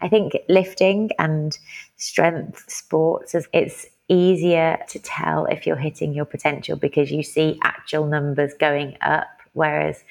I 0.00 0.08
think 0.08 0.36
lifting 0.48 1.10
and 1.18 1.56
strength 1.96 2.64
sports 2.68 3.34
is 3.34 3.48
it's 3.52 3.86
easier 4.08 4.78
to 4.88 4.98
tell 4.98 5.46
if 5.46 5.66
you're 5.66 5.76
hitting 5.76 6.12
your 6.12 6.24
potential 6.24 6.76
because 6.76 7.10
you 7.10 7.22
see 7.22 7.58
actual 7.62 8.06
numbers 8.06 8.52
going 8.58 8.96
up. 9.00 9.28
Whereas 9.52 10.04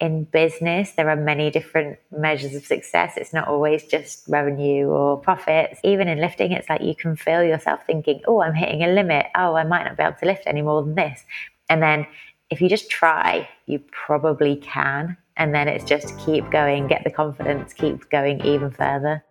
in 0.00 0.24
business, 0.24 0.92
there 0.92 1.10
are 1.10 1.16
many 1.16 1.50
different 1.50 1.98
measures 2.10 2.54
of 2.54 2.64
success. 2.64 3.14
It's 3.16 3.32
not 3.32 3.48
always 3.48 3.84
just 3.84 4.26
revenue 4.28 4.88
or 4.88 5.18
profits. 5.18 5.78
Even 5.84 6.08
in 6.08 6.20
lifting, 6.20 6.52
it's 6.52 6.68
like 6.68 6.82
you 6.82 6.94
can 6.94 7.16
feel 7.16 7.42
yourself 7.42 7.80
thinking, 7.86 8.22
oh, 8.26 8.40
I'm 8.40 8.54
hitting 8.54 8.82
a 8.82 8.88
limit. 8.88 9.26
Oh, 9.34 9.54
I 9.54 9.64
might 9.64 9.84
not 9.84 9.96
be 9.96 10.02
able 10.02 10.16
to 10.16 10.26
lift 10.26 10.44
any 10.46 10.62
more 10.62 10.82
than 10.82 10.94
this. 10.94 11.24
And 11.68 11.82
then 11.82 12.06
if 12.48 12.60
you 12.60 12.68
just 12.68 12.90
try, 12.90 13.48
you 13.66 13.78
probably 13.92 14.56
can. 14.56 15.16
And 15.40 15.54
then 15.54 15.68
it's 15.68 15.84
just 15.84 16.18
keep 16.18 16.50
going, 16.50 16.86
get 16.86 17.02
the 17.02 17.10
confidence, 17.10 17.72
keep 17.72 18.10
going 18.10 18.44
even 18.44 18.70
further. 18.70 19.24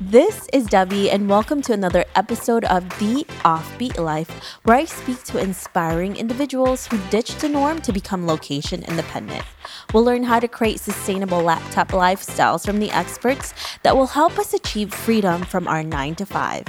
This 0.00 0.48
is 0.52 0.66
Debbie, 0.66 1.12
and 1.12 1.28
welcome 1.28 1.62
to 1.62 1.72
another 1.72 2.04
episode 2.16 2.64
of 2.64 2.82
The 2.98 3.24
Offbeat 3.44 3.98
Life, 3.98 4.58
where 4.64 4.76
I 4.76 4.86
speak 4.86 5.22
to 5.26 5.38
inspiring 5.38 6.16
individuals 6.16 6.88
who 6.88 6.98
ditch 7.08 7.36
the 7.36 7.48
norm 7.48 7.80
to 7.82 7.92
become 7.92 8.26
location 8.26 8.82
independent. 8.82 9.44
We'll 9.94 10.02
learn 10.02 10.24
how 10.24 10.40
to 10.40 10.48
create 10.48 10.80
sustainable 10.80 11.40
laptop 11.40 11.90
lifestyles 11.90 12.66
from 12.66 12.80
the 12.80 12.90
experts 12.90 13.54
that 13.84 13.96
will 13.96 14.08
help 14.08 14.40
us 14.40 14.54
achieve 14.54 14.92
freedom 14.92 15.42
from 15.42 15.68
our 15.68 15.84
9 15.84 16.16
to 16.16 16.26
5. 16.26 16.64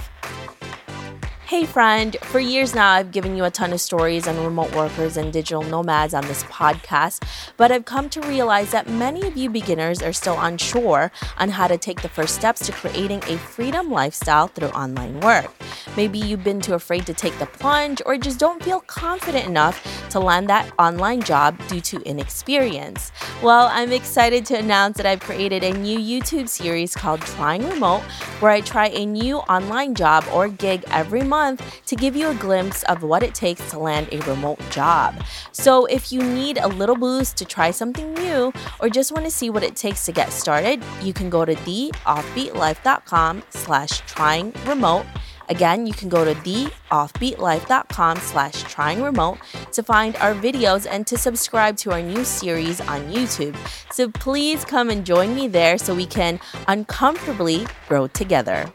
Hey, 1.51 1.65
friend. 1.65 2.15
For 2.21 2.39
years 2.39 2.73
now, 2.73 2.91
I've 2.91 3.11
given 3.11 3.35
you 3.35 3.43
a 3.43 3.51
ton 3.51 3.73
of 3.73 3.81
stories 3.81 4.25
on 4.25 4.41
remote 4.41 4.73
workers 4.73 5.17
and 5.17 5.33
digital 5.33 5.63
nomads 5.63 6.13
on 6.13 6.25
this 6.27 6.45
podcast, 6.45 7.27
but 7.57 7.73
I've 7.73 7.83
come 7.83 8.07
to 8.11 8.21
realize 8.21 8.71
that 8.71 8.87
many 8.87 9.27
of 9.27 9.35
you 9.35 9.49
beginners 9.49 10.01
are 10.01 10.13
still 10.13 10.39
unsure 10.39 11.11
on 11.37 11.49
how 11.49 11.67
to 11.67 11.77
take 11.77 12.03
the 12.03 12.07
first 12.07 12.35
steps 12.35 12.65
to 12.67 12.71
creating 12.71 13.21
a 13.27 13.37
freedom 13.37 13.91
lifestyle 13.91 14.47
through 14.47 14.69
online 14.69 15.19
work. 15.19 15.51
Maybe 15.97 16.19
you've 16.19 16.45
been 16.45 16.61
too 16.61 16.73
afraid 16.73 17.05
to 17.07 17.13
take 17.13 17.37
the 17.37 17.47
plunge 17.47 18.01
or 18.05 18.17
just 18.17 18.39
don't 18.39 18.63
feel 18.63 18.79
confident 18.79 19.45
enough 19.45 20.07
to 20.11 20.21
land 20.21 20.47
that 20.47 20.71
online 20.79 21.21
job 21.21 21.59
due 21.67 21.81
to 21.81 22.01
inexperience. 22.03 23.11
Well, 23.43 23.67
I'm 23.69 23.91
excited 23.91 24.45
to 24.45 24.57
announce 24.57 24.95
that 24.95 25.05
I've 25.05 25.19
created 25.19 25.65
a 25.65 25.73
new 25.73 25.99
YouTube 25.99 26.47
series 26.47 26.95
called 26.95 27.19
Trying 27.19 27.67
Remote, 27.67 28.03
where 28.39 28.51
I 28.51 28.61
try 28.61 28.87
a 28.87 29.05
new 29.05 29.39
online 29.39 29.95
job 29.95 30.23
or 30.31 30.47
gig 30.47 30.85
every 30.91 31.23
month 31.23 31.40
month 31.41 31.59
to 31.89 31.95
give 31.95 32.15
you 32.15 32.27
a 32.29 32.35
glimpse 32.35 32.83
of 32.83 33.03
what 33.03 33.21
it 33.23 33.33
takes 33.33 33.63
to 33.71 33.79
land 33.79 34.07
a 34.11 34.19
remote 34.31 34.61
job. 34.69 35.09
So 35.51 35.85
if 35.85 36.11
you 36.11 36.21
need 36.21 36.57
a 36.57 36.67
little 36.67 36.95
boost 36.95 37.37
to 37.37 37.45
try 37.45 37.71
something 37.71 38.13
new 38.13 38.53
or 38.79 38.89
just 38.89 39.11
want 39.11 39.25
to 39.25 39.31
see 39.31 39.49
what 39.49 39.63
it 39.63 39.75
takes 39.75 40.05
to 40.05 40.11
get 40.11 40.31
started, 40.31 40.83
you 41.01 41.13
can 41.13 41.29
go 41.29 41.45
to 41.45 41.55
theoffbeatlife.com 41.55 43.43
slash 43.49 43.93
trying 44.13 44.53
remote. 44.65 45.05
Again, 45.49 45.85
you 45.85 45.93
can 45.93 46.07
go 46.07 46.23
to 46.23 46.33
theoffbeatlife.com 46.33 48.17
slash 48.17 48.63
trying 48.63 49.01
remote 49.03 49.37
to 49.73 49.83
find 49.83 50.15
our 50.17 50.33
videos 50.33 50.87
and 50.89 51.05
to 51.07 51.17
subscribe 51.17 51.75
to 51.77 51.91
our 51.91 52.01
new 52.01 52.23
series 52.23 52.79
on 52.81 53.11
YouTube. 53.11 53.55
So 53.91 54.09
please 54.09 54.63
come 54.63 54.89
and 54.89 55.05
join 55.05 55.35
me 55.35 55.49
there 55.49 55.77
so 55.77 55.93
we 55.93 56.05
can 56.05 56.39
uncomfortably 56.67 57.67
grow 57.89 58.07
together. 58.07 58.71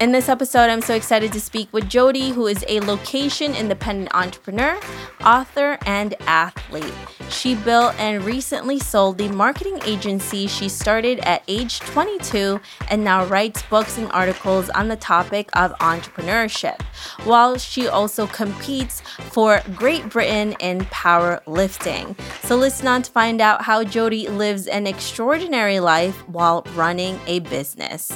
In 0.00 0.12
this 0.12 0.28
episode, 0.28 0.70
I'm 0.70 0.80
so 0.80 0.94
excited 0.94 1.32
to 1.32 1.40
speak 1.40 1.72
with 1.72 1.86
Jodie, 1.86 2.30
who 2.30 2.46
is 2.46 2.64
a 2.68 2.78
location 2.78 3.56
independent 3.56 4.14
entrepreneur, 4.14 4.78
author, 5.24 5.76
and 5.86 6.14
athlete. 6.20 6.94
She 7.30 7.56
built 7.56 7.98
and 7.98 8.24
recently 8.24 8.78
sold 8.78 9.18
the 9.18 9.28
marketing 9.30 9.80
agency 9.84 10.46
she 10.46 10.68
started 10.68 11.18
at 11.20 11.42
age 11.48 11.80
22 11.80 12.60
and 12.88 13.02
now 13.02 13.24
writes 13.24 13.64
books 13.64 13.98
and 13.98 14.06
articles 14.12 14.70
on 14.70 14.86
the 14.86 14.94
topic 14.94 15.50
of 15.54 15.72
entrepreneurship, 15.78 16.80
while 17.24 17.58
she 17.58 17.88
also 17.88 18.28
competes 18.28 19.00
for 19.32 19.60
Great 19.74 20.08
Britain 20.10 20.54
in 20.60 20.82
powerlifting. 20.82 22.16
So 22.44 22.54
listen 22.54 22.86
on 22.86 23.02
to 23.02 23.10
find 23.10 23.40
out 23.40 23.62
how 23.62 23.82
Jodie 23.82 24.28
lives 24.28 24.68
an 24.68 24.86
extraordinary 24.86 25.80
life 25.80 26.16
while 26.28 26.64
running 26.76 27.18
a 27.26 27.40
business. 27.40 28.12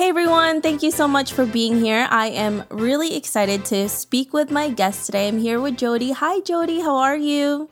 Hey 0.00 0.08
everyone, 0.08 0.62
thank 0.62 0.82
you 0.82 0.90
so 0.90 1.06
much 1.06 1.34
for 1.34 1.44
being 1.44 1.78
here. 1.78 2.08
I 2.08 2.28
am 2.28 2.64
really 2.70 3.14
excited 3.14 3.66
to 3.66 3.86
speak 3.90 4.32
with 4.32 4.50
my 4.50 4.70
guest 4.70 5.04
today. 5.04 5.28
I'm 5.28 5.38
here 5.38 5.60
with 5.60 5.76
Jodie. 5.76 6.14
Hi 6.14 6.40
Jodie, 6.40 6.80
how 6.80 6.96
are 6.96 7.18
you? 7.18 7.68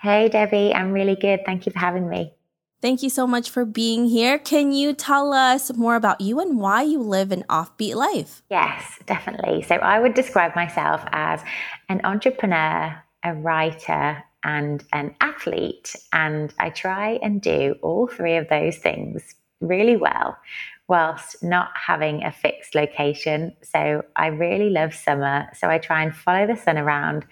Hey 0.00 0.28
Debbie, 0.28 0.72
I'm 0.72 0.92
really 0.92 1.16
good. 1.16 1.40
Thank 1.44 1.66
you 1.66 1.72
for 1.72 1.80
having 1.80 2.08
me. 2.08 2.32
Thank 2.80 3.02
you 3.02 3.10
so 3.10 3.26
much 3.26 3.50
for 3.50 3.64
being 3.64 4.06
here. 4.06 4.38
Can 4.38 4.70
you 4.70 4.92
tell 4.92 5.32
us 5.32 5.74
more 5.74 5.96
about 5.96 6.20
you 6.20 6.38
and 6.38 6.60
why 6.60 6.82
you 6.82 7.00
live 7.00 7.32
an 7.32 7.42
offbeat 7.50 7.96
life? 7.96 8.44
Yes, 8.48 9.00
definitely. 9.06 9.62
So 9.62 9.74
I 9.74 9.98
would 9.98 10.14
describe 10.14 10.54
myself 10.54 11.02
as 11.10 11.42
an 11.88 12.02
entrepreneur, 12.04 13.02
a 13.24 13.34
writer, 13.34 14.22
and 14.44 14.84
an 14.92 15.16
athlete. 15.20 15.96
And 16.12 16.54
I 16.56 16.70
try 16.70 17.18
and 17.20 17.42
do 17.42 17.74
all 17.82 18.06
three 18.06 18.36
of 18.36 18.48
those 18.48 18.76
things 18.76 19.34
really 19.60 19.96
well 19.96 20.36
whilst 20.88 21.42
not 21.42 21.70
having 21.74 22.24
a 22.24 22.32
fixed 22.32 22.74
location. 22.74 23.54
So 23.62 24.02
I 24.16 24.26
really 24.26 24.70
love 24.70 24.94
summer. 24.94 25.48
So 25.54 25.68
I 25.68 25.78
try 25.78 26.02
and 26.02 26.14
follow 26.14 26.46
the 26.46 26.56
sun 26.56 26.76
around, 26.76 27.24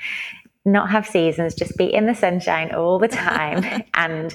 not 0.64 0.90
have 0.90 1.06
seasons, 1.06 1.54
just 1.54 1.76
be 1.76 1.92
in 1.92 2.06
the 2.06 2.14
sunshine 2.14 2.74
all 2.74 2.98
the 2.98 3.08
time. 3.08 3.84
and 3.94 4.34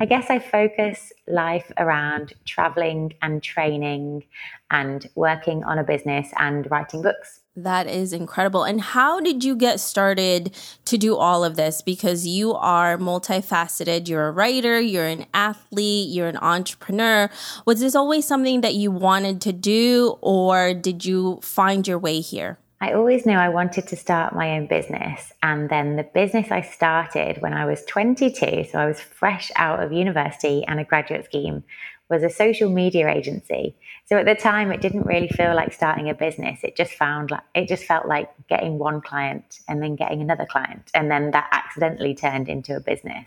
I 0.00 0.04
guess 0.04 0.28
I 0.28 0.38
focus 0.38 1.12
life 1.26 1.70
around 1.78 2.34
traveling 2.44 3.14
and 3.22 3.42
training 3.42 4.24
and 4.70 5.08
working 5.14 5.64
on 5.64 5.78
a 5.78 5.84
business 5.84 6.28
and 6.36 6.70
writing 6.70 7.02
books. 7.02 7.37
That 7.64 7.88
is 7.88 8.12
incredible. 8.12 8.62
And 8.62 8.80
how 8.80 9.18
did 9.18 9.42
you 9.42 9.56
get 9.56 9.80
started 9.80 10.54
to 10.84 10.96
do 10.96 11.16
all 11.16 11.42
of 11.42 11.56
this? 11.56 11.82
Because 11.82 12.24
you 12.24 12.54
are 12.54 12.96
multifaceted. 12.96 14.08
You're 14.08 14.28
a 14.28 14.30
writer, 14.30 14.80
you're 14.80 15.06
an 15.06 15.26
athlete, 15.34 16.08
you're 16.08 16.28
an 16.28 16.36
entrepreneur. 16.36 17.28
Was 17.66 17.80
this 17.80 17.96
always 17.96 18.26
something 18.26 18.60
that 18.60 18.74
you 18.74 18.92
wanted 18.92 19.40
to 19.40 19.52
do, 19.52 20.18
or 20.20 20.72
did 20.72 21.04
you 21.04 21.40
find 21.42 21.88
your 21.88 21.98
way 21.98 22.20
here? 22.20 22.58
I 22.80 22.92
always 22.92 23.26
knew 23.26 23.34
I 23.34 23.48
wanted 23.48 23.88
to 23.88 23.96
start 23.96 24.36
my 24.36 24.52
own 24.52 24.68
business. 24.68 25.32
And 25.42 25.68
then 25.68 25.96
the 25.96 26.04
business 26.04 26.52
I 26.52 26.60
started 26.60 27.42
when 27.42 27.52
I 27.52 27.66
was 27.66 27.84
22, 27.86 28.66
so 28.70 28.78
I 28.78 28.86
was 28.86 29.00
fresh 29.00 29.50
out 29.56 29.82
of 29.82 29.92
university 29.92 30.64
and 30.64 30.78
a 30.78 30.84
graduate 30.84 31.24
scheme, 31.24 31.64
was 32.08 32.22
a 32.22 32.30
social 32.30 32.70
media 32.70 33.08
agency. 33.08 33.74
So 34.06 34.16
at 34.16 34.26
the 34.26 34.36
time, 34.36 34.70
it 34.70 34.80
didn't 34.80 35.06
really 35.06 35.28
feel 35.28 35.56
like 35.56 35.72
starting 35.72 36.08
a 36.08 36.14
business. 36.14 36.60
It 36.62 36.76
just 36.76 36.92
found 36.92 37.32
like 37.32 37.42
it 37.54 37.68
just 37.68 37.84
felt 37.84 38.06
like 38.06 38.30
getting 38.48 38.78
one 38.78 39.00
client 39.00 39.58
and 39.68 39.82
then 39.82 39.96
getting 39.96 40.22
another 40.22 40.46
client, 40.46 40.90
and 40.94 41.10
then 41.10 41.32
that 41.32 41.48
accidentally 41.50 42.14
turned 42.14 42.48
into 42.48 42.76
a 42.76 42.80
business. 42.80 43.26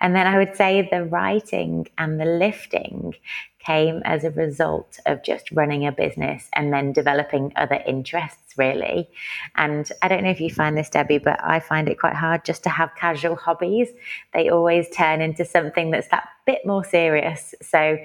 And 0.00 0.16
then 0.16 0.26
I 0.26 0.36
would 0.36 0.56
say 0.56 0.88
the 0.90 1.04
writing 1.04 1.86
and 1.96 2.20
the 2.20 2.24
lifting 2.24 3.14
came 3.60 4.02
as 4.04 4.24
a 4.24 4.30
result 4.32 4.98
of 5.06 5.22
just 5.22 5.52
running 5.52 5.86
a 5.86 5.92
business 5.92 6.48
and 6.54 6.72
then 6.72 6.92
developing 6.92 7.52
other 7.54 7.80
interests, 7.86 8.41
really. 8.56 9.08
And 9.56 9.90
I 10.02 10.08
don't 10.08 10.24
know 10.24 10.30
if 10.30 10.40
you 10.40 10.50
find 10.50 10.76
this, 10.76 10.90
Debbie, 10.90 11.18
but 11.18 11.42
I 11.42 11.60
find 11.60 11.88
it 11.88 11.98
quite 11.98 12.14
hard 12.14 12.44
just 12.44 12.62
to 12.64 12.68
have 12.68 12.94
casual 12.96 13.36
hobbies. 13.36 13.88
They 14.32 14.48
always 14.48 14.88
turn 14.90 15.20
into 15.20 15.44
something 15.44 15.90
that's 15.90 16.08
that 16.08 16.28
bit 16.46 16.66
more 16.66 16.84
serious. 16.84 17.54
So 17.62 17.98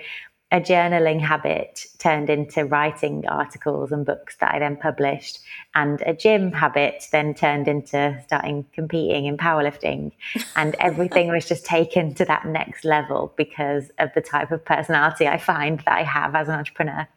a 0.50 0.62
journaling 0.62 1.20
habit 1.20 1.86
turned 1.98 2.30
into 2.30 2.64
writing 2.64 3.28
articles 3.28 3.92
and 3.92 4.06
books 4.06 4.38
that 4.38 4.56
I 4.56 4.60
then 4.60 4.78
published, 4.78 5.40
and 5.76 6.02
a 6.06 6.14
gym 6.14 6.54
habit 6.54 7.04
then 7.12 7.34
turned 7.34 7.68
into 7.68 8.18
starting 8.26 8.66
competing 8.72 9.26
in 9.26 9.36
powerlifting. 9.36 10.14
And 10.56 10.74
everything 10.80 11.28
was 11.28 11.46
just 11.46 11.66
taken 11.66 12.14
to 12.14 12.24
that 12.26 12.46
next 12.46 12.86
level 12.86 13.34
because 13.36 13.92
of 14.00 14.10
the 14.16 14.22
type 14.22 14.52
of 14.52 14.64
personality 14.64 15.28
I 15.28 15.38
find 15.38 15.80
that 15.82 15.98
I 15.98 16.04
have 16.04 16.34
as 16.34 16.48
an 16.48 16.56
entrepreneur. 16.56 17.10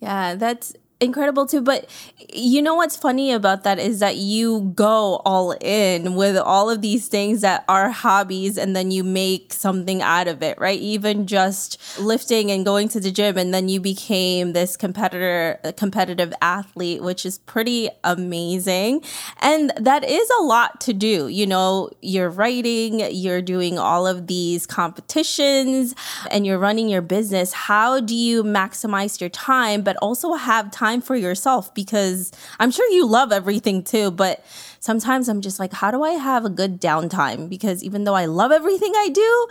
Yeah, 0.00 0.36
that's 0.36 0.74
incredible 1.00 1.46
too. 1.46 1.60
But 1.60 1.88
you 2.32 2.60
know 2.60 2.74
what's 2.74 2.96
funny 2.96 3.32
about 3.32 3.62
that 3.64 3.78
is 3.78 4.00
that 4.00 4.16
you 4.16 4.72
go 4.74 5.22
all 5.24 5.52
in 5.60 6.14
with 6.14 6.36
all 6.36 6.68
of 6.70 6.82
these 6.82 7.06
things 7.08 7.40
that 7.42 7.64
are 7.68 7.90
hobbies 7.90 8.58
and 8.58 8.74
then 8.74 8.90
you 8.90 9.04
make 9.04 9.52
something 9.52 10.02
out 10.02 10.26
of 10.26 10.42
it, 10.42 10.58
right? 10.58 10.78
Even 10.80 11.26
just 11.26 11.78
lifting 12.00 12.50
and 12.50 12.64
going 12.64 12.88
to 12.88 13.00
the 13.00 13.12
gym 13.12 13.38
and 13.38 13.54
then 13.54 13.68
you 13.68 13.80
became 13.80 14.52
this 14.52 14.76
competitor, 14.76 15.60
competitive 15.76 16.32
athlete, 16.42 17.02
which 17.02 17.24
is 17.24 17.38
pretty 17.38 17.88
amazing. 18.02 19.02
And 19.40 19.72
that 19.76 20.02
is 20.04 20.28
a 20.40 20.42
lot 20.42 20.80
to 20.82 20.92
do. 20.92 21.28
You 21.28 21.46
know, 21.46 21.90
you're 22.02 22.30
writing, 22.30 23.00
you're 23.10 23.42
doing 23.42 23.78
all 23.78 24.06
of 24.06 24.26
these 24.26 24.66
competitions 24.66 25.94
and 26.30 26.44
you're 26.44 26.58
running 26.58 26.88
your 26.88 27.02
business. 27.02 27.52
How 27.52 28.00
do 28.00 28.14
you 28.14 28.42
maximize 28.42 29.20
your 29.20 29.30
time, 29.30 29.82
but 29.82 29.96
also 29.98 30.34
have 30.34 30.70
time 30.72 30.87
time 30.88 31.00
for 31.02 31.14
yourself 31.16 31.74
because 31.74 32.32
I'm 32.58 32.70
sure 32.70 32.88
you 32.90 33.06
love 33.06 33.32
everything 33.32 33.84
too, 33.84 34.10
but 34.10 34.44
sometimes 34.80 35.28
I'm 35.28 35.40
just 35.40 35.58
like, 35.60 35.72
how 35.72 35.90
do 35.90 36.02
I 36.02 36.12
have 36.12 36.44
a 36.44 36.50
good 36.50 36.80
downtime? 36.80 37.48
Because 37.48 37.84
even 37.84 38.04
though 38.04 38.14
I 38.14 38.24
love 38.24 38.52
everything 38.52 38.92
I 38.96 39.08
do, 39.10 39.48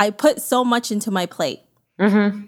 I 0.00 0.10
put 0.10 0.40
so 0.40 0.64
much 0.64 0.90
into 0.90 1.10
my 1.10 1.26
plate. 1.26 1.60
Mm-hmm. 2.00 2.46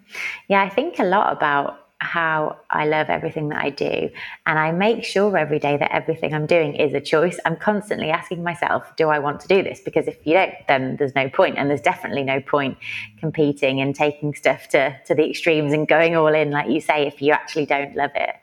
Yeah, 0.49 0.63
I 0.63 0.69
think 0.71 0.99
a 0.99 1.05
lot 1.05 1.33
about 1.37 1.84
how 1.99 2.57
I 2.71 2.87
love 2.87 3.09
everything 3.09 3.49
that 3.49 3.63
I 3.63 3.71
do. 3.71 4.11
And 4.47 4.59
I 4.59 4.73
make 4.73 5.05
sure 5.05 5.37
every 5.37 5.59
day 5.59 5.77
that 5.77 5.93
everything 5.93 6.35
I'm 6.35 6.47
doing 6.47 6.75
is 6.75 6.93
a 6.93 7.01
choice. 7.01 7.39
I'm 7.45 7.57
constantly 7.57 8.11
asking 8.11 8.43
myself, 8.43 8.95
do 8.97 9.09
I 9.09 9.19
want 9.19 9.41
to 9.41 9.49
do 9.49 9.63
this? 9.63 9.81
Because 9.81 10.07
if 10.07 10.19
you 10.27 10.35
don't, 10.35 10.55
then 10.69 10.97
there's 10.97 11.15
no 11.15 11.29
point. 11.29 11.57
And 11.57 11.71
there's 11.71 11.81
definitely 11.81 12.25
no 12.25 12.41
point 12.41 12.77
competing 13.19 13.81
and 13.81 13.95
taking 13.95 14.35
stuff 14.35 14.69
to, 14.69 14.97
to 15.07 15.15
the 15.15 15.29
extremes 15.29 15.73
and 15.73 15.89
going 15.89 16.17
all 16.17 16.35
in, 16.35 16.51
like 16.51 16.69
you 16.69 16.81
say, 16.81 17.07
if 17.07 17.23
you 17.23 17.33
actually 17.33 17.67
don't 17.67 17.95
love 17.97 18.11
it. 18.15 18.37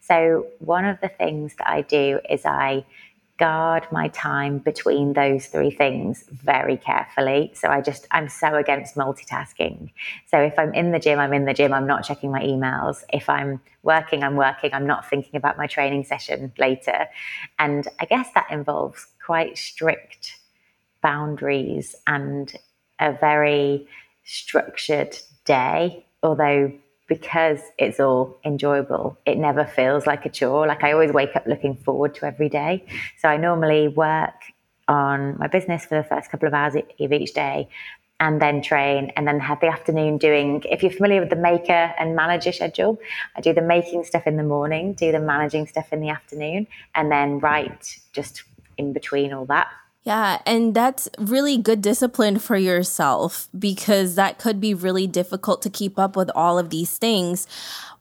So, 0.00 0.46
one 0.58 0.84
of 0.84 1.00
the 1.00 1.08
things 1.08 1.54
that 1.58 1.68
I 1.68 1.82
do 1.82 2.18
is 2.28 2.44
I 2.44 2.84
guard 3.42 3.84
my 3.90 4.06
time 4.06 4.58
between 4.58 5.14
those 5.14 5.46
three 5.46 5.72
things 5.72 6.22
very 6.30 6.76
carefully. 6.76 7.50
So 7.56 7.66
I 7.66 7.80
just, 7.80 8.06
I'm 8.12 8.28
so 8.28 8.54
against 8.54 8.94
multitasking. 8.94 9.90
So 10.28 10.38
if 10.38 10.56
I'm 10.60 10.72
in 10.74 10.92
the 10.92 11.00
gym, 11.00 11.18
I'm 11.18 11.32
in 11.32 11.44
the 11.44 11.52
gym, 11.52 11.72
I'm 11.72 11.88
not 11.88 12.04
checking 12.04 12.30
my 12.30 12.40
emails. 12.40 13.02
If 13.12 13.28
I'm 13.28 13.60
working, 13.82 14.22
I'm 14.22 14.36
working, 14.36 14.70
I'm 14.72 14.86
not 14.86 15.10
thinking 15.10 15.34
about 15.34 15.58
my 15.58 15.66
training 15.66 16.04
session 16.04 16.52
later. 16.56 17.08
And 17.58 17.88
I 17.98 18.04
guess 18.04 18.28
that 18.36 18.46
involves 18.48 19.08
quite 19.26 19.58
strict 19.58 20.38
boundaries 21.02 21.96
and 22.06 22.54
a 23.00 23.10
very 23.10 23.88
structured 24.22 25.18
day, 25.44 26.06
although 26.22 26.70
because 27.06 27.60
it's 27.78 28.00
all 28.00 28.38
enjoyable, 28.44 29.18
it 29.26 29.36
never 29.36 29.64
feels 29.64 30.06
like 30.06 30.24
a 30.24 30.30
chore. 30.30 30.66
Like 30.66 30.82
I 30.84 30.92
always 30.92 31.12
wake 31.12 31.36
up 31.36 31.46
looking 31.46 31.76
forward 31.76 32.14
to 32.16 32.26
every 32.26 32.48
day. 32.48 32.84
So 33.18 33.28
I 33.28 33.36
normally 33.36 33.88
work 33.88 34.34
on 34.88 35.38
my 35.38 35.46
business 35.46 35.84
for 35.84 35.96
the 35.96 36.04
first 36.04 36.30
couple 36.30 36.48
of 36.48 36.54
hours 36.54 36.74
of 36.74 37.12
each 37.12 37.34
day 37.34 37.68
and 38.22 38.40
then 38.40 38.62
train 38.62 39.10
and 39.16 39.26
then 39.26 39.40
have 39.40 39.60
the 39.60 39.66
afternoon 39.66 40.16
doing 40.16 40.62
if 40.70 40.82
you're 40.82 40.92
familiar 40.92 41.20
with 41.20 41.30
the 41.30 41.36
maker 41.36 41.94
and 41.98 42.14
manager 42.14 42.52
schedule 42.52 42.98
i 43.36 43.40
do 43.40 43.52
the 43.52 43.62
making 43.62 44.04
stuff 44.04 44.26
in 44.26 44.36
the 44.36 44.42
morning 44.42 44.92
do 44.92 45.10
the 45.12 45.20
managing 45.20 45.66
stuff 45.66 45.92
in 45.92 46.00
the 46.00 46.08
afternoon 46.08 46.66
and 46.94 47.10
then 47.10 47.38
write 47.40 47.98
just 48.12 48.44
in 48.78 48.92
between 48.92 49.32
all 49.32 49.44
that 49.44 49.68
yeah, 50.04 50.40
and 50.46 50.74
that's 50.74 51.08
really 51.16 51.56
good 51.56 51.80
discipline 51.80 52.40
for 52.40 52.56
yourself 52.56 53.48
because 53.56 54.16
that 54.16 54.38
could 54.38 54.60
be 54.60 54.74
really 54.74 55.06
difficult 55.06 55.62
to 55.62 55.70
keep 55.70 55.96
up 55.98 56.16
with 56.16 56.28
all 56.34 56.58
of 56.58 56.70
these 56.70 56.98
things. 56.98 57.46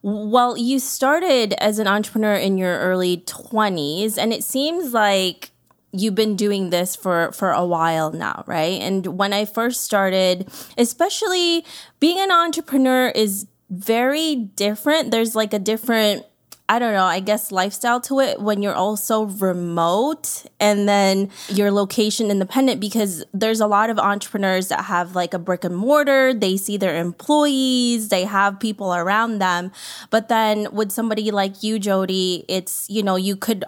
Well, 0.01 0.57
you 0.57 0.79
started 0.79 1.53
as 1.59 1.77
an 1.77 1.87
entrepreneur 1.87 2.33
in 2.33 2.57
your 2.57 2.79
early 2.79 3.17
20s, 3.17 4.17
and 4.17 4.33
it 4.33 4.43
seems 4.43 4.93
like 4.93 5.51
you've 5.93 6.15
been 6.15 6.35
doing 6.35 6.71
this 6.71 6.95
for 6.95 7.31
for 7.33 7.51
a 7.51 7.65
while 7.65 8.13
now 8.13 8.45
right 8.47 8.81
and 8.81 9.05
when 9.17 9.33
i 9.33 9.43
first 9.43 9.83
started 9.83 10.49
especially 10.77 11.65
being 11.99 12.17
an 12.17 12.31
entrepreneur 12.31 13.09
is 13.09 13.45
very 13.69 14.35
different 14.35 15.11
there's 15.11 15.35
like 15.35 15.53
a 15.53 15.59
different 15.59 16.25
I 16.71 16.79
don't 16.79 16.93
know, 16.93 17.03
I 17.03 17.19
guess 17.19 17.51
lifestyle 17.51 17.99
to 17.99 18.21
it 18.21 18.39
when 18.39 18.61
you're 18.61 18.73
also 18.73 19.23
remote 19.23 20.45
and 20.57 20.87
then 20.87 21.29
your 21.49 21.69
location 21.69 22.31
independent 22.31 22.79
because 22.79 23.25
there's 23.33 23.59
a 23.59 23.67
lot 23.67 23.89
of 23.89 23.99
entrepreneurs 23.99 24.69
that 24.69 24.85
have 24.85 25.13
like 25.13 25.33
a 25.33 25.37
brick 25.37 25.65
and 25.65 25.75
mortar, 25.75 26.33
they 26.33 26.55
see 26.55 26.77
their 26.77 26.95
employees, 26.95 28.07
they 28.07 28.23
have 28.23 28.57
people 28.57 28.95
around 28.95 29.39
them. 29.39 29.73
But 30.11 30.29
then 30.29 30.69
with 30.71 30.93
somebody 30.93 31.29
like 31.29 31.61
you, 31.61 31.77
Jodie, 31.77 32.45
it's, 32.47 32.89
you 32.89 33.03
know, 33.03 33.17
you 33.17 33.35
could 33.35 33.65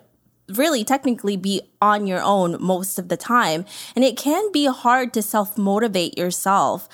really 0.56 0.86
technically 0.86 1.36
be 1.36 1.62
on 1.82 2.08
your 2.08 2.22
own 2.22 2.56
most 2.62 2.98
of 2.98 3.10
the 3.10 3.18
time. 3.18 3.66
And 3.98 4.06
it 4.06 4.16
can 4.16 4.50
be 4.54 4.68
hard 4.68 5.12
to 5.16 5.22
self 5.22 5.58
motivate 5.58 6.18
yourself. 6.18 6.88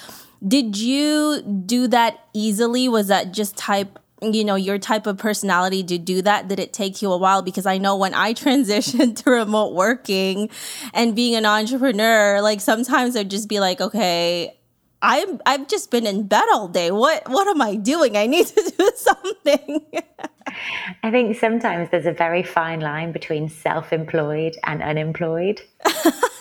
Did 0.48 0.76
you 0.76 1.44
do 1.44 1.88
that 1.90 2.26
easily? 2.34 2.90
Was 2.90 3.10
that 3.10 3.32
just 3.32 3.56
type 3.56 4.00
you 4.22 4.44
know 4.44 4.56
your 4.56 4.78
type 4.78 5.08
of 5.08 5.18
personality 5.18 5.84
to 5.84 5.98
do 5.98 6.22
that 6.22 6.48
did 6.48 6.60
it 6.60 6.74
take 6.74 7.02
you 7.02 7.12
a 7.12 7.18
while. 7.18 7.42
Because 7.42 7.66
i 7.66 7.78
know 7.78 7.96
when 7.96 8.14
i 8.14 8.34
transitioned 8.46 9.24
to 9.24 9.32
remote 9.32 9.74
working 9.74 10.50
and 10.94 11.16
being 11.16 11.36
an 11.36 11.46
entrepreneur 11.46 12.42
like 12.42 12.62
sometimes 12.62 13.16
i'd 13.16 13.30
just 13.30 13.50
be 13.50 13.60
like 13.60 13.82
okay 13.82 14.56
i'm 15.02 15.40
i've 15.46 15.68
just 15.68 15.92
been 15.92 16.06
in 16.06 16.28
bed 16.28 16.46
all 16.54 16.68
day. 16.68 16.92
What 16.92 17.28
what 17.30 17.48
am 17.48 17.62
i 17.62 17.76
doing? 17.76 18.18
I 18.18 18.28
need 18.28 18.48
to 18.56 18.74
do 18.78 18.92
something. 18.96 19.86
I 21.04 21.12
think 21.12 21.38
sometimes 21.38 21.90
there's 21.92 22.08
a 22.08 22.12
very 22.12 22.42
fine 22.42 22.80
line 22.80 23.12
between 23.12 23.50
self-employed 23.50 24.56
and 24.64 24.82
unemployed. 24.82 25.62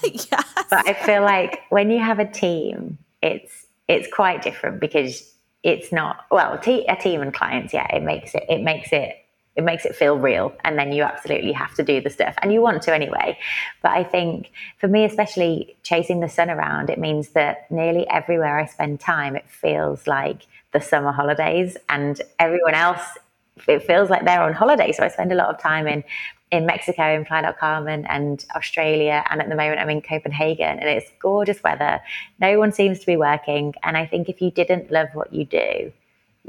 Yes. 0.02 0.44
but 0.70 0.86
i 0.86 0.92
feel 0.94 1.22
like 1.22 1.60
when 1.70 1.90
you 1.90 1.98
have 1.98 2.20
a 2.20 2.30
team 2.30 2.98
it's 3.20 3.66
it's 3.88 4.06
quite 4.12 4.42
different 4.42 4.80
because 4.80 5.34
it's 5.62 5.92
not 5.92 6.26
well 6.30 6.54
a 6.54 6.96
team 6.96 7.20
and 7.20 7.34
clients 7.34 7.72
yeah 7.72 7.86
it 7.94 8.02
makes 8.02 8.34
it 8.34 8.44
it 8.48 8.62
makes 8.62 8.92
it 8.92 9.16
it 9.56 9.64
makes 9.64 9.84
it 9.84 9.96
feel 9.96 10.16
real 10.16 10.54
and 10.62 10.78
then 10.78 10.92
you 10.92 11.02
absolutely 11.02 11.50
have 11.50 11.74
to 11.74 11.82
do 11.82 12.00
the 12.00 12.08
stuff 12.08 12.36
and 12.42 12.52
you 12.52 12.62
want 12.62 12.80
to 12.80 12.94
anyway. 12.94 13.36
But 13.82 13.90
i 13.92 14.04
think 14.04 14.52
for 14.78 14.86
me 14.88 15.04
especially 15.04 15.76
chasing 15.82 16.20
the 16.20 16.28
sun 16.28 16.48
around 16.48 16.90
it 16.90 16.98
means 16.98 17.30
that 17.30 17.70
nearly 17.70 18.08
everywhere 18.08 18.58
i 18.58 18.66
spend 18.66 19.00
time 19.00 19.34
it 19.34 19.50
feels 19.50 20.06
like 20.06 20.46
the 20.72 20.80
summer 20.80 21.12
holidays 21.12 21.76
and 21.88 22.20
everyone 22.38 22.74
else 22.74 23.18
it 23.66 23.82
feels 23.82 24.08
like 24.08 24.24
they're 24.24 24.40
on 24.40 24.52
holiday. 24.52 24.92
So 24.92 25.02
i 25.02 25.08
spend 25.08 25.32
a 25.32 25.34
lot 25.34 25.48
of 25.48 25.60
time 25.60 25.88
in 25.88 26.04
in 26.50 26.66
Mexico 26.66 27.14
in 27.14 27.24
Playa 27.24 27.42
del 27.42 27.52
Carmen 27.52 28.06
and 28.06 28.44
Australia. 28.54 29.24
And 29.30 29.40
at 29.40 29.48
the 29.48 29.54
moment, 29.54 29.80
I'm 29.80 29.90
in 29.90 30.00
Copenhagen 30.00 30.78
and 30.78 30.88
it's 30.88 31.10
gorgeous 31.20 31.62
weather. 31.62 32.00
No 32.40 32.58
one 32.58 32.72
seems 32.72 33.00
to 33.00 33.06
be 33.06 33.16
working. 33.16 33.74
And 33.82 33.96
I 33.96 34.06
think 34.06 34.28
if 34.28 34.40
you 34.40 34.50
didn't 34.50 34.90
love 34.90 35.08
what 35.14 35.32
you 35.32 35.44
do, 35.44 35.92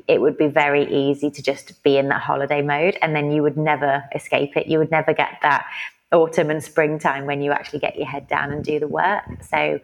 it 0.07 0.21
would 0.21 0.37
be 0.37 0.47
very 0.47 0.89
easy 0.93 1.29
to 1.29 1.41
just 1.41 1.83
be 1.83 1.97
in 1.97 2.07
that 2.09 2.21
holiday 2.21 2.61
mode 2.61 2.97
and 3.01 3.15
then 3.15 3.31
you 3.31 3.43
would 3.43 3.57
never 3.57 4.03
escape 4.15 4.55
it. 4.55 4.67
You 4.67 4.79
would 4.79 4.91
never 4.91 5.13
get 5.13 5.39
that 5.41 5.65
autumn 6.11 6.49
and 6.49 6.63
springtime 6.63 7.25
when 7.25 7.41
you 7.41 7.51
actually 7.51 7.79
get 7.79 7.97
your 7.97 8.07
head 8.07 8.27
down 8.27 8.51
and 8.51 8.63
do 8.63 8.79
the 8.79 8.87
work. 8.87 9.23
So 9.47 9.79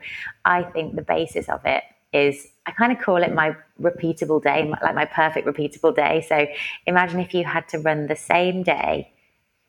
I 0.45 0.63
think 0.63 0.95
the 0.95 1.01
basis 1.01 1.49
of 1.49 1.61
it 1.65 1.83
is 2.13 2.47
I 2.65 2.71
kind 2.71 2.91
of 2.91 2.99
call 2.99 3.17
it 3.17 3.33
my 3.33 3.55
repeatable 3.79 4.41
day, 4.41 4.71
like 4.81 4.95
my 4.95 5.05
perfect 5.05 5.45
repeatable 5.45 5.95
day. 5.95 6.25
So 6.27 6.47
imagine 6.87 7.19
if 7.19 7.33
you 7.33 7.43
had 7.43 7.67
to 7.69 7.79
run 7.79 8.07
the 8.07 8.15
same 8.15 8.63
day 8.63 9.11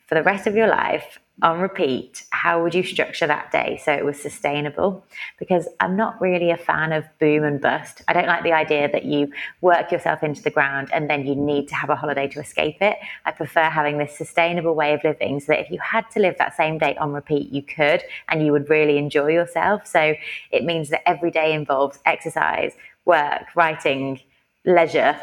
for 0.06 0.14
the 0.14 0.22
rest 0.22 0.46
of 0.46 0.54
your 0.54 0.68
life 0.68 1.18
on 1.42 1.60
repeat, 1.60 2.24
how 2.30 2.62
would 2.62 2.74
you 2.74 2.82
structure 2.82 3.26
that 3.26 3.52
day 3.52 3.78
so 3.84 3.92
it 3.92 4.04
was 4.04 4.20
sustainable? 4.20 5.04
Because 5.38 5.68
I'm 5.80 5.96
not 5.96 6.18
really 6.20 6.50
a 6.50 6.56
fan 6.56 6.92
of 6.92 7.04
boom 7.18 7.44
and 7.44 7.60
bust. 7.60 8.00
I 8.08 8.14
don't 8.14 8.26
like 8.26 8.42
the 8.42 8.52
idea 8.52 8.90
that 8.90 9.04
you 9.04 9.32
work 9.60 9.92
yourself 9.92 10.22
into 10.22 10.42
the 10.42 10.50
ground 10.50 10.88
and 10.92 11.10
then 11.10 11.26
you 11.26 11.34
need 11.34 11.68
to 11.68 11.74
have 11.74 11.90
a 11.90 11.96
holiday 11.96 12.26
to 12.28 12.40
escape 12.40 12.78
it. 12.80 12.96
I 13.26 13.32
prefer 13.32 13.64
having 13.64 13.98
this 13.98 14.16
sustainable 14.16 14.74
way 14.74 14.94
of 14.94 15.04
living 15.04 15.40
so 15.40 15.46
that 15.48 15.60
if 15.60 15.70
you 15.70 15.78
had 15.80 16.10
to 16.12 16.20
live 16.20 16.38
that 16.38 16.56
same 16.56 16.78
day 16.78 16.96
on 16.96 17.12
repeat, 17.12 17.52
you 17.52 17.62
could 17.62 18.02
and 18.28 18.44
you 18.44 18.52
would 18.52 18.70
really 18.70 18.96
enjoy 18.96 19.28
yourself. 19.28 19.86
So 19.86 20.14
it 20.52 20.64
means 20.64 20.88
that 20.88 21.06
every 21.06 21.30
day 21.30 21.52
involves 21.52 21.98
exercise, 22.06 22.72
work, 23.04 23.54
writing, 23.54 24.20
leisure, 24.64 25.20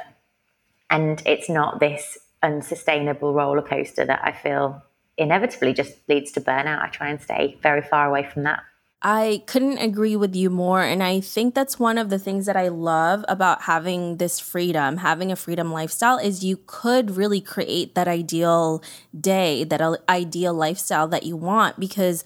and 0.91 1.23
it's 1.25 1.49
not 1.49 1.79
this 1.79 2.19
unsustainable 2.43 3.33
roller 3.33 3.61
coaster 3.61 4.05
that 4.05 4.21
I 4.23 4.33
feel 4.33 4.83
inevitably 5.17 5.73
just 5.73 5.93
leads 6.07 6.31
to 6.33 6.41
burnout. 6.41 6.83
I 6.83 6.89
try 6.89 7.09
and 7.09 7.21
stay 7.21 7.57
very 7.63 7.81
far 7.81 8.07
away 8.07 8.29
from 8.31 8.43
that. 8.43 8.59
I 9.05 9.43
couldn't 9.47 9.79
agree 9.79 10.15
with 10.15 10.33
you 10.33 10.49
more. 10.49 10.81
And 10.81 11.03
I 11.03 11.19
think 11.19 11.53
that's 11.53 11.77
one 11.77 11.97
of 11.97 12.09
the 12.09 12.17
things 12.17 12.45
that 12.45 12.55
I 12.55 12.69
love 12.69 13.25
about 13.27 13.63
having 13.63 14.15
this 14.15 14.39
freedom, 14.39 14.97
having 14.97 15.29
a 15.29 15.35
freedom 15.35 15.73
lifestyle, 15.73 16.17
is 16.17 16.43
you 16.43 16.57
could 16.65 17.11
really 17.11 17.41
create 17.41 17.95
that 17.95 18.07
ideal 18.07 18.81
day, 19.19 19.65
that 19.65 19.81
ideal 20.07 20.53
lifestyle 20.53 21.09
that 21.09 21.23
you 21.23 21.35
want 21.35 21.79
because 21.81 22.23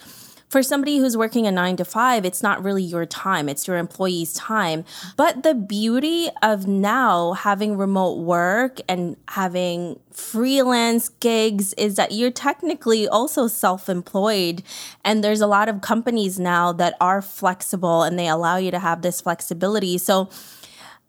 for 0.50 0.63
somebody 0.63 0.98
who's 0.98 1.18
working 1.18 1.46
a 1.46 1.51
nine 1.51 1.75
to 1.77 1.86
five, 1.86 2.24
it's 2.24 2.42
not 2.42 2.63
really 2.63 2.84
your 2.84 3.06
time, 3.06 3.50
it's 3.50 3.68
your 3.68 3.77
employee's 3.77 4.34
time. 4.34 4.86
But 5.18 5.44
the 5.44 5.54
beauty 5.54 6.30
of 6.42 6.68
now 6.68 7.34
having 7.34 7.77
remote 7.77 8.20
work 8.20 8.80
and 8.88 9.18
having 9.27 10.00
freelance 10.12 11.10
gigs 11.10 11.74
is 11.74 11.96
that 11.96 12.13
you're 12.13 12.32
technically 12.32 13.08
also 13.08 13.48
self 13.48 13.89
employed. 13.89 14.63
And 15.04 15.24
there's 15.24 15.42
a 15.42 15.48
lot 15.48 15.68
of 15.68 15.82
companies 15.82 16.39
now 16.39 16.72
that 16.74 16.96
are 17.01 17.22
flexible 17.22 18.04
and 18.04 18.18
they 18.18 18.27
allow 18.27 18.58
you 18.58 18.72
to 18.72 18.80
have 18.80 19.01
this 19.01 19.22
flexibility. 19.22 19.98
So 19.98 20.30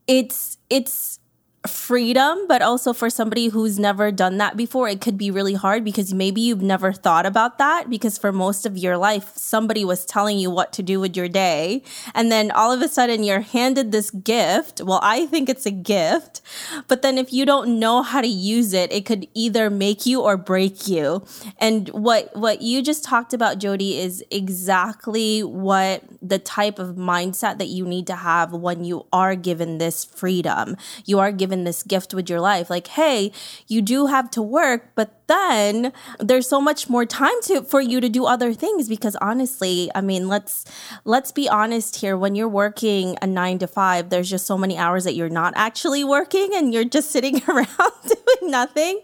it's, 0.06 0.58
it's, 0.68 1.20
freedom, 1.66 2.46
but 2.46 2.62
also 2.62 2.92
for 2.92 3.10
somebody 3.10 3.48
who's 3.48 3.78
never 3.78 4.12
done 4.12 4.38
that 4.38 4.56
before, 4.56 4.88
it 4.88 5.00
could 5.00 5.18
be 5.18 5.30
really 5.30 5.54
hard 5.54 5.84
because 5.84 6.14
maybe 6.14 6.40
you've 6.40 6.62
never 6.62 6.92
thought 6.92 7.26
about 7.26 7.58
that 7.58 7.90
because 7.90 8.16
for 8.16 8.30
most 8.30 8.64
of 8.64 8.78
your 8.78 8.96
life, 8.96 9.32
somebody 9.34 9.84
was 9.84 10.04
telling 10.04 10.38
you 10.38 10.50
what 10.50 10.72
to 10.72 10.82
do 10.82 11.00
with 11.00 11.16
your 11.16 11.28
day. 11.28 11.82
And 12.14 12.30
then 12.30 12.52
all 12.52 12.70
of 12.70 12.80
a 12.80 12.88
sudden 12.88 13.24
you're 13.24 13.40
handed 13.40 13.90
this 13.90 14.10
gift. 14.10 14.80
Well, 14.80 15.00
I 15.02 15.26
think 15.26 15.48
it's 15.48 15.66
a 15.66 15.72
gift, 15.72 16.40
but 16.86 17.02
then 17.02 17.18
if 17.18 17.32
you 17.32 17.44
don't 17.44 17.80
know 17.80 18.02
how 18.02 18.20
to 18.20 18.28
use 18.28 18.72
it, 18.72 18.92
it 18.92 19.04
could 19.04 19.26
either 19.34 19.68
make 19.68 20.06
you 20.06 20.20
or 20.20 20.36
break 20.36 20.86
you. 20.86 21.24
And 21.58 21.88
what, 21.88 22.34
what 22.36 22.62
you 22.62 22.82
just 22.82 23.04
talked 23.04 23.32
about, 23.32 23.58
Jodie, 23.58 23.98
is 23.98 24.24
exactly 24.30 25.42
what 25.42 26.04
the 26.22 26.38
type 26.38 26.78
of 26.78 26.96
mindset 26.96 27.58
that 27.58 27.68
you 27.68 27.84
need 27.84 28.06
to 28.06 28.16
have 28.16 28.52
when 28.52 28.84
you 28.84 29.06
are 29.12 29.34
given 29.34 29.78
this 29.78 30.04
freedom. 30.04 30.76
You 31.04 31.18
are 31.18 31.32
given 31.32 31.47
given 31.48 31.64
this 31.64 31.82
gift 31.82 32.12
with 32.12 32.28
your 32.28 32.40
life. 32.40 32.68
Like, 32.68 32.88
hey, 32.88 33.32
you 33.68 33.80
do 33.80 34.06
have 34.06 34.30
to 34.32 34.42
work, 34.42 34.90
but 34.94 35.14
then 35.28 35.94
there's 36.20 36.46
so 36.46 36.60
much 36.60 36.90
more 36.90 37.06
time 37.06 37.40
to 37.44 37.62
for 37.62 37.80
you 37.80 38.02
to 38.02 38.08
do 38.10 38.26
other 38.26 38.52
things 38.52 38.86
because 38.86 39.16
honestly, 39.16 39.90
I 39.94 40.02
mean, 40.02 40.28
let's 40.28 40.66
let's 41.06 41.32
be 41.32 41.48
honest 41.48 41.96
here. 41.96 42.18
When 42.18 42.34
you're 42.34 42.48
working 42.48 43.16
a 43.22 43.26
9 43.26 43.60
to 43.60 43.66
5, 43.66 44.10
there's 44.10 44.28
just 44.28 44.44
so 44.44 44.58
many 44.58 44.76
hours 44.76 45.04
that 45.04 45.14
you're 45.14 45.30
not 45.30 45.54
actually 45.56 46.04
working 46.04 46.50
and 46.54 46.74
you're 46.74 46.84
just 46.84 47.10
sitting 47.10 47.40
around 47.48 47.96
doing 48.04 48.50
nothing. 48.50 49.00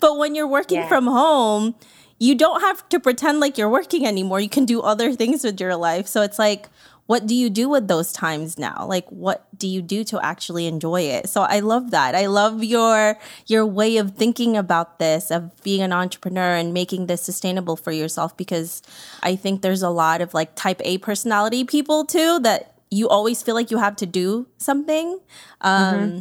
But 0.00 0.16
when 0.16 0.34
you're 0.34 0.48
working 0.48 0.78
yeah. 0.78 0.88
from 0.88 1.06
home, 1.06 1.74
you 2.18 2.34
don't 2.34 2.62
have 2.62 2.88
to 2.88 3.00
pretend 3.00 3.40
like 3.40 3.58
you're 3.58 3.68
working 3.68 4.06
anymore. 4.06 4.40
You 4.40 4.48
can 4.48 4.64
do 4.64 4.80
other 4.80 5.12
things 5.12 5.44
with 5.44 5.60
your 5.60 5.76
life. 5.76 6.06
So 6.06 6.22
it's 6.22 6.38
like 6.38 6.70
what 7.06 7.26
do 7.26 7.34
you 7.34 7.50
do 7.50 7.68
with 7.68 7.88
those 7.88 8.12
times 8.12 8.58
now? 8.58 8.86
Like 8.86 9.06
what 9.08 9.46
do 9.58 9.66
you 9.66 9.82
do 9.82 10.04
to 10.04 10.24
actually 10.24 10.66
enjoy 10.66 11.02
it? 11.02 11.28
So 11.28 11.42
i 11.42 11.60
love 11.60 11.90
that. 11.90 12.14
I 12.14 12.26
love 12.26 12.62
your 12.62 13.18
your 13.46 13.66
way 13.66 13.96
of 13.96 14.14
thinking 14.14 14.56
about 14.56 14.98
this 14.98 15.30
of 15.30 15.50
being 15.62 15.82
an 15.82 15.92
entrepreneur 15.92 16.54
and 16.54 16.72
making 16.72 17.06
this 17.06 17.22
sustainable 17.22 17.76
for 17.76 17.92
yourself 17.92 18.36
because 18.36 18.82
i 19.22 19.36
think 19.36 19.62
there's 19.62 19.82
a 19.82 19.90
lot 19.90 20.20
of 20.20 20.34
like 20.34 20.54
type 20.54 20.80
a 20.84 20.98
personality 20.98 21.64
people 21.64 22.04
too 22.04 22.38
that 22.40 22.74
you 22.90 23.08
always 23.08 23.42
feel 23.42 23.54
like 23.54 23.70
you 23.70 23.78
have 23.78 23.96
to 23.96 24.06
do 24.06 24.46
something 24.58 25.18
um, 25.60 25.94
mm-hmm. 25.94 26.18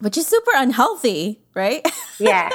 which 0.00 0.16
is 0.16 0.26
super 0.26 0.52
unhealthy 0.54 1.40
right? 1.54 1.86
Yeah. 2.18 2.50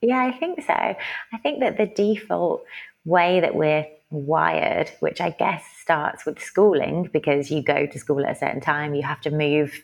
Yeah 0.00 0.22
i 0.22 0.32
think 0.38 0.62
so. 0.62 0.72
I 0.72 1.38
think 1.42 1.60
that 1.60 1.76
the 1.76 1.86
default 1.86 2.64
way 3.04 3.40
that 3.40 3.54
we're 3.54 3.86
wired, 4.10 4.90
which 5.00 5.20
I 5.20 5.30
guess 5.30 5.64
starts 5.90 6.24
with 6.24 6.40
schooling 6.40 7.10
because 7.12 7.50
you 7.50 7.60
go 7.60 7.84
to 7.84 7.98
school 7.98 8.24
at 8.24 8.36
a 8.36 8.38
certain 8.38 8.60
time, 8.60 8.94
you 8.94 9.02
have 9.02 9.20
to 9.20 9.28
move 9.28 9.82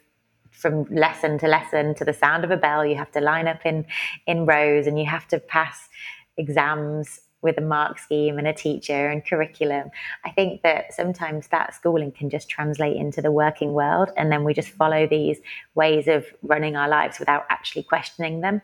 from 0.53 0.85
lesson 0.85 1.37
to 1.37 1.49
lesson 1.49 1.97
to 1.97 2.05
the 2.05 2.13
sound 2.13 2.45
of 2.45 2.53
a 2.53 2.57
bell, 2.57 2.87
you 2.87 2.95
have 2.95 3.11
to 3.11 3.21
line 3.21 3.49
up 3.49 3.67
in 3.67 3.85
in 4.29 4.47
rows 4.47 4.87
and 4.87 5.01
you 5.01 5.05
have 5.05 5.27
to 5.27 5.41
pass 5.41 5.89
exams 6.37 7.23
with 7.43 7.59
a 7.59 7.61
mark 7.61 7.99
scheme 7.99 8.39
and 8.39 8.47
a 8.49 8.53
teacher 8.53 9.09
and 9.09 9.25
curriculum. 9.25 9.91
I 10.25 10.31
think 10.31 10.63
that 10.63 10.93
sometimes 10.93 11.49
that 11.49 11.75
schooling 11.75 12.11
can 12.11 12.29
just 12.29 12.49
translate 12.49 12.97
into 12.97 13.21
the 13.23 13.31
working 13.31 13.73
world. 13.73 14.11
And 14.17 14.33
then 14.33 14.43
we 14.45 14.53
just 14.55 14.69
follow 14.69 15.07
these 15.07 15.39
ways 15.75 16.09
of 16.09 16.27
running 16.43 16.77
our 16.77 16.89
lives 16.89 17.19
without 17.19 17.45
actually 17.49 17.85
questioning 17.85 18.41
them. 18.41 18.63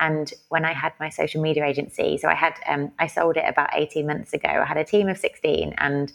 And 0.00 0.32
when 0.48 0.64
I 0.64 0.72
had 0.72 0.92
my 0.98 1.10
social 1.10 1.42
media 1.42 1.64
agency, 1.64 2.16
so 2.16 2.28
I 2.28 2.34
had, 2.34 2.54
um, 2.66 2.92
I 2.98 3.06
sold 3.06 3.36
it 3.36 3.44
about 3.46 3.70
18 3.74 4.06
months 4.06 4.32
ago. 4.32 4.48
I 4.48 4.64
had 4.64 4.78
a 4.78 4.84
team 4.84 5.08
of 5.08 5.18
16 5.18 5.74
and 5.78 6.12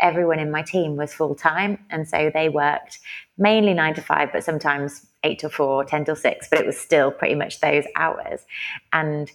everyone 0.00 0.38
in 0.38 0.50
my 0.50 0.62
team 0.62 0.96
was 0.96 1.12
full 1.12 1.34
time. 1.34 1.78
And 1.90 2.08
so 2.08 2.30
they 2.32 2.48
worked 2.48 2.98
mainly 3.36 3.74
nine 3.74 3.94
to 3.94 4.02
five, 4.02 4.30
but 4.32 4.44
sometimes 4.44 5.06
eight 5.24 5.38
to 5.40 5.48
four, 5.48 5.84
10 5.84 6.04
till 6.04 6.16
six, 6.16 6.48
but 6.48 6.60
it 6.60 6.66
was 6.66 6.78
still 6.78 7.10
pretty 7.10 7.34
much 7.34 7.60
those 7.60 7.84
hours. 7.96 8.40
And 8.92 9.30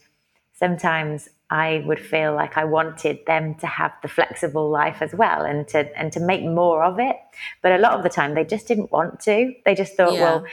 sometimes 0.54 1.30
I 1.50 1.84
would 1.86 2.00
feel 2.00 2.34
like 2.34 2.58
I 2.58 2.64
wanted 2.64 3.20
them 3.28 3.54
to 3.56 3.68
have 3.68 3.92
the 4.02 4.08
flexible 4.08 4.70
life 4.70 5.02
as 5.02 5.14
well 5.14 5.44
and 5.44 5.68
to 5.68 5.96
and 5.96 6.12
to 6.14 6.20
make 6.20 6.44
more 6.44 6.84
of 6.84 7.00
it. 7.00 7.18
But 7.62 7.74
a 7.74 7.78
lot 7.78 7.94
of 7.94 8.02
the 8.02 8.10
time 8.10 8.34
they 8.34 8.44
just 8.44 8.68
didn't 8.68 8.92
want 8.92 9.20
to. 9.22 9.54
They 9.66 9.76
just 9.76 9.96
thought, 9.96 10.14
yeah. 10.14 10.22
well, 10.22 10.46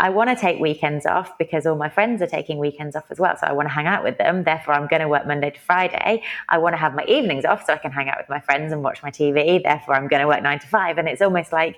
I 0.00 0.10
want 0.10 0.30
to 0.30 0.36
take 0.36 0.60
weekends 0.60 1.06
off 1.06 1.36
because 1.38 1.66
all 1.66 1.74
my 1.74 1.88
friends 1.88 2.22
are 2.22 2.26
taking 2.26 2.58
weekends 2.58 2.94
off 2.94 3.10
as 3.10 3.18
well. 3.18 3.36
So 3.36 3.46
I 3.46 3.52
want 3.52 3.68
to 3.68 3.74
hang 3.74 3.86
out 3.86 4.04
with 4.04 4.16
them. 4.16 4.44
Therefore, 4.44 4.74
I'm 4.74 4.86
going 4.86 5.02
to 5.02 5.08
work 5.08 5.26
Monday 5.26 5.50
to 5.50 5.60
Friday. 5.60 6.22
I 6.48 6.58
want 6.58 6.74
to 6.74 6.78
have 6.78 6.94
my 6.94 7.04
evenings 7.04 7.44
off 7.44 7.66
so 7.66 7.72
I 7.72 7.78
can 7.78 7.90
hang 7.90 8.08
out 8.08 8.16
with 8.18 8.28
my 8.28 8.38
friends 8.38 8.72
and 8.72 8.82
watch 8.82 9.02
my 9.02 9.10
TV. 9.10 9.60
Therefore, 9.62 9.94
I'm 9.94 10.06
going 10.06 10.22
to 10.22 10.28
work 10.28 10.42
nine 10.42 10.60
to 10.60 10.66
five. 10.68 10.98
And 10.98 11.08
it's 11.08 11.20
almost 11.20 11.52
like 11.52 11.76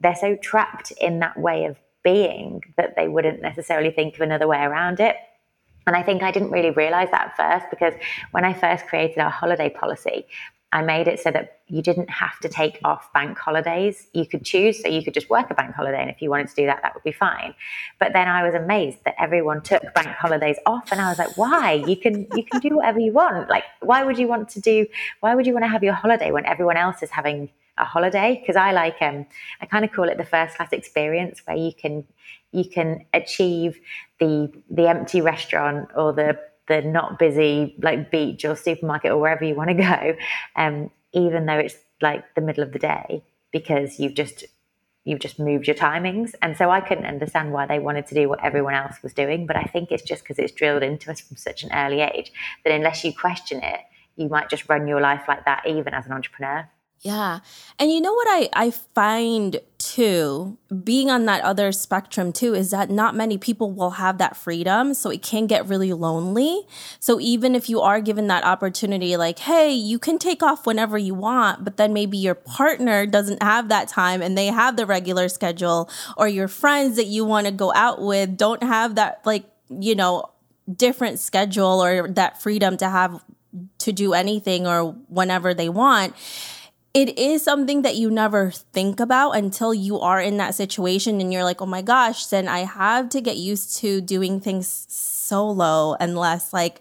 they're 0.00 0.14
so 0.14 0.36
trapped 0.36 0.90
in 1.00 1.20
that 1.20 1.38
way 1.38 1.64
of 1.64 1.78
being 2.04 2.62
that 2.76 2.96
they 2.96 3.08
wouldn't 3.08 3.40
necessarily 3.40 3.90
think 3.90 4.16
of 4.16 4.20
another 4.20 4.46
way 4.46 4.60
around 4.60 5.00
it. 5.00 5.16
And 5.86 5.96
I 5.96 6.02
think 6.02 6.22
I 6.22 6.30
didn't 6.30 6.50
really 6.50 6.70
realize 6.70 7.10
that 7.12 7.28
at 7.28 7.36
first 7.36 7.70
because 7.70 7.94
when 8.32 8.44
I 8.44 8.52
first 8.52 8.86
created 8.86 9.18
our 9.20 9.30
holiday 9.30 9.70
policy, 9.70 10.26
I 10.70 10.82
made 10.82 11.08
it 11.08 11.18
so 11.18 11.30
that 11.30 11.60
you 11.66 11.80
didn't 11.80 12.10
have 12.10 12.38
to 12.40 12.48
take 12.48 12.78
off 12.84 13.10
bank 13.14 13.38
holidays. 13.38 14.08
You 14.12 14.26
could 14.26 14.44
choose, 14.44 14.82
so 14.82 14.88
you 14.88 15.02
could 15.02 15.14
just 15.14 15.30
work 15.30 15.50
a 15.50 15.54
bank 15.54 15.74
holiday, 15.74 16.00
and 16.00 16.10
if 16.10 16.20
you 16.20 16.28
wanted 16.28 16.48
to 16.48 16.54
do 16.54 16.66
that, 16.66 16.82
that 16.82 16.94
would 16.94 17.04
be 17.04 17.12
fine. 17.12 17.54
But 17.98 18.12
then 18.12 18.28
I 18.28 18.42
was 18.42 18.54
amazed 18.54 18.98
that 19.04 19.14
everyone 19.18 19.62
took 19.62 19.82
bank 19.94 20.08
holidays 20.08 20.58
off, 20.66 20.92
and 20.92 21.00
I 21.00 21.08
was 21.08 21.18
like, 21.18 21.36
"Why? 21.38 21.72
You 21.72 21.96
can 21.96 22.26
you 22.34 22.44
can 22.44 22.60
do 22.60 22.76
whatever 22.76 23.00
you 23.00 23.12
want. 23.12 23.48
Like, 23.48 23.64
why 23.80 24.04
would 24.04 24.18
you 24.18 24.28
want 24.28 24.50
to 24.50 24.60
do? 24.60 24.86
Why 25.20 25.34
would 25.34 25.46
you 25.46 25.54
want 25.54 25.64
to 25.64 25.68
have 25.68 25.82
your 25.82 25.94
holiday 25.94 26.30
when 26.32 26.44
everyone 26.44 26.76
else 26.76 27.02
is 27.02 27.10
having 27.10 27.48
a 27.78 27.84
holiday?" 27.84 28.36
Because 28.38 28.56
I 28.56 28.72
like 28.72 29.00
um, 29.00 29.26
I 29.62 29.66
kind 29.66 29.86
of 29.86 29.92
call 29.92 30.08
it 30.10 30.18
the 30.18 30.26
first 30.26 30.56
class 30.56 30.72
experience, 30.72 31.40
where 31.46 31.56
you 31.56 31.72
can 31.72 32.04
you 32.52 32.68
can 32.68 33.06
achieve 33.14 33.80
the 34.20 34.52
the 34.70 34.86
empty 34.86 35.22
restaurant 35.22 35.88
or 35.96 36.12
the 36.12 36.38
the 36.68 36.82
not 36.82 37.18
busy 37.18 37.74
like 37.82 38.10
beach 38.10 38.44
or 38.44 38.54
supermarket 38.56 39.10
or 39.10 39.18
wherever 39.18 39.44
you 39.44 39.54
want 39.54 39.70
to 39.70 39.74
go, 39.74 40.16
um, 40.56 40.90
even 41.12 41.46
though 41.46 41.58
it's 41.58 41.76
like 42.00 42.24
the 42.34 42.40
middle 42.40 42.62
of 42.62 42.72
the 42.72 42.78
day 42.78 43.22
because 43.50 43.98
you've 43.98 44.14
just 44.14 44.44
you've 45.04 45.20
just 45.20 45.38
moved 45.38 45.66
your 45.66 45.76
timings. 45.76 46.34
And 46.42 46.56
so 46.56 46.70
I 46.70 46.80
couldn't 46.80 47.06
understand 47.06 47.52
why 47.52 47.66
they 47.66 47.78
wanted 47.78 48.06
to 48.08 48.14
do 48.14 48.28
what 48.28 48.44
everyone 48.44 48.74
else 48.74 48.96
was 49.02 49.14
doing. 49.14 49.46
But 49.46 49.56
I 49.56 49.62
think 49.62 49.90
it's 49.90 50.02
just 50.02 50.22
because 50.22 50.38
it's 50.38 50.52
drilled 50.52 50.82
into 50.82 51.10
us 51.10 51.20
from 51.20 51.38
such 51.38 51.64
an 51.64 51.70
early 51.72 52.02
age 52.02 52.30
that 52.64 52.74
unless 52.74 53.04
you 53.04 53.14
question 53.14 53.62
it, 53.62 53.80
you 54.16 54.28
might 54.28 54.50
just 54.50 54.68
run 54.68 54.86
your 54.86 55.00
life 55.00 55.22
like 55.26 55.46
that, 55.46 55.64
even 55.66 55.94
as 55.94 56.04
an 56.04 56.12
entrepreneur. 56.12 56.68
Yeah. 57.00 57.38
And 57.78 57.92
you 57.92 58.00
know 58.00 58.12
what 58.12 58.26
I, 58.28 58.48
I 58.52 58.70
find 58.72 59.60
too, 59.78 60.58
being 60.82 61.10
on 61.10 61.26
that 61.26 61.42
other 61.44 61.70
spectrum 61.70 62.32
too, 62.32 62.54
is 62.54 62.72
that 62.72 62.90
not 62.90 63.14
many 63.14 63.38
people 63.38 63.70
will 63.70 63.90
have 63.90 64.18
that 64.18 64.36
freedom. 64.36 64.94
So 64.94 65.08
it 65.08 65.22
can 65.22 65.46
get 65.46 65.68
really 65.68 65.92
lonely. 65.92 66.62
So 66.98 67.20
even 67.20 67.54
if 67.54 67.70
you 67.70 67.80
are 67.80 68.00
given 68.00 68.26
that 68.26 68.42
opportunity, 68.42 69.16
like, 69.16 69.38
hey, 69.38 69.70
you 69.70 70.00
can 70.00 70.18
take 70.18 70.42
off 70.42 70.66
whenever 70.66 70.98
you 70.98 71.14
want, 71.14 71.64
but 71.64 71.76
then 71.76 71.92
maybe 71.92 72.18
your 72.18 72.34
partner 72.34 73.06
doesn't 73.06 73.42
have 73.44 73.68
that 73.68 73.86
time 73.86 74.20
and 74.20 74.36
they 74.36 74.46
have 74.46 74.76
the 74.76 74.84
regular 74.84 75.28
schedule, 75.28 75.88
or 76.16 76.26
your 76.26 76.48
friends 76.48 76.96
that 76.96 77.06
you 77.06 77.24
want 77.24 77.46
to 77.46 77.52
go 77.52 77.72
out 77.74 78.02
with 78.02 78.36
don't 78.36 78.64
have 78.64 78.96
that, 78.96 79.20
like, 79.24 79.44
you 79.70 79.94
know, 79.94 80.24
different 80.74 81.20
schedule 81.20 81.82
or 81.82 82.08
that 82.08 82.42
freedom 82.42 82.76
to 82.76 82.88
have 82.88 83.22
to 83.78 83.92
do 83.92 84.12
anything 84.14 84.66
or 84.66 84.92
whenever 85.08 85.54
they 85.54 85.68
want 85.68 86.14
it 86.94 87.18
is 87.18 87.42
something 87.42 87.82
that 87.82 87.96
you 87.96 88.10
never 88.10 88.50
think 88.50 88.98
about 88.98 89.32
until 89.32 89.74
you 89.74 90.00
are 90.00 90.20
in 90.20 90.36
that 90.38 90.54
situation 90.54 91.20
and 91.20 91.32
you're 91.32 91.44
like, 91.44 91.60
oh 91.60 91.66
my 91.66 91.82
gosh, 91.82 92.26
then 92.26 92.48
I 92.48 92.60
have 92.60 93.08
to 93.10 93.20
get 93.20 93.36
used 93.36 93.76
to 93.78 94.00
doing 94.00 94.40
things 94.40 94.86
solo 94.88 95.96
unless 96.00 96.52
like 96.52 96.80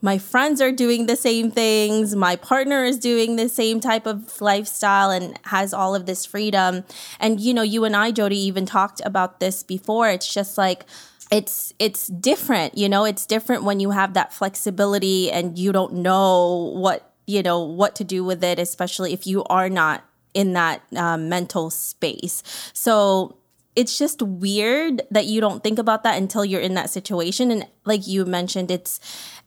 my 0.00 0.16
friends 0.16 0.60
are 0.60 0.70
doing 0.70 1.06
the 1.06 1.16
same 1.16 1.50
things, 1.50 2.14
my 2.14 2.36
partner 2.36 2.84
is 2.84 2.98
doing 2.98 3.34
the 3.34 3.48
same 3.48 3.80
type 3.80 4.06
of 4.06 4.40
lifestyle 4.40 5.10
and 5.10 5.38
has 5.46 5.74
all 5.74 5.94
of 5.94 6.06
this 6.06 6.24
freedom. 6.24 6.84
And 7.18 7.40
you 7.40 7.52
know, 7.52 7.62
you 7.62 7.84
and 7.84 7.96
I, 7.96 8.12
Jodie, 8.12 8.32
even 8.32 8.64
talked 8.64 9.00
about 9.04 9.40
this 9.40 9.64
before. 9.64 10.08
It's 10.08 10.32
just 10.32 10.56
like, 10.56 10.84
it's 11.30 11.74
it's 11.78 12.06
different 12.06 12.76
you 12.78 12.88
know 12.88 13.04
it's 13.04 13.26
different 13.26 13.62
when 13.62 13.80
you 13.80 13.90
have 13.90 14.14
that 14.14 14.32
flexibility 14.32 15.30
and 15.30 15.58
you 15.58 15.72
don't 15.72 15.92
know 15.92 16.72
what 16.74 17.07
you 17.28 17.42
know, 17.42 17.60
what 17.60 17.94
to 17.96 18.04
do 18.04 18.24
with 18.24 18.42
it, 18.42 18.58
especially 18.58 19.12
if 19.12 19.26
you 19.26 19.44
are 19.44 19.68
not 19.68 20.02
in 20.32 20.54
that 20.54 20.82
um, 20.96 21.28
mental 21.28 21.68
space. 21.68 22.42
So 22.72 23.36
it's 23.76 23.98
just 23.98 24.22
weird 24.22 25.02
that 25.10 25.26
you 25.26 25.40
don't 25.40 25.62
think 25.62 25.78
about 25.78 26.02
that 26.04 26.16
until 26.16 26.44
you're 26.44 26.60
in 26.60 26.74
that 26.74 26.90
situation. 26.90 27.50
And 27.50 27.66
like 27.84 28.06
you 28.06 28.24
mentioned, 28.24 28.70
it's 28.70 28.98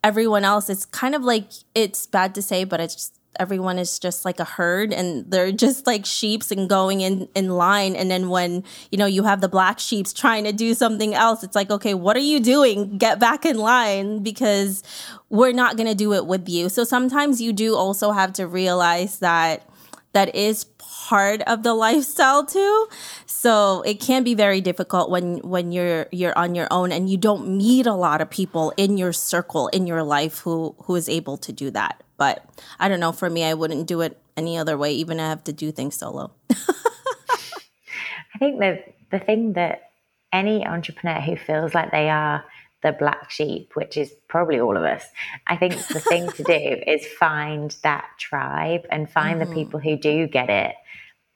everyone 0.04 0.46
else. 0.46 0.70
It's 0.70 0.86
kind 0.86 1.16
of 1.16 1.24
like 1.24 1.50
it's 1.74 2.06
bad 2.06 2.36
to 2.36 2.42
say, 2.42 2.64
but 2.64 2.80
it's 2.80 3.12
everyone 3.40 3.80
is 3.80 3.98
just 3.98 4.26
like 4.26 4.40
a 4.40 4.44
herd 4.44 4.92
and 4.92 5.30
they're 5.32 5.52
just 5.52 5.88
like 5.88 6.06
sheeps 6.06 6.52
and 6.52 6.70
going 6.70 7.02
in 7.02 7.28
in 7.34 7.50
line 7.50 7.96
and 7.96 8.12
then 8.12 8.30
when 8.30 8.64
you 8.92 8.98
know 8.98 9.06
you 9.06 9.24
have 9.24 9.42
the 9.42 9.48
black 9.48 9.80
sheeps 9.80 10.12
trying 10.12 10.44
to 10.44 10.52
do 10.52 10.74
something 10.74 11.14
else 11.16 11.44
it's 11.44 11.56
like 11.56 11.72
okay 11.72 11.94
what 11.94 12.16
are 12.18 12.20
you 12.20 12.40
doing 12.40 12.98
get 12.98 13.20
back 13.20 13.46
in 13.46 13.58
line 13.58 14.22
because 14.22 14.84
we're 15.30 15.54
not 15.54 15.78
going 15.78 15.88
to 15.88 15.96
do 15.96 16.14
it 16.14 16.26
with 16.26 16.48
you 16.50 16.68
so 16.68 16.84
sometimes 16.84 17.42
you 17.42 17.54
do 17.54 17.76
also 17.76 18.12
have 18.12 18.34
to 18.34 18.46
realize 18.46 19.20
that 19.20 19.66
that 20.14 20.36
is 20.36 20.66
part 21.12 21.42
of 21.44 21.64
the 21.64 21.74
lifestyle 21.74 22.46
too. 22.46 22.88
So 23.26 23.82
it 23.82 24.00
can 24.00 24.24
be 24.24 24.34
very 24.34 24.62
difficult 24.62 25.10
when 25.10 25.38
when 25.40 25.72
you're 25.72 26.08
you're 26.12 26.38
on 26.38 26.56
your 26.56 26.68
own 26.72 26.92
and 26.92 27.10
you 27.10 27.18
don't 27.18 27.58
meet 27.58 27.86
a 27.86 27.94
lot 27.94 28.22
of 28.22 28.30
people 28.30 28.74
in 28.78 28.98
your 28.98 29.14
circle 29.14 29.68
in 29.70 29.88
your 29.88 30.04
life 30.04 30.40
who 30.40 30.76
who 30.84 30.96
is 30.96 31.10
able 31.10 31.38
to 31.38 31.52
do 31.52 31.72
that. 31.72 32.04
But 32.22 32.46
I 32.80 32.88
don't 32.88 33.00
know, 33.00 33.12
for 33.12 33.32
me 33.32 33.44
I 33.44 33.56
wouldn't 33.56 33.88
do 33.88 34.02
it 34.02 34.16
any 34.38 34.56
other 34.56 34.78
way 34.78 34.94
even 34.94 35.18
if 35.18 35.24
I 35.24 35.30
have 35.30 35.44
to 35.46 35.52
do 35.52 35.72
things 35.72 35.96
solo. 35.96 36.30
I 36.52 38.38
think 38.38 38.60
the 38.60 38.84
the 39.10 39.18
thing 39.18 39.54
that 39.54 39.90
any 40.32 40.64
entrepreneur 40.64 41.20
who 41.20 41.36
feels 41.36 41.74
like 41.74 41.90
they 41.90 42.12
are 42.12 42.46
the 42.84 42.92
black 42.92 43.32
sheep, 43.32 43.72
which 43.74 43.98
is 43.98 44.14
probably 44.28 44.60
all 44.60 44.78
of 44.78 44.84
us. 44.84 45.04
I 45.48 45.58
think 45.58 45.74
the 45.88 46.00
thing 46.00 46.30
to 46.34 46.44
do 46.44 46.54
is 46.86 47.08
find 47.08 47.76
that 47.82 48.06
tribe 48.20 48.86
and 48.92 49.10
find 49.10 49.42
mm-hmm. 49.42 49.50
the 49.50 49.56
people 49.56 49.80
who 49.80 49.98
do 49.98 50.28
get 50.28 50.52
it. 50.52 50.76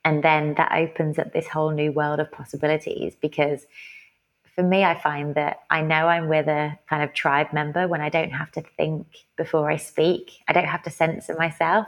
And 0.03 0.23
then 0.23 0.53
that 0.57 0.71
opens 0.71 1.17
up 1.17 1.33
this 1.33 1.47
whole 1.47 1.71
new 1.71 1.93
world 1.93 2.19
of 2.19 2.31
possibilities 2.31 3.15
because 3.19 3.65
for 4.55 4.63
me, 4.63 4.85
I 4.85 4.97
find 4.97 5.35
that 5.35 5.59
I 5.69 5.81
know 5.81 6.07
I'm 6.07 6.29
with 6.29 6.47
a 6.47 6.79
kind 6.89 7.03
of 7.03 7.13
tribe 7.13 7.51
member 7.51 7.87
when 7.89 7.99
I 7.99 8.07
don't 8.07 8.31
have 8.31 8.51
to 8.53 8.63
think 8.77 9.05
before 9.35 9.69
I 9.69 9.75
speak. 9.75 10.31
I 10.47 10.53
don't 10.53 10.65
have 10.65 10.83
to 10.83 10.89
censor 10.89 11.35
myself. 11.37 11.87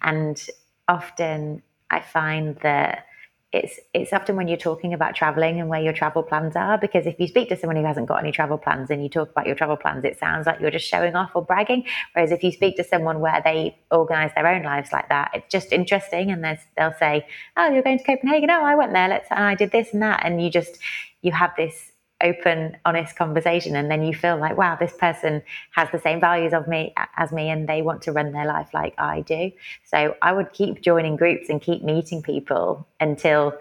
And 0.00 0.40
often 0.86 1.62
I 1.90 2.00
find 2.00 2.56
that 2.62 3.06
it's 3.52 3.78
it's 3.92 4.12
often 4.12 4.34
when 4.36 4.48
you're 4.48 4.56
talking 4.56 4.92
about 4.94 5.14
traveling 5.14 5.60
and 5.60 5.68
where 5.68 5.80
your 5.80 5.92
travel 5.92 6.24
plans 6.24 6.56
are 6.56 6.76
because 6.76 7.06
if 7.06 7.18
you 7.20 7.28
speak 7.28 7.48
to 7.48 7.56
someone 7.56 7.76
who 7.76 7.84
hasn't 7.84 8.08
got 8.08 8.16
any 8.16 8.32
travel 8.32 8.58
plans 8.58 8.90
and 8.90 9.00
you 9.00 9.08
talk 9.08 9.30
about 9.30 9.46
your 9.46 9.54
travel 9.54 9.76
plans 9.76 10.04
it 10.04 10.18
sounds 10.18 10.46
like 10.46 10.58
you're 10.60 10.72
just 10.72 10.88
showing 10.88 11.14
off 11.14 11.30
or 11.34 11.42
bragging. 11.42 11.84
Whereas 12.12 12.32
if 12.32 12.42
you 12.42 12.50
speak 12.50 12.76
to 12.76 12.84
someone 12.84 13.20
where 13.20 13.40
they 13.44 13.76
organize 13.92 14.32
their 14.34 14.46
own 14.46 14.62
lives 14.62 14.92
like 14.92 15.08
that 15.08 15.30
it's 15.34 15.50
just 15.50 15.72
interesting. 15.72 16.30
And 16.30 16.44
they'll 16.44 16.94
say 16.98 17.26
oh 17.56 17.70
you're 17.70 17.82
going 17.82 17.98
to 17.98 18.04
copenhagen. 18.04 18.50
Oh 18.50 18.62
i 18.64 18.76
went 18.76 18.92
there. 18.92 19.08
Let's 19.08 19.28
and 19.30 19.44
i 19.44 19.56
did 19.56 19.72
this 19.72 19.92
and 19.92 20.02
that. 20.02 20.24
And 20.24 20.42
you 20.42 20.50
just 20.50 20.78
you 21.22 21.32
have 21.32 21.52
this 21.56 21.92
open, 22.24 22.76
honest 22.84 23.16
conversation, 23.16 23.76
and 23.76 23.90
then 23.90 24.02
you 24.02 24.14
feel 24.14 24.36
like, 24.36 24.56
wow, 24.56 24.76
this 24.76 24.92
person 24.94 25.42
has 25.72 25.88
the 25.92 26.00
same 26.00 26.20
values 26.20 26.52
of 26.52 26.66
me 26.66 26.92
as 27.16 27.30
me, 27.30 27.50
and 27.50 27.68
they 27.68 27.82
want 27.82 28.02
to 28.02 28.12
run 28.12 28.32
their 28.32 28.46
life 28.46 28.70
like 28.72 28.94
I 28.98 29.20
do. 29.20 29.52
So 29.84 30.16
I 30.22 30.32
would 30.32 30.52
keep 30.52 30.80
joining 30.80 31.16
groups 31.16 31.48
and 31.48 31.60
keep 31.60 31.84
meeting 31.84 32.22
people 32.22 32.86
until 32.98 33.54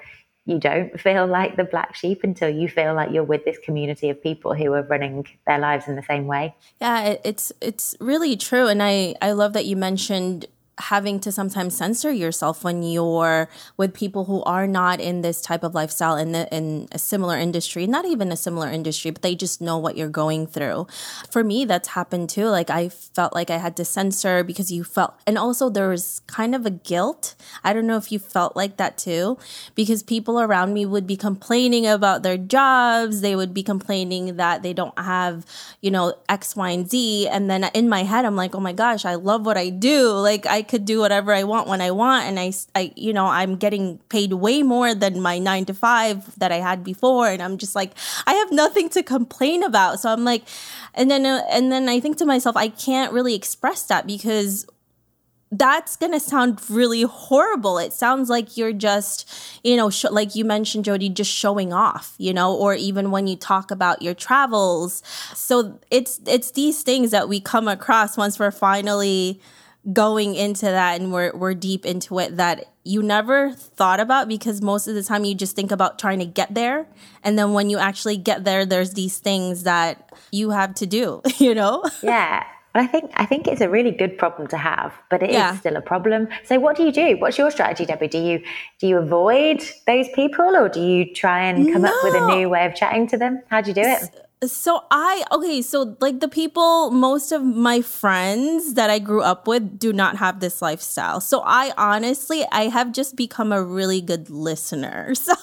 you 0.46 0.60
don't 0.60 1.00
feel 1.06 1.28
like 1.28 1.56
the 1.56 1.64
black 1.64 1.96
sheep 1.96 2.24
until 2.24 2.50
you 2.50 2.68
feel 2.68 2.94
like 2.94 3.12
you're 3.12 3.24
with 3.24 3.46
this 3.46 3.58
community 3.60 4.10
of 4.10 4.22
people 4.22 4.54
who 4.54 4.74
are 4.74 4.84
running 4.84 5.26
their 5.48 5.60
lives 5.60 5.88
in 5.88 5.96
the 5.96 6.04
same 6.04 6.28
way. 6.28 6.56
Yeah, 6.82 7.18
it's 7.24 7.52
it's 7.62 7.96
really 8.00 8.36
true 8.36 8.68
and 8.68 8.82
I 8.82 9.16
I 9.22 9.32
love 9.32 9.54
that 9.54 9.66
you 9.66 9.76
mentioned 9.76 10.48
having 10.80 11.20
to 11.20 11.32
sometimes 11.32 11.78
censor 11.78 12.12
yourself 12.12 12.64
when 12.64 12.82
you're 12.82 13.48
with 13.78 13.94
people 13.94 14.26
who 14.26 14.42
are 14.44 14.66
not 14.66 15.00
in 15.00 15.22
this 15.22 15.40
type 15.40 15.64
of 15.64 15.76
lifestyle 15.76 16.18
in 16.18 16.32
the, 16.32 16.48
in 16.56 16.88
a 16.92 16.98
similar 16.98 17.38
industry 17.38 17.86
not 17.86 18.06
even 18.06 18.32
a 18.32 18.36
similar 18.36 18.70
industry 18.70 19.12
but 19.12 19.22
they 19.22 19.36
just 19.36 19.62
know 19.62 19.78
what 19.78 19.96
you're 19.96 20.10
going 20.10 20.48
through. 20.48 20.88
For 21.30 21.44
me 21.44 21.66
that's 21.66 21.90
happened 21.90 22.30
too. 22.30 22.48
Like 22.48 22.72
i 22.72 22.90
felt 22.90 23.34
like 23.34 23.52
i 23.52 23.58
had 23.58 23.78
to 23.78 23.86
censor 23.86 24.44
because 24.44 24.72
you 24.72 24.84
felt 24.84 25.14
and 25.28 25.38
also 25.38 25.70
there 25.70 25.90
was 25.90 26.22
kind 26.26 26.56
of 26.56 26.66
a 26.66 26.72
guilt. 26.72 27.36
I 27.64 27.72
don't 27.74 27.86
know 27.86 27.98
if 27.98 28.12
you 28.12 28.18
felt 28.18 28.56
like 28.56 28.78
that 28.78 28.98
too 28.98 29.38
because 29.76 30.02
people 30.02 30.40
around 30.40 30.74
me 30.74 30.88
would 30.88 31.06
be 31.06 31.18
complaining 31.18 31.86
about 31.86 32.24
their 32.24 32.38
jobs. 32.38 33.22
They 33.22 33.36
would 33.36 33.54
be 33.54 33.62
complaining 33.62 34.38
that 34.38 34.64
they 34.64 34.74
don't 34.74 34.98
have 34.98 35.46
you 35.82 35.92
know 35.92 36.16
x 36.28 36.56
y 36.56 36.72
and 36.72 36.90
z. 36.90 37.28
And 37.28 37.48
then 37.48 37.66
in 37.76 37.90
my 37.90 38.04
head 38.04 38.26
i'm 38.26 38.36
like 38.36 38.56
oh 38.56 38.60
my 38.60 38.74
gosh 38.74 39.06
i 39.06 39.14
love 39.14 39.46
what 39.46 39.58
i 39.58 39.70
do. 39.70 40.10
Like 40.10 40.48
i 40.48 40.63
could 40.64 40.86
do 40.86 41.00
whatever 41.00 41.32
I 41.32 41.44
want 41.44 41.68
when 41.68 41.82
I 41.82 41.92
want. 41.92 42.26
And 42.26 42.40
I, 42.40 42.54
I, 42.76 42.92
you 42.96 43.14
know, 43.14 43.28
I'm 43.28 43.56
getting 43.56 44.00
paid 44.10 44.34
way 44.34 44.64
more 44.64 44.96
than 44.96 45.22
my 45.22 45.38
nine 45.38 45.66
to 45.66 45.74
five 45.74 46.38
that 46.40 46.52
I 46.52 46.58
had 46.58 46.84
before. 46.84 47.28
And 47.28 47.42
I'm 47.42 47.58
just 47.58 47.76
like, 47.76 47.92
I 48.26 48.34
have 48.34 48.52
nothing 48.52 48.90
to 48.90 49.04
complain 49.04 49.64
about. 49.64 50.00
So 50.00 50.10
I'm 50.10 50.24
like, 50.24 50.44
and 50.96 51.12
then, 51.12 51.26
uh, 51.26 51.44
and 51.50 51.72
then 51.72 51.88
I 51.90 52.00
think 52.00 52.18
to 52.18 52.26
myself, 52.26 52.58
I 52.58 52.70
can't 52.70 53.14
really 53.14 53.36
express 53.36 53.84
that 53.84 54.08
because 54.08 54.66
that's 55.58 55.98
to 55.98 56.20
sound 56.20 56.60
really 56.70 57.04
horrible. 57.04 57.78
It 57.78 57.94
sounds 57.94 58.30
like 58.30 58.58
you're 58.58 58.74
just, 58.74 59.32
you 59.64 59.78
know, 59.78 59.90
sh- 59.90 60.06
like 60.06 60.36
you 60.36 60.46
mentioned, 60.46 60.86
Jodie, 60.86 61.14
just 61.14 61.32
showing 61.32 61.72
off, 61.72 62.16
you 62.18 62.34
know, 62.34 62.56
or 62.56 62.74
even 62.74 63.12
when 63.12 63.28
you 63.28 63.36
talk 63.36 63.70
about 63.70 64.02
your 64.02 64.16
travels. 64.16 65.04
So 65.36 65.80
it's, 65.92 66.20
it's 66.26 66.52
these 66.52 66.82
things 66.82 67.12
that 67.12 67.30
we 67.30 67.40
come 67.40 67.68
across 67.68 68.18
once 68.18 68.40
we're 68.40 68.52
finally, 68.52 69.40
going 69.92 70.36
into 70.36 70.66
that 70.66 71.02
and 71.02 71.12
we're 71.12 71.36
we're 71.36 71.54
deep 71.54 71.86
into 71.86 72.18
it 72.20 72.38
that 72.38 72.66
you 72.86 73.04
never 73.04 73.52
thought 73.52 74.00
about 74.00 74.30
because 74.30 74.62
most 74.62 74.88
of 74.88 74.96
the 74.96 75.04
time 75.04 75.26
you 75.26 75.36
just 75.36 75.58
think 75.58 75.72
about 75.72 76.00
trying 76.00 76.20
to 76.20 76.26
get 76.26 76.54
there 76.54 76.88
and 77.22 77.38
then 77.38 77.52
when 77.52 77.70
you 77.70 77.78
actually 77.78 78.16
get 78.16 78.46
there 78.46 78.66
there's 78.66 78.94
these 78.94 79.18
things 79.18 79.64
that 79.64 80.14
you 80.32 80.52
have 80.52 80.74
to 80.74 80.86
do 80.86 81.22
you 81.38 81.54
know 81.54 81.84
yeah 82.02 82.46
but 82.74 82.82
I 82.82 82.88
think 82.88 83.12
I 83.16 83.26
think 83.26 83.48
it's 83.48 83.62
a 83.62 83.70
really 83.70 83.92
good 83.92 84.18
problem 84.18 84.48
to 84.48 84.58
have, 84.58 84.94
but 85.12 85.22
it 85.22 85.30
yeah. 85.30 85.54
is 85.54 85.60
still 85.60 85.76
a 85.76 85.82
problem. 85.82 86.28
So 86.44 86.60
what 86.60 86.76
do 86.76 86.82
you 86.82 86.92
do? 86.92 87.18
What's 87.18 87.38
your 87.38 87.52
strategy, 87.52 87.86
Debbie? 87.86 88.08
Do 88.08 88.18
you 88.18 88.42
do 88.80 88.88
you 88.88 88.98
avoid 88.98 89.62
those 89.86 90.10
people 90.10 90.56
or 90.56 90.70
do 90.70 90.82
you 90.82 91.14
try 91.14 91.44
and 91.44 91.72
come 91.72 91.84
no. 91.84 91.90
up 91.90 92.04
with 92.04 92.16
a 92.16 92.36
new 92.36 92.50
way 92.50 92.66
of 92.66 92.74
chatting 92.74 93.06
to 93.10 93.18
them? 93.18 93.44
How 93.48 93.62
do 93.62 93.70
you 93.70 93.76
do 93.76 93.82
it? 93.82 94.23
So 94.48 94.84
I 94.92 95.24
okay, 95.32 95.62
so 95.62 95.96
like 96.00 96.20
the 96.20 96.28
people, 96.28 96.92
most 96.92 97.32
of 97.32 97.44
my 97.44 97.82
friends 97.82 98.74
that 98.76 98.90
I 98.90 99.00
grew 99.00 99.22
up 99.22 99.48
with 99.48 99.80
do 99.80 99.94
not 99.94 100.18
have 100.18 100.40
this 100.40 100.62
lifestyle. 100.62 101.22
So 101.22 101.42
I 101.46 101.74
honestly, 101.78 102.46
I 102.52 102.68
have 102.68 102.92
just 102.92 103.16
become 103.16 103.52
a 103.52 103.64
really 103.64 104.02
good 104.02 104.30
listener. 104.30 105.14
So 105.24 105.34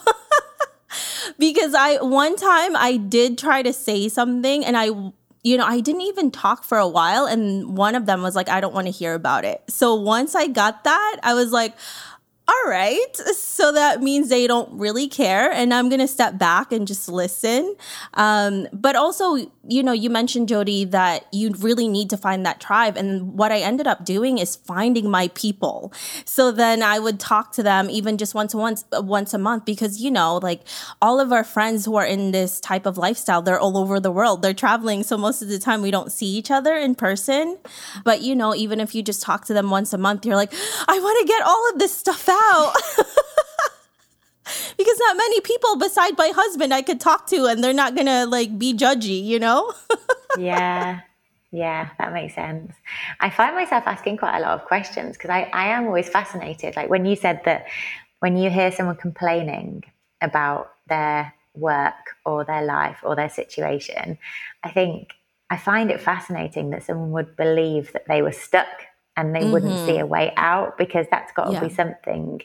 because 1.38 1.74
I 1.74 2.02
one 2.02 2.36
time 2.36 2.74
I 2.74 2.96
did 2.96 3.38
try 3.38 3.62
to 3.62 3.72
say 3.72 4.08
something 4.08 4.64
and 4.64 4.76
I 4.76 4.90
you 5.42 5.56
know, 5.56 5.64
I 5.64 5.80
didn't 5.80 6.02
even 6.02 6.30
talk 6.30 6.64
for 6.64 6.76
a 6.76 6.88
while 6.88 7.24
and 7.24 7.76
one 7.76 7.94
of 7.94 8.04
them 8.06 8.22
was 8.22 8.36
like 8.36 8.48
I 8.48 8.60
don't 8.60 8.74
want 8.74 8.88
to 8.88 8.92
hear 8.92 9.14
about 9.14 9.44
it. 9.44 9.62
So 9.68 9.94
once 9.94 10.34
I 10.34 10.48
got 10.48 10.84
that, 10.84 11.20
I 11.22 11.34
was 11.34 11.50
like 11.50 11.74
all 12.50 12.70
right. 12.70 13.16
So 13.16 13.72
that 13.72 14.02
means 14.02 14.28
they 14.28 14.46
don't 14.46 14.70
really 14.78 15.06
care. 15.06 15.52
And 15.52 15.72
I'm 15.74 15.88
going 15.88 16.00
to 16.00 16.08
step 16.08 16.38
back 16.38 16.72
and 16.72 16.86
just 16.86 17.08
listen. 17.08 17.76
Um, 18.14 18.66
but 18.72 18.96
also, 18.96 19.50
you 19.68 19.82
know, 19.82 19.92
you 19.92 20.08
mentioned, 20.08 20.48
Jodie, 20.48 20.90
that 20.90 21.26
you 21.32 21.52
really 21.58 21.86
need 21.86 22.08
to 22.10 22.16
find 22.16 22.46
that 22.46 22.60
tribe. 22.60 22.96
And 22.96 23.34
what 23.34 23.52
I 23.52 23.58
ended 23.58 23.86
up 23.86 24.04
doing 24.04 24.38
is 24.38 24.56
finding 24.56 25.10
my 25.10 25.28
people. 25.28 25.92
So 26.24 26.50
then 26.50 26.82
I 26.82 26.98
would 26.98 27.20
talk 27.20 27.52
to 27.52 27.62
them 27.62 27.90
even 27.90 28.16
just 28.16 28.34
once 28.34 28.54
once, 28.54 28.84
once 28.92 29.34
a 29.34 29.38
month 29.38 29.66
because, 29.66 30.00
you 30.00 30.10
know, 30.10 30.38
like 30.38 30.62
all 31.02 31.20
of 31.20 31.30
our 31.30 31.44
friends 31.44 31.84
who 31.84 31.96
are 31.96 32.06
in 32.06 32.30
this 32.30 32.58
type 32.58 32.86
of 32.86 32.96
lifestyle, 32.96 33.42
they're 33.42 33.60
all 33.60 33.76
over 33.76 34.00
the 34.00 34.10
world. 34.10 34.40
They're 34.40 34.54
traveling. 34.54 35.02
So 35.02 35.18
most 35.18 35.42
of 35.42 35.48
the 35.48 35.58
time 35.58 35.82
we 35.82 35.90
don't 35.90 36.10
see 36.10 36.26
each 36.26 36.50
other 36.50 36.74
in 36.74 36.94
person. 36.94 37.58
But, 38.02 38.22
you 38.22 38.34
know, 38.34 38.54
even 38.54 38.80
if 38.80 38.94
you 38.94 39.02
just 39.02 39.22
talk 39.22 39.44
to 39.46 39.54
them 39.54 39.68
once 39.68 39.92
a 39.92 39.98
month, 39.98 40.24
you're 40.24 40.36
like, 40.36 40.52
I 40.88 40.98
want 40.98 41.20
to 41.20 41.26
get 41.26 41.42
all 41.42 41.70
of 41.70 41.78
this 41.78 41.94
stuff 41.94 42.28
out. 42.28 42.74
because 44.76 44.98
not 44.98 45.16
many 45.16 45.40
people 45.40 45.76
beside 45.76 46.16
my 46.16 46.28
husband 46.34 46.72
I 46.72 46.82
could 46.82 47.00
talk 47.00 47.26
to 47.28 47.46
and 47.46 47.62
they're 47.62 47.72
not 47.72 47.94
going 47.94 48.06
to 48.06 48.26
like 48.26 48.58
be 48.58 48.74
judgy, 48.74 49.24
you 49.24 49.38
know? 49.38 49.72
yeah. 50.38 51.00
Yeah, 51.52 51.88
that 51.98 52.12
makes 52.12 52.34
sense. 52.34 52.72
I 53.18 53.28
find 53.28 53.56
myself 53.56 53.84
asking 53.86 54.18
quite 54.18 54.38
a 54.38 54.40
lot 54.40 54.60
of 54.60 54.66
questions 54.66 55.16
because 55.16 55.30
I, 55.30 55.50
I 55.52 55.68
am 55.68 55.86
always 55.86 56.08
fascinated. 56.08 56.76
Like 56.76 56.88
when 56.88 57.04
you 57.04 57.16
said 57.16 57.42
that 57.44 57.66
when 58.20 58.36
you 58.36 58.50
hear 58.50 58.70
someone 58.70 58.96
complaining 58.96 59.82
about 60.20 60.72
their 60.86 61.34
work 61.54 62.16
or 62.24 62.44
their 62.44 62.64
life 62.64 62.98
or 63.02 63.16
their 63.16 63.28
situation, 63.28 64.16
I 64.62 64.70
think 64.70 65.14
I 65.50 65.56
find 65.56 65.90
it 65.90 66.00
fascinating 66.00 66.70
that 66.70 66.84
someone 66.84 67.10
would 67.10 67.36
believe 67.36 67.92
that 67.94 68.06
they 68.06 68.22
were 68.22 68.32
stuck 68.32 68.86
and 69.20 69.34
they 69.34 69.40
mm-hmm. 69.40 69.52
wouldn't 69.52 69.86
see 69.86 69.96
a 69.96 70.00
mm-hmm. 70.00 70.08
way 70.08 70.32
out 70.36 70.78
because 70.78 71.06
that's 71.10 71.30
got 71.32 71.46
to 71.46 71.52
yeah. 71.52 71.60
be 71.60 71.68
something 71.68 72.40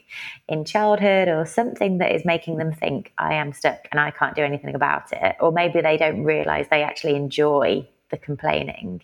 in 0.48 0.64
childhood 0.64 1.28
or 1.28 1.46
something 1.46 1.98
that 1.98 2.14
is 2.14 2.24
making 2.24 2.58
them 2.58 2.72
think 2.72 3.12
I 3.16 3.34
am 3.34 3.52
stuck 3.52 3.88
and 3.90 3.98
I 3.98 4.10
can't 4.10 4.36
do 4.36 4.42
anything 4.42 4.74
about 4.74 5.10
it. 5.12 5.36
Or 5.40 5.50
maybe 5.50 5.80
they 5.80 5.96
don't 5.96 6.22
realize 6.22 6.66
they 6.70 6.82
actually 6.82 7.16
enjoy 7.16 7.88
the 8.10 8.18
complaining. 8.18 9.02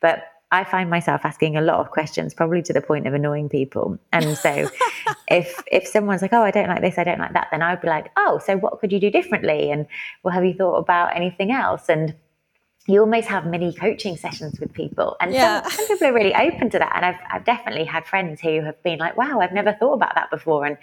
But 0.00 0.24
I 0.50 0.64
find 0.64 0.88
myself 0.88 1.22
asking 1.24 1.56
a 1.56 1.60
lot 1.60 1.80
of 1.80 1.90
questions, 1.90 2.32
probably 2.32 2.62
to 2.62 2.72
the 2.72 2.80
point 2.80 3.06
of 3.06 3.14
annoying 3.14 3.48
people. 3.48 3.98
And 4.12 4.38
so, 4.38 4.70
if 5.28 5.62
if 5.70 5.86
someone's 5.86 6.22
like, 6.22 6.32
"Oh, 6.32 6.42
I 6.42 6.50
don't 6.50 6.68
like 6.68 6.80
this, 6.80 6.96
I 6.96 7.04
don't 7.04 7.18
like 7.18 7.34
that," 7.34 7.48
then 7.50 7.60
I 7.60 7.74
would 7.74 7.82
be 7.82 7.88
like, 7.88 8.10
"Oh, 8.16 8.40
so 8.42 8.56
what 8.56 8.80
could 8.80 8.90
you 8.90 8.98
do 8.98 9.10
differently?" 9.10 9.70
And 9.70 9.86
well, 10.22 10.32
have 10.32 10.46
you 10.46 10.54
thought 10.54 10.76
about 10.76 11.14
anything 11.14 11.52
else? 11.52 11.90
And 11.90 12.14
you 12.88 13.00
almost 13.00 13.28
have 13.28 13.46
mini 13.46 13.72
coaching 13.72 14.16
sessions 14.16 14.58
with 14.58 14.72
people. 14.72 15.14
And 15.20 15.32
yeah. 15.32 15.60
some, 15.62 15.70
some, 15.72 15.86
people 15.86 16.06
are 16.08 16.14
really 16.14 16.34
open 16.34 16.70
to 16.70 16.78
that. 16.78 16.92
And 16.96 17.04
I've, 17.04 17.18
I've 17.30 17.44
definitely 17.44 17.84
had 17.84 18.06
friends 18.06 18.40
who 18.40 18.62
have 18.62 18.82
been 18.82 18.98
like, 18.98 19.14
wow, 19.14 19.40
I've 19.40 19.52
never 19.52 19.74
thought 19.74 19.92
about 19.92 20.14
that 20.14 20.30
before. 20.30 20.64
And, 20.64 20.78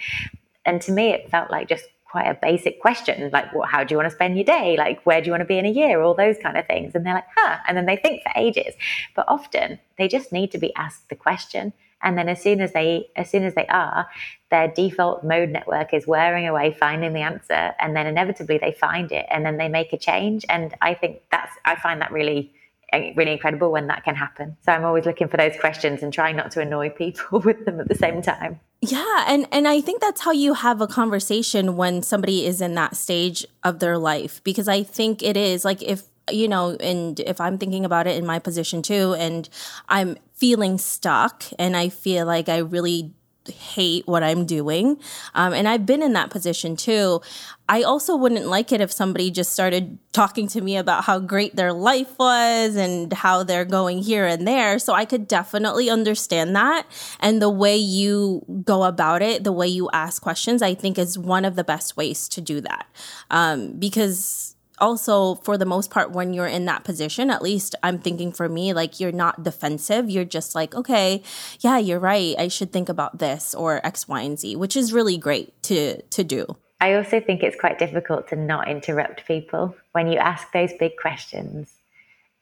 and 0.66 0.80
to 0.84 0.92
me, 0.92 1.10
it 1.10 1.32
felt 1.32 1.50
like 1.50 1.68
just 1.68 1.86
quite 2.06 2.28
a 2.28 2.36
basic 2.36 2.80
question, 2.80 3.32
like, 3.34 3.52
what, 3.56 3.70
how 3.70 3.84
do 3.84 3.94
you 3.94 3.98
want 3.98 4.08
to 4.08 4.16
spend 4.16 4.36
your 4.36 4.46
day? 4.46 4.78
Like, 4.78 5.04
where 5.04 5.20
do 5.20 5.26
you 5.26 5.32
want 5.32 5.42
to 5.42 5.46
be 5.46 5.58
in 5.58 5.66
a 5.66 5.70
year? 5.70 6.00
All 6.00 6.14
those 6.14 6.38
kind 6.38 6.58
of 6.58 6.68
things. 6.68 6.94
And 6.94 7.04
they're 7.04 7.16
like, 7.16 7.26
huh. 7.36 7.58
And 7.68 7.76
then 7.76 7.88
they 7.88 7.98
think 7.98 8.22
for 8.22 8.32
ages. 8.36 8.76
But 9.16 9.26
often 9.28 9.80
they 9.98 10.08
just 10.08 10.32
need 10.32 10.52
to 10.52 10.60
be 10.60 10.74
asked 10.76 11.10
the 11.10 11.16
question. 11.16 11.74
And 12.02 12.18
then 12.18 12.30
as 12.30 12.42
soon 12.42 12.62
as 12.62 12.72
they 12.74 13.10
as 13.16 13.30
soon 13.30 13.44
as 13.44 13.56
they 13.56 13.68
are, 13.68 14.08
their 14.52 14.68
default 14.68 15.24
mode 15.24 15.50
network 15.50 15.94
is 15.94 16.06
wearing 16.06 16.48
away 16.48 16.76
finding 16.80 17.14
the 17.14 17.22
answer 17.22 17.74
and 17.80 17.96
then 17.96 18.08
inevitably 18.08 18.58
they 18.58 18.72
find 18.72 19.12
it 19.12 19.26
and 19.30 19.46
then 19.46 19.58
they 19.58 19.70
make 19.70 19.92
a 19.94 19.98
change. 19.98 20.46
And 20.50 20.74
I 20.82 20.94
think 20.94 21.22
that's 21.32 21.52
I 21.66 21.76
find 21.76 22.02
that 22.02 22.12
really 22.12 22.54
eh, 22.94 23.14
really 23.16 23.32
incredible 23.32 23.72
when 23.72 23.88
that 23.88 24.04
can 24.04 24.16
happen. 24.16 24.56
So 24.64 24.72
I'm 24.72 24.86
always 24.86 25.06
looking 25.06 25.28
for 25.28 25.38
those 25.38 25.58
questions 25.60 26.04
and 26.04 26.14
trying 26.14 26.36
not 26.36 26.52
to 26.52 26.62
annoy 26.62 26.90
people 26.90 27.40
with 27.46 27.66
them 27.66 27.80
at 27.80 27.88
the 27.88 27.96
same 27.96 28.22
time. 28.22 28.60
Yeah, 28.82 29.26
and 29.28 29.48
and 29.52 29.68
I 29.68 29.82
think 29.82 30.02
that's 30.02 30.22
how 30.22 30.32
you 30.32 30.54
have 30.54 30.82
a 30.82 30.88
conversation 30.88 31.76
when 31.76 32.04
somebody 32.04 32.46
is 32.46 32.62
in 32.62 32.76
that 32.76 32.96
stage 32.96 33.46
of 33.64 33.80
their 33.80 33.98
life 33.98 34.44
because 34.44 34.68
I 34.68 34.84
think 34.84 35.24
it 35.24 35.36
is 35.38 35.66
like 35.66 35.82
if 35.82 36.04
you 36.32 36.48
know, 36.48 36.76
and 36.80 37.20
if 37.20 37.40
I'm 37.40 37.58
thinking 37.58 37.86
about 37.86 38.08
it 38.08 38.18
in 38.18 38.26
my 38.26 38.40
position 38.40 38.82
too, 38.82 39.14
and 39.18 39.48
I'm 39.90 40.18
feeling 40.34 40.78
stuck 40.78 41.44
and 41.60 41.78
I 41.78 41.90
feel 41.90 42.26
like 42.26 42.50
I 42.50 42.58
really 42.58 43.14
hate 43.52 44.08
what 44.08 44.24
I'm 44.24 44.46
doing. 44.46 44.98
Um, 45.34 45.54
and 45.54 45.68
I've 45.68 45.86
been 45.86 46.02
in 46.02 46.14
that 46.14 46.30
position 46.30 46.76
too. 46.76 47.22
I 47.68 47.84
also 47.84 48.16
wouldn't 48.16 48.48
like 48.48 48.72
it 48.72 48.82
if 48.82 48.92
somebody 48.92 49.32
just 49.32 49.52
started 49.52 49.98
talking 50.14 50.48
to 50.50 50.62
me 50.62 50.78
about 50.78 51.04
how 51.04 51.20
great 51.20 51.56
their 51.56 51.74
life 51.74 52.18
was 52.20 52.76
and 52.76 53.12
how 53.12 53.44
they're 53.44 53.66
going 53.66 54.00
here 54.00 54.26
and 54.26 54.48
there. 54.48 54.80
So 54.80 54.94
I 54.94 55.06
could 55.06 55.28
definitely 55.28 55.90
understand 55.90 56.56
that. 56.56 56.86
And 57.20 57.42
the 57.42 57.50
way 57.50 57.76
you 57.76 58.46
go 58.64 58.84
about 58.84 59.22
it, 59.22 59.44
the 59.44 59.52
way 59.52 59.68
you 59.68 59.90
ask 59.94 60.22
questions, 60.22 60.62
I 60.62 60.76
think 60.76 60.98
is 60.98 61.18
one 61.18 61.46
of 61.46 61.56
the 61.56 61.64
best 61.64 61.98
ways 61.98 62.28
to 62.30 62.42
do 62.42 62.62
that. 62.62 62.88
Um, 63.32 63.74
because 63.74 64.55
also 64.80 65.36
for 65.36 65.58
the 65.58 65.66
most 65.66 65.90
part 65.90 66.12
when 66.12 66.34
you're 66.34 66.48
in 66.48 66.66
that 66.66 66.84
position 66.84 67.30
at 67.30 67.42
least 67.42 67.76
i'm 67.84 68.00
thinking 68.00 68.32
for 68.32 68.50
me 68.50 68.74
like 68.74 69.00
you're 69.00 69.12
not 69.12 69.44
defensive. 69.44 70.10
You're 70.10 70.26
just 70.26 70.56
like 70.56 70.76
okay 70.76 71.24
yeah 71.62 71.78
you're 71.78 72.00
right. 72.00 72.36
I 72.38 72.48
should 72.48 72.72
think 72.72 72.90
about 72.90 73.20
this 73.20 73.56
or 73.56 73.86
x 73.86 74.08
y 74.08 74.22
and 74.22 74.40
z 74.40 74.56
which 74.56 74.76
is 74.76 74.94
really 74.94 75.18
great 75.18 75.62
to 75.64 76.02
to 76.02 76.24
do. 76.24 76.58
I 76.82 76.94
also 76.94 77.20
think 77.20 77.42
it's 77.42 77.60
quite 77.60 77.80
difficult 77.80 78.28
to 78.30 78.36
not 78.36 78.68
interrupt 78.68 79.26
people 79.26 79.76
when 79.94 80.08
you 80.12 80.18
ask 80.18 80.52
those 80.52 80.74
big 80.74 80.98
questions 80.98 81.74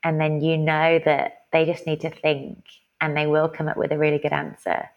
and 0.04 0.20
then 0.20 0.42
you 0.42 0.58
know 0.58 1.00
that 1.06 1.46
they 1.52 1.66
just 1.66 1.86
need 1.86 2.02
to 2.02 2.10
think 2.10 2.58
and 3.00 3.16
they 3.16 3.28
will 3.28 3.48
come 3.48 3.68
up 3.68 3.78
with 3.78 3.92
a 3.92 3.98
really 3.98 4.18
good 4.18 4.34
answer 4.34 4.90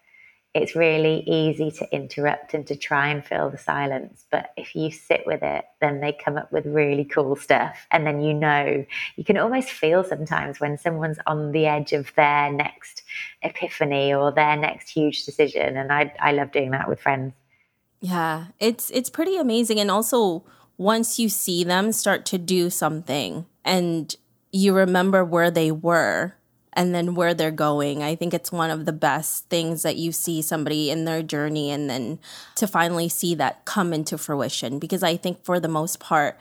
it's 0.56 0.74
really 0.74 1.22
easy 1.26 1.70
to 1.70 1.94
interrupt 1.94 2.54
and 2.54 2.66
to 2.66 2.76
try 2.76 3.08
and 3.08 3.22
fill 3.22 3.50
the 3.50 3.58
silence. 3.58 4.24
But 4.30 4.52
if 4.56 4.74
you 4.74 4.90
sit 4.90 5.24
with 5.26 5.42
it, 5.42 5.66
then 5.82 6.00
they 6.00 6.12
come 6.14 6.38
up 6.38 6.50
with 6.50 6.64
really 6.64 7.04
cool 7.04 7.36
stuff. 7.36 7.86
And 7.90 8.06
then 8.06 8.22
you 8.22 8.32
know, 8.32 8.86
you 9.16 9.24
can 9.24 9.36
almost 9.36 9.68
feel 9.68 10.02
sometimes 10.02 10.58
when 10.58 10.78
someone's 10.78 11.18
on 11.26 11.52
the 11.52 11.66
edge 11.66 11.92
of 11.92 12.10
their 12.16 12.50
next 12.50 13.02
epiphany 13.42 14.14
or 14.14 14.32
their 14.32 14.56
next 14.56 14.88
huge 14.88 15.26
decision. 15.26 15.76
And 15.76 15.92
I, 15.92 16.14
I 16.18 16.32
love 16.32 16.52
doing 16.52 16.70
that 16.70 16.88
with 16.88 17.00
friends. 17.00 17.34
Yeah, 18.00 18.46
it's 18.58 18.90
it's 18.90 19.10
pretty 19.10 19.36
amazing. 19.36 19.78
And 19.78 19.90
also 19.90 20.42
once 20.78 21.18
you 21.18 21.28
see 21.28 21.64
them 21.64 21.92
start 21.92 22.24
to 22.26 22.38
do 22.38 22.70
something 22.70 23.44
and 23.62 24.16
you 24.52 24.72
remember 24.72 25.22
where 25.22 25.50
they 25.50 25.70
were 25.70 26.34
and 26.76 26.94
then 26.94 27.14
where 27.14 27.32
they're 27.32 27.50
going. 27.50 28.02
I 28.02 28.14
think 28.14 28.34
it's 28.34 28.52
one 28.52 28.70
of 28.70 28.84
the 28.84 28.92
best 28.92 29.48
things 29.48 29.82
that 29.82 29.96
you 29.96 30.12
see 30.12 30.42
somebody 30.42 30.90
in 30.90 31.06
their 31.06 31.22
journey 31.22 31.70
and 31.70 31.88
then 31.88 32.18
to 32.56 32.66
finally 32.66 33.08
see 33.08 33.34
that 33.36 33.64
come 33.64 33.94
into 33.94 34.18
fruition 34.18 34.78
because 34.78 35.02
I 35.02 35.16
think 35.16 35.42
for 35.42 35.58
the 35.58 35.68
most 35.68 35.98
part, 35.98 36.38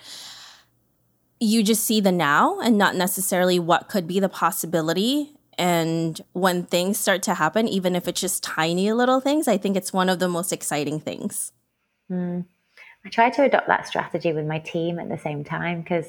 you 1.40 1.64
just 1.64 1.86
see 1.86 2.02
the 2.02 2.12
now 2.12 2.60
and 2.60 2.78
not 2.78 2.96
necessarily 2.96 3.60
what 3.60 3.88
could 3.88 4.08
be 4.08 4.20
the 4.20 4.30
possibility. 4.30 5.32
And 5.58 6.20
when 6.34 6.66
things 6.66 7.00
start 7.00 7.24
to 7.24 7.36
happen, 7.36 7.68
even 7.70 7.96
if 7.96 8.08
it's 8.08 8.20
just 8.20 8.44
tiny 8.44 8.92
little 8.92 9.22
things, 9.22 9.48
I 9.48 9.58
think 9.58 9.78
it's 9.78 9.94
one 9.94 10.10
of 10.10 10.20
the 10.20 10.28
most 10.28 10.52
exciting 10.52 11.00
things. 11.00 11.54
Mm. 12.12 12.46
I 13.06 13.10
try 13.10 13.30
to 13.30 13.44
adopt 13.44 13.68
that 13.68 13.88
strategy 13.88 14.34
with 14.34 14.46
my 14.46 14.60
team 14.60 15.00
at 15.00 15.08
the 15.08 15.18
same 15.18 15.44
time 15.46 15.82
because, 15.82 16.08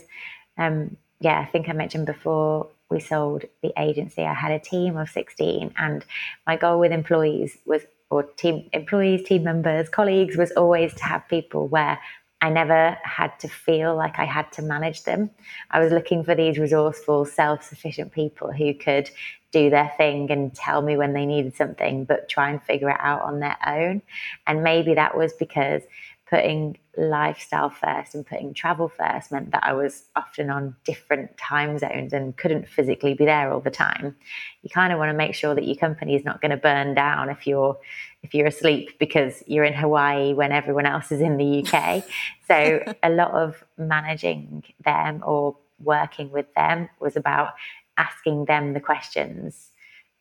um, 0.59 0.97
yeah, 1.21 1.39
I 1.39 1.45
think 1.45 1.69
I 1.69 1.73
mentioned 1.73 2.07
before 2.07 2.69
we 2.91 3.01
sold 3.01 3.45
the 3.63 3.73
agency, 3.79 4.23
I 4.23 4.35
had 4.35 4.53
a 4.53 4.59
team 4.59 4.97
of 4.97 5.09
16, 5.09 5.75
and 5.77 6.05
my 6.47 6.57
goal 6.57 6.79
with 6.81 6.93
employees 6.93 7.59
was, 7.65 7.83
or 8.11 8.23
team 8.23 8.69
employees, 8.73 9.27
team 9.27 9.45
members, 9.45 9.89
colleagues, 9.89 10.37
was 10.37 10.53
always 10.53 10.95
to 10.95 11.05
have 11.05 11.29
people 11.29 11.67
where 11.69 11.99
I 12.41 12.51
never 12.51 12.97
had 13.03 13.39
to 13.41 13.49
feel 13.49 13.97
like 13.97 14.19
I 14.19 14.25
had 14.25 14.53
to 14.53 14.63
manage 14.63 15.05
them. 15.05 15.31
I 15.71 15.81
was 15.81 15.91
looking 15.91 16.23
for 16.23 16.35
these 16.35 16.59
resourceful, 16.59 17.25
self 17.25 17.65
sufficient 17.65 18.13
people 18.13 18.53
who 18.53 18.75
could 18.75 19.11
do 19.53 19.71
their 19.71 19.93
thing 19.97 20.31
and 20.31 20.55
tell 20.55 20.83
me 20.83 20.97
when 20.97 21.13
they 21.13 21.25
needed 21.25 21.57
something, 21.57 22.05
but 22.05 22.29
try 22.29 22.51
and 22.51 22.63
figure 22.63 22.91
it 22.91 22.99
out 23.01 23.23
on 23.23 23.41
their 23.41 23.57
own. 23.67 24.03
And 24.47 24.63
maybe 24.63 24.95
that 24.95 25.17
was 25.17 25.33
because 25.33 25.83
putting 26.29 26.79
lifestyle 26.97 27.71
first 27.71 28.15
and 28.15 28.27
putting 28.27 28.55
travel 28.55 28.89
first 28.89 29.31
meant 29.31 29.53
that 29.53 29.65
I 29.65 29.73
was 29.73 30.05
often 30.17 30.51
on 30.51 30.77
different 30.85 31.37
time 31.37 31.79
zones 31.79 32.13
and 32.13 32.37
couldn't 32.37 32.69
physically 32.69 33.15
be 33.15 33.25
there 33.25 33.53
all 33.53 33.61
the 33.61 33.71
time. 33.71 34.17
You 34.63 34.71
kind 34.71 34.93
of 34.93 34.99
want 34.99 35.11
to 35.11 35.17
make 35.17 35.35
sure 35.35 35.55
that 35.55 35.65
your 35.65 35.77
company 35.77 36.15
is 36.15 36.25
not 36.25 36.41
going 36.41 36.51
to 36.51 36.57
burn 36.57 36.95
down 36.95 37.31
if 37.31 37.47
you're 37.47 37.79
if 38.23 38.35
you're 38.35 38.47
asleep 38.47 38.99
because 38.99 39.43
you're 39.47 39.65
in 39.65 39.75
Hawaii 39.75 40.35
when 40.35 40.51
everyone 40.51 40.87
else 40.87 41.13
is 41.13 41.21
in 41.21 41.37
the 41.37 41.65
UK. 41.65 42.05
so 42.49 42.83
a 43.03 43.11
lot 43.11 43.31
of 43.33 43.63
managing 43.77 44.65
them 44.85 45.23
or 45.25 45.57
working 45.83 46.31
with 46.31 46.53
them 46.55 46.89
was 46.99 47.17
about 47.17 47.55
asking 47.99 48.47
them 48.47 48.73
the 48.73 48.81
questions 48.81 49.71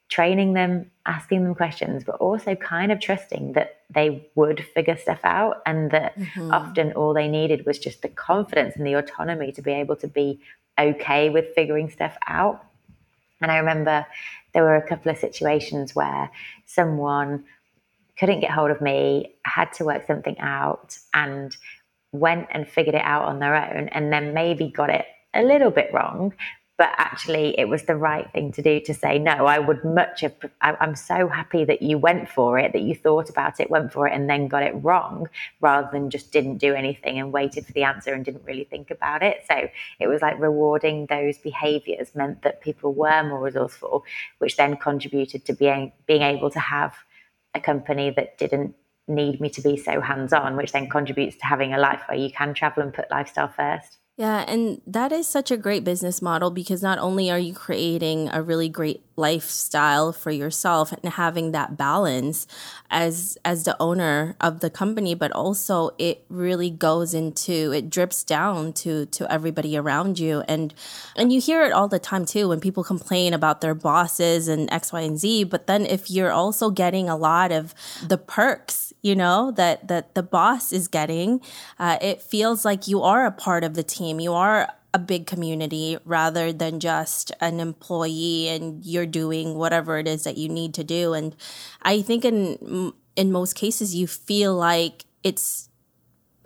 training 0.09 0.53
them, 0.53 0.91
asking 1.05 1.43
them 1.43 1.55
questions, 1.55 2.03
but 2.03 2.15
also 2.15 2.55
kind 2.55 2.91
of 2.91 2.99
trusting 2.99 3.53
that 3.53 3.81
they 3.89 4.27
would 4.35 4.63
figure 4.73 4.97
stuff 4.97 5.19
out 5.23 5.61
and 5.65 5.91
that 5.91 6.17
mm-hmm. 6.17 6.51
often 6.51 6.93
all 6.93 7.13
they 7.13 7.27
needed 7.27 7.65
was 7.65 7.79
just 7.79 8.01
the 8.01 8.09
confidence 8.09 8.75
and 8.75 8.85
the 8.85 8.93
autonomy 8.93 9.51
to 9.51 9.61
be 9.61 9.71
able 9.71 9.95
to 9.95 10.07
be 10.07 10.39
okay 10.79 11.29
with 11.29 11.53
figuring 11.55 11.89
stuff 11.89 12.15
out. 12.27 12.63
And 13.41 13.51
I 13.51 13.57
remember 13.57 14.05
there 14.53 14.63
were 14.63 14.75
a 14.75 14.87
couple 14.87 15.11
of 15.11 15.17
situations 15.17 15.95
where 15.95 16.29
someone 16.65 17.43
couldn't 18.17 18.39
get 18.39 18.51
hold 18.51 18.71
of 18.71 18.81
me, 18.81 19.35
had 19.43 19.73
to 19.73 19.85
work 19.85 20.07
something 20.07 20.39
out, 20.39 20.97
and 21.13 21.55
went 22.11 22.47
and 22.51 22.67
figured 22.67 22.95
it 22.95 23.03
out 23.03 23.25
on 23.25 23.39
their 23.39 23.55
own, 23.55 23.89
and 23.89 24.13
then 24.13 24.33
maybe 24.33 24.69
got 24.69 24.89
it 24.89 25.05
a 25.33 25.43
little 25.43 25.71
bit 25.71 25.89
wrong, 25.93 26.33
but 26.77 26.89
actually 26.97 27.57
it 27.57 27.69
was 27.69 27.83
the 27.83 27.95
right 27.95 28.31
thing 28.33 28.51
to 28.51 28.61
do 28.61 28.79
to 28.79 28.93
say 28.93 29.17
no 29.17 29.45
i 29.45 29.59
would 29.59 29.83
much 29.83 30.21
have 30.21 30.35
i'm 30.61 30.95
so 30.95 31.27
happy 31.27 31.63
that 31.63 31.81
you 31.81 31.97
went 31.97 32.27
for 32.29 32.57
it 32.59 32.73
that 32.73 32.81
you 32.81 32.95
thought 32.95 33.29
about 33.29 33.59
it 33.59 33.69
went 33.69 33.91
for 33.91 34.07
it 34.07 34.13
and 34.13 34.29
then 34.29 34.47
got 34.47 34.63
it 34.63 34.73
wrong 34.83 35.27
rather 35.61 35.89
than 35.91 36.09
just 36.09 36.31
didn't 36.31 36.57
do 36.57 36.73
anything 36.73 37.19
and 37.19 37.31
waited 37.31 37.65
for 37.65 37.73
the 37.73 37.83
answer 37.83 38.13
and 38.13 38.25
didn't 38.25 38.45
really 38.45 38.63
think 38.63 38.91
about 38.91 39.23
it. 39.23 39.43
So 39.47 39.67
it 39.99 40.07
was 40.07 40.21
like 40.21 40.39
rewarding 40.39 41.05
those 41.07 41.37
behaviors 41.37 42.15
meant 42.15 42.41
that 42.43 42.61
people 42.61 42.93
were 42.93 43.23
more 43.23 43.41
resourceful 43.41 44.03
which 44.39 44.57
then 44.57 44.77
contributed 44.77 45.45
to 45.45 45.53
being 45.53 45.91
being 46.05 46.21
able 46.21 46.49
to 46.51 46.59
have 46.59 46.95
a 47.53 47.59
company 47.59 48.09
that 48.11 48.37
didn't 48.37 48.75
need 49.07 49.39
me 49.39 49.49
to 49.49 49.61
be 49.61 49.77
so 49.77 50.01
hands 50.01 50.33
on 50.33 50.55
which 50.55 50.71
then 50.71 50.89
contributes 50.89 51.37
to 51.37 51.45
having 51.45 51.73
a 51.73 51.77
life 51.77 52.01
where 52.07 52.17
you 52.17 52.31
can 52.31 52.53
travel 52.53 52.81
and 52.81 52.93
put 52.93 53.09
lifestyle 53.11 53.47
first 53.47 53.97
yeah, 54.17 54.45
and 54.47 54.81
that 54.87 55.11
is 55.11 55.27
such 55.27 55.51
a 55.51 55.57
great 55.57 55.83
business 55.83 56.21
model 56.21 56.49
because 56.49 56.81
not 56.81 56.99
only 56.99 57.29
are 57.29 57.39
you 57.39 57.53
creating 57.53 58.29
a 58.31 58.41
really 58.41 58.69
great 58.69 59.01
lifestyle 59.17 60.13
for 60.13 60.31
yourself 60.31 60.93
and 60.93 61.13
having 61.13 61.51
that 61.51 61.77
balance 61.77 62.47
as 62.89 63.37
as 63.43 63.63
the 63.63 63.75
owner 63.81 64.35
of 64.41 64.59
the 64.59 64.69
company 64.69 65.13
but 65.15 65.31
also 65.31 65.91
it 65.97 66.25
really 66.29 66.69
goes 66.69 67.13
into 67.13 67.71
it 67.73 67.89
drips 67.89 68.25
down 68.25 68.73
to 68.73 69.05
to 69.07 69.29
everybody 69.31 69.75
around 69.77 70.17
you. 70.17 70.43
And 70.47 70.73
and 71.17 71.33
you 71.33 71.41
hear 71.41 71.63
it 71.63 71.73
all 71.73 71.89
the 71.89 71.99
time 71.99 72.25
too 72.25 72.47
when 72.47 72.61
people 72.61 72.85
complain 72.85 73.33
about 73.33 73.59
their 73.59 73.75
bosses 73.75 74.47
and 74.47 74.71
x 74.71 74.93
y 74.93 75.01
and 75.01 75.19
z. 75.19 75.43
But 75.43 75.67
then 75.67 75.85
if 75.85 76.09
you're 76.09 76.31
also 76.31 76.69
getting 76.69 77.09
a 77.09 77.17
lot 77.17 77.51
of 77.51 77.73
the 78.07 78.17
perks 78.17 78.85
you 79.05 79.15
know 79.15 79.51
that 79.51 79.87
that 79.87 80.15
the 80.15 80.23
boss 80.23 80.73
is 80.73 80.87
getting 80.87 81.39
uh, 81.77 81.97
it 82.01 82.23
feels 82.23 82.65
like 82.65 82.87
you 82.87 83.03
are 83.03 83.27
a 83.27 83.31
part 83.31 83.63
of 83.63 83.75
the 83.75 83.83
team 83.83 84.04
you 84.09 84.33
are 84.33 84.69
a 84.93 84.99
big 84.99 85.27
community 85.27 85.97
rather 86.05 86.53
than 86.53 86.79
just 86.79 87.31
an 87.41 87.59
employee 87.59 88.47
and 88.47 88.85
you're 88.85 89.05
doing 89.05 89.55
whatever 89.55 89.97
it 89.97 90.07
is 90.07 90.23
that 90.23 90.37
you 90.37 90.47
need 90.47 90.73
to 90.73 90.83
do. 90.83 91.13
And 91.13 91.35
i 91.81 92.01
think 92.01 92.23
in 92.23 92.93
in 93.15 93.31
most 93.31 93.55
cases 93.55 93.93
you 93.93 94.07
feel 94.07 94.55
like 94.55 95.05
it's 95.23 95.69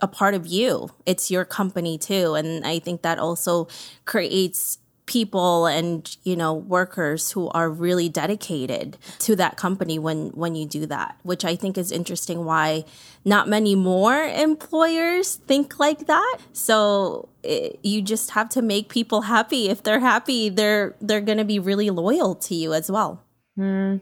a 0.01 0.07
part 0.07 0.33
of 0.33 0.47
you. 0.47 0.89
It's 1.05 1.29
your 1.29 1.45
company 1.45 1.97
too. 1.97 2.33
And 2.33 2.65
i 2.65 2.79
think 2.79 3.03
that 3.03 3.19
also 3.19 3.67
creates 4.05 4.79
people 5.09 5.65
and 5.65 6.15
you 6.23 6.35
know 6.35 6.53
workers 6.53 7.31
who 7.31 7.49
are 7.49 7.69
really 7.69 8.07
dedicated 8.07 8.95
to 9.17 9.35
that 9.35 9.57
company 9.57 9.97
when 9.97 10.29
when 10.29 10.53
you 10.53 10.65
do 10.65 10.85
that 10.85 11.17
which 11.23 11.43
i 11.43 11.55
think 11.55 11.77
is 11.77 11.91
interesting 11.91 12.45
why 12.45 12.85
not 13.25 13.47
many 13.47 13.75
more 13.75 14.23
employers 14.23 15.35
think 15.35 15.79
like 15.79 16.07
that. 16.07 16.37
So 16.53 17.29
it, 17.43 17.79
you 17.83 18.01
just 18.01 18.31
have 18.31 18.49
to 18.49 18.61
make 18.61 18.89
people 18.89 19.21
happy. 19.21 19.69
If 19.69 19.83
they're 19.83 19.99
happy 19.99 20.49
they're 20.49 20.95
they're 21.01 21.21
going 21.21 21.37
to 21.37 21.45
be 21.45 21.59
really 21.59 21.89
loyal 21.89 22.35
to 22.35 22.55
you 22.55 22.73
as 22.73 22.89
well. 22.89 23.23
Mm. 23.57 24.01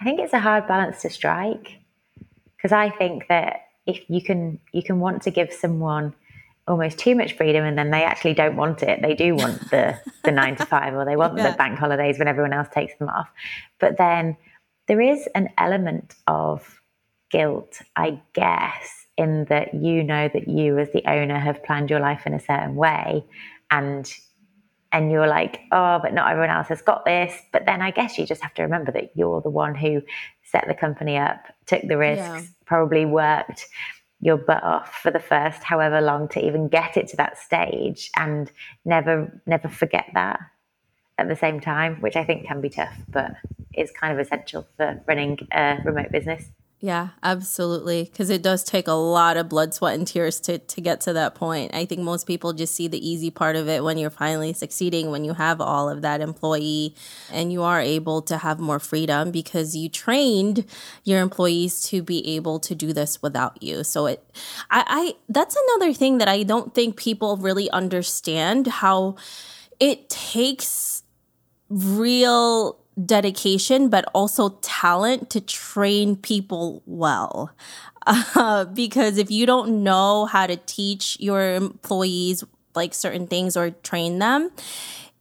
I 0.00 0.04
think 0.04 0.20
it's 0.20 0.32
a 0.32 0.38
hard 0.38 0.66
balance 0.68 1.02
to 1.02 1.10
strike 1.10 1.78
because 2.56 2.72
I 2.72 2.90
think 2.90 3.28
that 3.28 3.62
if 3.86 4.00
you 4.08 4.22
can 4.22 4.60
you 4.72 4.82
can 4.82 5.00
want 5.00 5.22
to 5.22 5.30
give 5.30 5.52
someone 5.52 6.14
almost 6.68 6.98
too 6.98 7.14
much 7.14 7.36
freedom 7.36 7.64
and 7.64 7.78
then 7.78 7.90
they 7.90 8.04
actually 8.04 8.34
don't 8.34 8.56
want 8.56 8.82
it 8.82 9.00
they 9.02 9.14
do 9.14 9.34
want 9.34 9.58
the 9.70 9.98
the 10.24 10.30
9 10.30 10.56
to 10.56 10.66
5 10.66 10.94
or 10.94 11.04
they 11.04 11.16
want 11.16 11.36
yeah. 11.36 11.50
the 11.50 11.56
bank 11.56 11.78
holidays 11.78 12.18
when 12.18 12.28
everyone 12.28 12.52
else 12.52 12.68
takes 12.72 12.96
them 12.98 13.08
off 13.08 13.28
but 13.78 13.96
then 13.98 14.36
there 14.86 15.00
is 15.00 15.28
an 15.34 15.48
element 15.58 16.14
of 16.26 16.80
guilt 17.30 17.80
i 17.96 18.20
guess 18.34 19.06
in 19.16 19.44
that 19.46 19.74
you 19.74 20.02
know 20.02 20.28
that 20.32 20.48
you 20.48 20.78
as 20.78 20.90
the 20.92 21.04
owner 21.06 21.38
have 21.38 21.62
planned 21.64 21.90
your 21.90 22.00
life 22.00 22.26
in 22.26 22.34
a 22.34 22.40
certain 22.40 22.74
way 22.74 23.24
and 23.70 24.14
and 24.92 25.10
you're 25.10 25.26
like 25.26 25.60
oh 25.72 25.98
but 26.02 26.14
not 26.14 26.30
everyone 26.30 26.50
else 26.50 26.68
has 26.68 26.80
got 26.82 27.04
this 27.04 27.34
but 27.52 27.66
then 27.66 27.82
i 27.82 27.90
guess 27.90 28.18
you 28.18 28.26
just 28.26 28.42
have 28.42 28.54
to 28.54 28.62
remember 28.62 28.92
that 28.92 29.10
you're 29.14 29.40
the 29.42 29.50
one 29.50 29.74
who 29.74 30.00
set 30.44 30.64
the 30.66 30.74
company 30.74 31.16
up 31.16 31.44
took 31.66 31.82
the 31.88 31.98
risks 31.98 32.24
yeah. 32.26 32.42
probably 32.64 33.04
worked 33.04 33.66
your 34.20 34.36
butt 34.36 34.62
off 34.62 34.98
for 35.02 35.10
the 35.10 35.20
first 35.20 35.62
however 35.62 36.00
long 36.00 36.28
to 36.28 36.44
even 36.44 36.68
get 36.68 36.96
it 36.96 37.08
to 37.08 37.16
that 37.16 37.38
stage 37.38 38.10
and 38.16 38.50
never 38.84 39.40
never 39.46 39.68
forget 39.68 40.06
that 40.14 40.40
at 41.18 41.28
the 41.28 41.36
same 41.36 41.60
time 41.60 41.96
which 42.00 42.16
i 42.16 42.24
think 42.24 42.46
can 42.46 42.60
be 42.60 42.68
tough 42.68 42.96
but 43.08 43.32
is 43.74 43.90
kind 43.92 44.12
of 44.12 44.18
essential 44.18 44.66
for 44.76 45.00
running 45.06 45.38
a 45.52 45.78
remote 45.84 46.10
business 46.10 46.44
yeah, 46.80 47.08
absolutely. 47.24 48.04
Because 48.04 48.30
it 48.30 48.40
does 48.40 48.62
take 48.62 48.86
a 48.86 48.92
lot 48.92 49.36
of 49.36 49.48
blood, 49.48 49.74
sweat, 49.74 49.98
and 49.98 50.06
tears 50.06 50.38
to, 50.40 50.58
to 50.58 50.80
get 50.80 51.00
to 51.02 51.12
that 51.12 51.34
point. 51.34 51.74
I 51.74 51.84
think 51.84 52.02
most 52.02 52.24
people 52.24 52.52
just 52.52 52.72
see 52.72 52.86
the 52.86 53.04
easy 53.06 53.32
part 53.32 53.56
of 53.56 53.68
it 53.68 53.82
when 53.82 53.98
you're 53.98 54.10
finally 54.10 54.52
succeeding, 54.52 55.10
when 55.10 55.24
you 55.24 55.34
have 55.34 55.60
all 55.60 55.88
of 55.88 56.02
that 56.02 56.20
employee 56.20 56.94
and 57.32 57.52
you 57.52 57.64
are 57.64 57.80
able 57.80 58.22
to 58.22 58.38
have 58.38 58.60
more 58.60 58.78
freedom 58.78 59.32
because 59.32 59.74
you 59.74 59.88
trained 59.88 60.64
your 61.02 61.20
employees 61.20 61.82
to 61.88 62.00
be 62.00 62.36
able 62.36 62.60
to 62.60 62.76
do 62.76 62.92
this 62.92 63.20
without 63.20 63.60
you. 63.60 63.82
So 63.82 64.06
it, 64.06 64.24
I, 64.70 64.84
I 64.86 65.16
that's 65.28 65.56
another 65.56 65.92
thing 65.92 66.18
that 66.18 66.28
I 66.28 66.44
don't 66.44 66.76
think 66.76 66.96
people 66.96 67.36
really 67.38 67.68
understand 67.70 68.68
how 68.68 69.16
it 69.80 70.08
takes 70.08 71.02
real 71.68 72.78
dedication, 73.04 73.88
but 73.88 74.04
also 74.14 74.50
talent 74.60 75.30
to 75.30 75.40
train 75.40 76.16
people 76.16 76.82
well. 76.86 77.50
Uh, 78.06 78.64
because 78.74 79.18
if 79.18 79.30
you 79.30 79.46
don't 79.46 79.82
know 79.82 80.26
how 80.26 80.46
to 80.46 80.56
teach 80.66 81.16
your 81.20 81.54
employees 81.54 82.44
like 82.74 82.94
certain 82.94 83.26
things 83.26 83.56
or 83.56 83.70
train 83.70 84.18
them, 84.18 84.50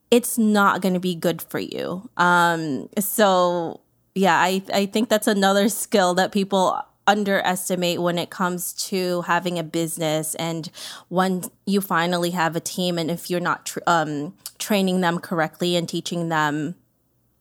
it's 0.10 0.38
not 0.38 0.82
going 0.82 0.94
to 0.94 1.00
be 1.00 1.16
good 1.16 1.42
for 1.42 1.60
you. 1.60 2.10
Um, 2.18 2.90
so, 2.98 3.82
yeah, 4.16 4.40
I, 4.40 4.64
I 4.74 4.86
think 4.86 5.10
that's 5.10 5.28
another 5.28 5.70
skill 5.70 6.14
that 6.16 6.32
people 6.32 6.80
underestimate 7.08 8.02
when 8.02 8.18
it 8.18 8.30
comes 8.30 8.74
to 8.74 9.22
having 9.22 9.58
a 9.58 9.64
business 9.64 10.36
and 10.36 10.70
when 11.08 11.44
you 11.66 11.80
finally 11.80 12.32
have 12.32 12.56
a 12.56 12.60
team 12.60 12.98
and 12.98 13.10
if 13.10 13.30
you're 13.30 13.40
not 13.40 13.66
tr- 13.66 13.80
um, 13.88 14.34
training 14.60 15.00
them 15.00 15.18
correctly 15.20 15.78
and 15.78 15.88
teaching 15.88 16.28
them 16.28 16.76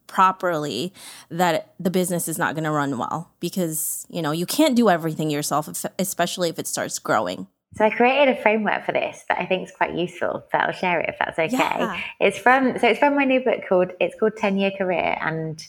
properly 0.07 0.93
that 1.31 1.75
the 1.79 1.91
business 1.91 2.29
is 2.29 2.39
not 2.39 2.55
going 2.55 2.65
to 2.65 2.71
run 2.71 2.99
well 2.99 3.31
because 3.41 4.07
you 4.09 4.23
know 4.23 4.33
you 4.33 4.47
can't 4.47 4.77
do 4.77 4.89
everything 4.89 5.31
yourself 5.31 5.69
especially 5.99 6.49
if 6.49 6.59
it 6.59 6.67
starts 6.67 6.99
growing 6.99 7.47
so 7.77 7.85
I 7.85 7.91
created 7.91 8.39
a 8.39 8.41
framework 8.41 8.87
for 8.87 8.93
this 8.93 9.25
that 9.29 9.39
I 9.39 9.45
think 9.45 9.69
is 9.69 9.75
quite 9.75 9.95
useful. 9.95 10.47
That 10.53 10.67
I'll 10.67 10.73
share 10.73 11.01
it 11.01 11.11
if 11.11 11.17
that's 11.19 11.39
okay. 11.39 11.57
Yeah. 11.59 12.01
It's 12.21 12.39
from 12.39 12.79
so 12.79 12.89
it's 12.89 12.99
from 12.99 13.17
my 13.17 13.25
new 13.25 13.41
book 13.41 13.61
called 13.69 13.93
it's 14.01 14.19
called 14.19 14.37
Ten 14.37 14.57
Year 14.57 14.71
Career, 14.71 15.19
and 15.21 15.63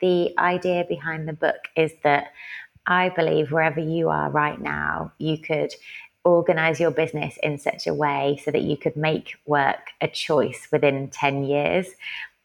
the 0.00 0.36
idea 0.38 0.84
behind 0.88 1.28
the 1.28 1.32
book 1.32 1.68
is 1.76 1.92
that 2.02 2.32
I 2.86 3.10
believe 3.10 3.52
wherever 3.52 3.78
you 3.78 4.08
are 4.08 4.28
right 4.30 4.60
now, 4.60 5.12
you 5.18 5.38
could 5.38 5.72
organize 6.24 6.80
your 6.80 6.90
business 6.90 7.38
in 7.42 7.58
such 7.58 7.86
a 7.86 7.94
way 7.94 8.40
so 8.44 8.50
that 8.50 8.62
you 8.62 8.76
could 8.76 8.96
make 8.96 9.36
work 9.46 9.90
a 10.00 10.08
choice 10.08 10.68
within 10.70 11.08
10 11.10 11.44
years 11.44 11.86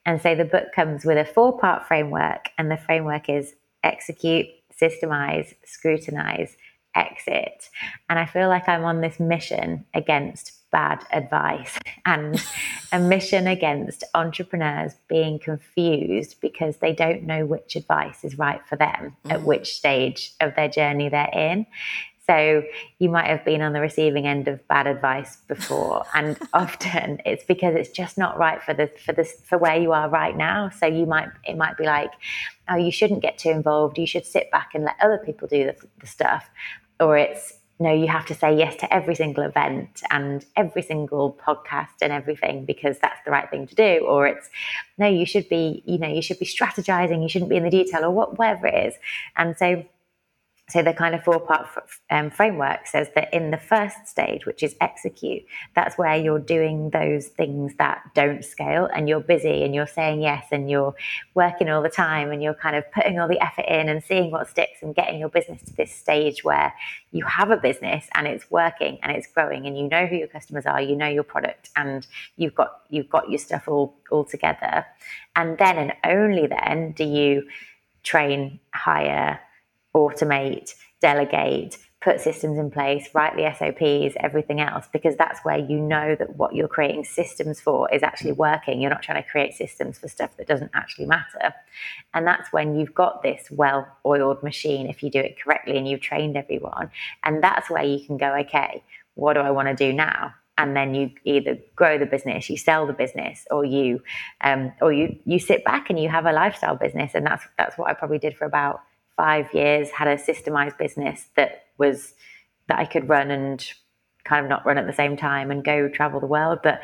and 0.08 0.22
so 0.22 0.34
the 0.36 0.46
book 0.46 0.72
comes 0.74 1.04
with 1.04 1.18
a 1.18 1.26
four 1.26 1.60
part 1.60 1.86
framework, 1.86 2.50
and 2.58 2.72
the 2.72 2.78
framework 2.78 3.30
is 3.30 3.54
execute, 3.84 4.48
systemize, 4.82 5.54
scrutinize, 5.66 6.56
exit. 6.96 7.70
And 8.10 8.18
I 8.18 8.26
feel 8.26 8.48
like 8.48 8.70
I'm 8.70 8.86
on 8.86 9.02
this 9.02 9.20
mission 9.20 9.86
against 9.94 10.54
bad 10.72 11.04
advice 11.12 11.78
and 12.06 12.42
a 12.92 13.00
mission 13.00 13.48
against 13.48 14.06
entrepreneurs 14.16 14.94
being 15.10 15.40
confused 15.40 16.40
because 16.42 16.78
they 16.78 16.94
don't 16.94 17.24
know 17.24 17.46
which 17.46 17.76
advice 17.76 18.24
is 18.24 18.38
right 18.38 18.66
for 18.68 18.78
them 18.78 19.16
mm. 19.26 19.32
at 19.32 19.44
which 19.44 19.76
stage 19.76 20.34
of 20.40 20.56
their 20.56 20.70
journey 20.70 21.10
they're 21.10 21.30
in. 21.34 21.66
So 22.30 22.64
you 23.00 23.10
might 23.10 23.28
have 23.28 23.46
been 23.46 23.62
on 23.62 23.72
the 23.72 23.80
receiving 23.80 24.28
end 24.28 24.50
of 24.50 24.68
bad 24.68 24.86
advice 24.86 25.38
before, 25.48 26.04
and 26.14 26.38
often 26.54 27.22
it's 27.26 27.46
because 27.46 27.76
it's 27.76 27.90
just 27.90 28.18
not 28.18 28.38
right 28.38 28.62
for 28.62 28.74
the 28.74 28.88
for 29.06 29.14
this 29.14 29.42
for 29.46 29.58
where 29.58 29.78
you 29.78 29.94
are 29.94 30.10
right 30.10 30.36
now. 30.36 30.70
So 30.70 30.86
you 30.88 31.06
might 31.06 31.30
it 31.46 31.58
might 31.58 31.78
be 31.78 31.86
like, 31.86 32.12
oh, 32.70 32.76
you 32.76 32.92
shouldn't 32.92 33.22
get 33.22 33.38
too 33.38 33.50
involved. 33.50 33.98
You 33.98 34.08
should 34.08 34.26
sit 34.26 34.52
back 34.52 34.72
and 34.74 34.84
let 34.84 34.96
other 35.02 35.22
people 35.26 35.48
do 35.48 35.66
the, 35.66 35.76
the 36.02 36.08
stuff, 36.08 36.50
or 37.00 37.18
it's 37.18 37.54
no, 37.80 37.94
you 37.94 38.08
have 38.08 38.26
to 38.26 38.34
say 38.34 38.58
yes 38.58 38.76
to 38.78 38.92
every 38.92 39.14
single 39.14 39.44
event 39.44 40.02
and 40.10 40.44
every 40.56 40.82
single 40.82 41.38
podcast 41.46 42.02
and 42.02 42.12
everything 42.12 42.66
because 42.66 42.98
that's 42.98 43.20
the 43.24 43.30
right 43.30 43.50
thing 43.52 43.68
to 43.68 43.76
do. 43.76 44.04
Or 44.06 44.26
it's 44.26 44.50
no, 44.98 45.08
you 45.08 45.28
should 45.28 45.48
be, 45.48 45.84
you 45.86 46.00
know, 46.00 46.08
you 46.08 46.24
should 46.24 46.40
be 46.40 46.46
strategizing. 46.46 47.22
You 47.22 47.30
shouldn't 47.30 47.50
be 47.50 47.56
in 47.56 47.64
the 47.64 47.70
detail 47.70 48.04
or 48.04 48.10
what, 48.10 48.40
whatever 48.40 48.66
it 48.68 48.88
is. 48.88 48.96
And 49.36 49.56
so 49.58 49.86
so 50.70 50.84
the 50.84 50.94
kind 50.94 51.16
of 51.16 51.24
four 51.24 51.40
part 51.40 51.66
um, 52.10 52.30
framework 52.30 52.88
says 52.88 53.08
that 53.16 53.34
in 53.34 53.52
the 53.52 53.58
first 53.58 54.06
stage, 54.06 54.46
which 54.46 54.64
is 54.64 54.76
execute, 54.82 55.44
that's 55.76 55.98
where 55.98 56.18
you're 56.18 56.40
doing 56.40 56.90
those 56.90 57.28
things 57.28 57.74
that 57.78 58.02
don't 58.14 58.44
scale 58.44 58.90
and 58.94 59.08
you're 59.08 59.22
busy 59.22 59.64
and 59.64 59.74
you're 59.74 59.88
saying 59.88 60.22
yes 60.22 60.48
and 60.52 60.70
you're 60.70 60.94
working 61.36 61.70
all 61.70 61.82
the 61.82 61.90
time 61.90 62.32
and 62.32 62.44
you're 62.44 62.54
kind 62.54 62.76
of 62.76 62.84
putting 62.92 63.18
all 63.18 63.30
the 63.30 63.40
effort 63.40 63.66
in 63.66 63.88
and 63.88 64.04
seeing 64.04 64.30
what 64.30 64.50
sticks 64.50 64.82
and 64.82 64.94
getting 64.94 65.20
your 65.20 65.30
business 65.30 65.62
to 65.62 65.74
this 65.78 65.94
stage 65.94 66.44
where 66.44 66.74
you 67.12 67.24
have 67.24 67.50
a 67.50 67.58
business 67.58 68.06
and 68.16 68.28
it's 68.28 68.52
working 68.52 69.00
and 69.04 69.14
it's 69.14 69.28
growing 69.28 69.68
and 69.68 69.78
you 69.78 69.88
know 69.88 70.06
who 70.06 70.18
your 70.18 70.28
customers 70.28 70.66
are, 70.66 70.82
you 70.82 70.98
know 70.98 71.08
your 71.08 71.24
product 71.24 71.70
and 71.78 72.08
you've 72.36 72.56
got 72.56 72.82
you've 72.90 73.10
got 73.10 73.30
your 73.30 73.40
stuff 73.40 73.70
all 73.70 73.96
all 74.12 74.26
together. 74.26 74.86
And 75.38 75.58
then 75.58 75.78
and 75.78 75.94
only 76.04 76.46
then 76.46 76.92
do 76.92 77.06
you 77.06 77.48
train, 78.04 78.60
hire, 78.74 79.40
automate, 79.98 80.76
delegate, 81.02 81.78
put 82.00 82.22
systems 82.22 82.60
in 82.60 82.70
place, 82.70 83.10
write 83.14 83.36
the 83.36 83.52
SOPs, 83.58 84.16
everything 84.20 84.62
else, 84.62 84.86
because 84.94 85.16
that's 85.16 85.40
where 85.44 85.58
you 85.58 85.80
know 85.80 86.16
that 86.16 86.36
what 86.36 86.54
you're 86.54 86.68
creating 86.68 87.04
systems 87.04 87.60
for 87.60 87.92
is 87.94 88.04
actually 88.04 88.32
working. 88.32 88.80
You're 88.80 88.92
not 88.92 89.02
trying 89.02 89.22
to 89.22 89.28
create 89.28 89.56
systems 89.56 89.98
for 89.98 90.08
stuff 90.08 90.38
that 90.38 90.48
doesn't 90.48 90.72
actually 90.76 91.08
matter. 91.08 91.54
And 92.14 92.26
that's 92.26 92.54
when 92.54 92.80
you've 92.80 92.94
got 92.94 93.24
this 93.24 93.48
well 93.50 93.88
oiled 94.06 94.44
machine, 94.44 94.88
if 94.88 95.02
you 95.02 95.10
do 95.10 95.20
it 95.20 95.42
correctly 95.42 95.78
and 95.78 95.88
you've 95.88 96.02
trained 96.02 96.38
everyone. 96.38 96.92
And 97.24 97.44
that's 97.44 97.70
where 97.70 97.84
you 97.84 98.06
can 98.06 98.18
go, 98.18 98.36
okay, 98.42 98.84
what 99.16 99.34
do 99.34 99.40
I 99.40 99.52
want 99.52 99.68
to 99.68 99.76
do 99.76 99.92
now? 99.92 100.34
and 100.60 100.76
then 100.76 100.96
you 100.96 101.12
either 101.24 101.56
grow 101.76 102.00
the 102.00 102.06
business, 102.08 102.50
you 102.50 102.58
sell 102.58 102.88
the 102.88 102.94
business, 102.94 103.46
or 103.52 103.64
you, 103.64 104.02
um, 104.42 104.74
or 104.82 104.92
you 104.92 105.16
you 105.24 105.38
sit 105.38 105.64
back 105.64 105.92
and 105.92 106.00
you 106.00 106.10
have 106.10 106.26
a 106.26 106.32
lifestyle 106.32 106.76
business, 106.76 107.12
and 107.14 107.24
that's 107.26 107.44
that's 107.60 107.78
what 107.78 107.90
I 107.90 107.94
probably 107.94 108.18
did 108.18 108.36
for 108.36 108.46
about 108.46 108.82
five 109.18 109.54
years, 109.54 109.90
had 109.90 110.08
a 110.08 110.16
systemized 110.16 110.78
business 110.78 111.26
that 111.36 111.66
was 111.78 112.14
that 112.68 112.80
I 112.80 112.86
could 112.86 113.10
run 113.10 113.32
and 113.32 113.66
kind 114.24 114.46
of 114.46 114.50
not 114.50 114.66
run 114.66 114.78
at 114.78 114.88
the 114.88 114.94
same 114.94 115.18
time 115.18 115.52
and 115.52 115.64
go 115.64 115.90
travel 115.90 116.20
the 116.20 116.28
world. 116.28 116.60
But 116.64 116.82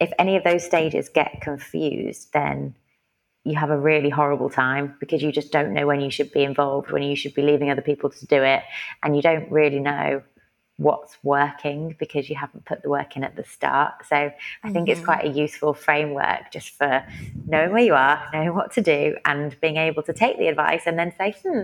if 0.00 0.12
any 0.18 0.36
of 0.36 0.44
those 0.44 0.64
stages 0.64 1.08
get 1.08 1.40
confused, 1.40 2.32
then 2.32 2.74
you 3.44 3.54
have 3.54 3.70
a 3.70 3.78
really 3.78 4.10
horrible 4.10 4.50
time 4.50 4.96
because 4.98 5.22
you 5.22 5.30
just 5.30 5.52
don't 5.52 5.72
know 5.72 5.86
when 5.86 6.00
you 6.00 6.10
should 6.10 6.32
be 6.32 6.42
involved, 6.42 6.90
when 6.90 7.02
you 7.02 7.14
should 7.14 7.34
be 7.34 7.42
leaving 7.42 7.70
other 7.70 7.82
people 7.82 8.10
to 8.10 8.26
do 8.26 8.42
it, 8.42 8.62
and 9.02 9.14
you 9.14 9.22
don't 9.22 9.50
really 9.50 9.78
know 9.78 10.22
what's 10.78 11.16
working 11.22 11.96
because 11.98 12.28
you 12.28 12.36
haven't 12.36 12.64
put 12.64 12.82
the 12.82 12.90
work 12.90 13.16
in 13.16 13.24
at 13.24 13.34
the 13.34 13.44
start. 13.44 13.94
So 14.08 14.16
I 14.16 14.32
think 14.70 14.88
mm-hmm. 14.88 14.90
it's 14.90 15.00
quite 15.00 15.24
a 15.24 15.28
useful 15.28 15.72
framework 15.72 16.50
just 16.52 16.70
for 16.70 17.04
knowing 17.46 17.72
where 17.72 17.82
you 17.82 17.94
are, 17.94 18.28
knowing 18.32 18.54
what 18.54 18.72
to 18.72 18.82
do, 18.82 19.16
and 19.24 19.58
being 19.60 19.76
able 19.76 20.02
to 20.02 20.12
take 20.12 20.38
the 20.38 20.48
advice 20.48 20.82
and 20.86 20.98
then 20.98 21.14
say, 21.16 21.34
hmm, 21.42 21.62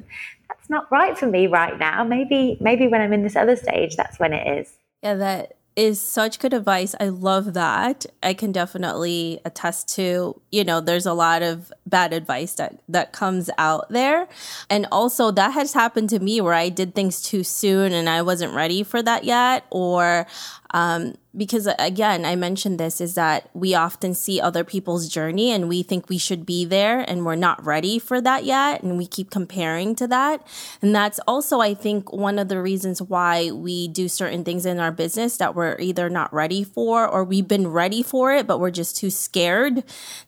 that's 0.49 0.71
not 0.71 0.91
right 0.91 1.17
for 1.17 1.27
me 1.27 1.47
right 1.47 1.79
now. 1.79 2.05
Maybe, 2.05 2.57
maybe 2.61 2.89
when 2.89 3.01
I'm 3.01 3.13
in 3.13 3.23
this 3.23 3.37
other 3.37 3.57
stage, 3.57 3.97
that's 3.97 4.19
when 4.19 4.33
it 4.33 4.61
is. 4.61 4.75
Yeah, 5.03 5.15
that 5.15 5.57
is 5.75 6.01
such 6.01 6.39
good 6.39 6.53
advice. 6.53 6.95
I 7.01 7.09
love 7.09 7.55
that. 7.55 8.05
I 8.23 8.35
can 8.35 8.53
definitely 8.53 9.41
attest 9.45 9.89
to, 9.97 10.41
you 10.51 10.65
know, 10.65 10.81
there's 10.81 11.07
a 11.07 11.15
lot 11.15 11.43
of 11.43 11.73
bad 11.87 12.13
advice 12.13 12.55
that 12.55 12.81
that 12.89 13.13
comes 13.13 13.49
out 13.57 13.89
there. 13.89 14.29
And 14.69 14.87
also 14.93 15.31
that 15.31 15.53
has 15.53 15.73
happened 15.73 16.11
to 16.11 16.19
me 16.19 16.41
where 16.41 16.55
I 16.55 16.69
did 16.69 16.95
things 16.95 17.23
too 17.23 17.43
soon 17.43 17.93
and 17.93 18.09
I 18.09 18.21
wasn't 18.23 18.55
ready 18.55 18.83
for 18.83 19.03
that 19.03 19.25
yet 19.25 19.65
or 19.71 20.27
Um, 20.73 21.15
because 21.35 21.67
again, 21.79 22.25
I 22.25 22.37
mentioned 22.37 22.79
this 22.79 23.01
is 23.01 23.15
that 23.15 23.49
we 23.55 23.75
often 23.75 24.15
see 24.15 24.41
other 24.41 24.65
people's 24.65 25.09
journey 25.09 25.51
and 25.51 25.69
we 25.69 25.83
think 25.83 26.09
we 26.09 26.19
should 26.19 26.45
be 26.45 26.65
there 26.65 27.01
and 27.01 27.25
we're 27.25 27.37
not 27.37 27.65
ready 27.65 27.99
for 27.99 28.21
that 28.21 28.45
yet. 28.45 28.83
And 28.83 28.99
we 28.99 29.07
keep 29.07 29.31
comparing 29.31 29.95
to 29.97 30.07
that. 30.09 30.47
And 30.83 30.95
that's 30.95 31.19
also, 31.27 31.61
I 31.61 31.73
think, 31.75 32.13
one 32.13 32.39
of 32.39 32.49
the 32.49 32.61
reasons 32.61 33.01
why 33.01 33.51
we 33.51 33.89
do 33.89 34.09
certain 34.09 34.45
things 34.45 34.67
in 34.67 34.79
our 34.79 34.93
business 34.93 35.39
that 35.39 35.55
we're 35.55 35.79
either 35.79 36.11
not 36.11 36.33
ready 36.35 36.65
for 36.65 37.09
or 37.09 37.25
we've 37.25 37.49
been 37.49 37.69
ready 37.69 38.03
for 38.03 38.33
it, 38.33 38.47
but 38.47 38.59
we're 38.61 38.71
just 38.71 38.97
too 38.97 39.11
scared 39.11 39.85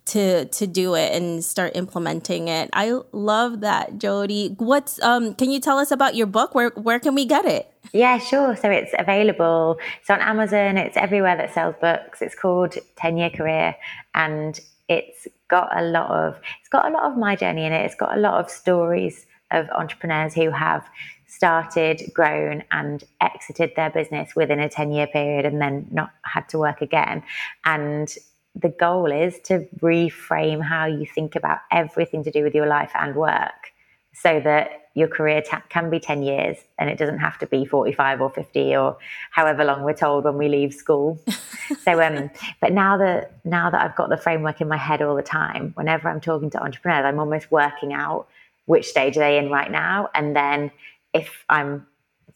to, 0.06 0.46
to 0.46 0.66
do 0.66 0.94
it 0.94 1.12
and 1.12 1.44
start 1.44 1.72
implementing 1.74 2.48
it. 2.48 2.70
I 2.72 3.00
love 3.12 3.60
that, 3.60 3.98
Jodie. 3.98 4.58
What's, 4.58 5.02
um, 5.02 5.34
can 5.34 5.50
you 5.50 5.60
tell 5.60 5.78
us 5.78 5.90
about 5.90 6.14
your 6.14 6.26
book? 6.26 6.54
Where, 6.54 6.70
where 6.70 6.98
can 6.98 7.14
we 7.14 7.26
get 7.26 7.44
it? 7.44 7.73
Yeah, 7.92 8.18
sure. 8.18 8.56
So 8.56 8.70
it's 8.70 8.92
available. 8.98 9.78
It's 10.00 10.10
on 10.10 10.20
Amazon. 10.20 10.76
It's 10.78 10.96
everywhere 10.96 11.36
that 11.36 11.54
sells 11.54 11.76
books. 11.80 12.22
It's 12.22 12.34
called 12.34 12.74
Ten 12.96 13.16
Year 13.16 13.30
Career, 13.30 13.76
and 14.14 14.58
it's 14.88 15.28
got 15.48 15.68
a 15.76 15.82
lot 15.82 16.10
of 16.10 16.40
it's 16.60 16.68
got 16.68 16.90
a 16.90 16.92
lot 16.94 17.04
of 17.10 17.16
my 17.16 17.36
journey 17.36 17.64
in 17.64 17.72
it. 17.72 17.84
It's 17.84 17.94
got 17.94 18.16
a 18.16 18.20
lot 18.20 18.40
of 18.40 18.50
stories 18.50 19.26
of 19.50 19.68
entrepreneurs 19.70 20.34
who 20.34 20.50
have 20.50 20.84
started, 21.26 22.02
grown, 22.14 22.64
and 22.72 23.04
exited 23.20 23.72
their 23.76 23.90
business 23.90 24.34
within 24.34 24.60
a 24.60 24.68
ten 24.68 24.90
year 24.90 25.06
period, 25.06 25.44
and 25.44 25.60
then 25.60 25.86
not 25.90 26.10
had 26.24 26.48
to 26.50 26.58
work 26.58 26.80
again. 26.80 27.22
And 27.64 28.12
the 28.56 28.68
goal 28.70 29.10
is 29.12 29.38
to 29.44 29.68
reframe 29.80 30.62
how 30.62 30.86
you 30.86 31.06
think 31.06 31.36
about 31.36 31.58
everything 31.70 32.24
to 32.24 32.30
do 32.30 32.42
with 32.42 32.54
your 32.54 32.66
life 32.66 32.92
and 32.94 33.14
work 33.14 33.72
so 34.14 34.40
that 34.40 34.84
your 34.94 35.08
career 35.08 35.42
ta- 35.42 35.62
can 35.68 35.90
be 35.90 35.98
10 35.98 36.22
years 36.22 36.56
and 36.78 36.88
it 36.88 36.96
doesn't 36.96 37.18
have 37.18 37.36
to 37.38 37.46
be 37.46 37.64
45 37.64 38.20
or 38.20 38.30
50 38.30 38.76
or 38.76 38.96
however 39.30 39.64
long 39.64 39.82
we're 39.82 39.92
told 39.92 40.24
when 40.24 40.38
we 40.38 40.48
leave 40.48 40.72
school 40.72 41.20
so 41.82 42.00
um 42.00 42.30
but 42.60 42.72
now 42.72 42.96
that 42.96 43.32
now 43.44 43.70
that 43.70 43.80
i've 43.80 43.96
got 43.96 44.08
the 44.08 44.16
framework 44.16 44.60
in 44.60 44.68
my 44.68 44.76
head 44.76 45.02
all 45.02 45.16
the 45.16 45.22
time 45.22 45.72
whenever 45.74 46.08
i'm 46.08 46.20
talking 46.20 46.50
to 46.50 46.62
entrepreneurs 46.62 47.04
i'm 47.04 47.18
almost 47.18 47.50
working 47.50 47.92
out 47.92 48.26
which 48.66 48.86
stage 48.86 49.16
are 49.16 49.20
they 49.20 49.38
in 49.38 49.50
right 49.50 49.70
now 49.70 50.08
and 50.14 50.34
then 50.34 50.70
if 51.12 51.44
i'm 51.48 51.86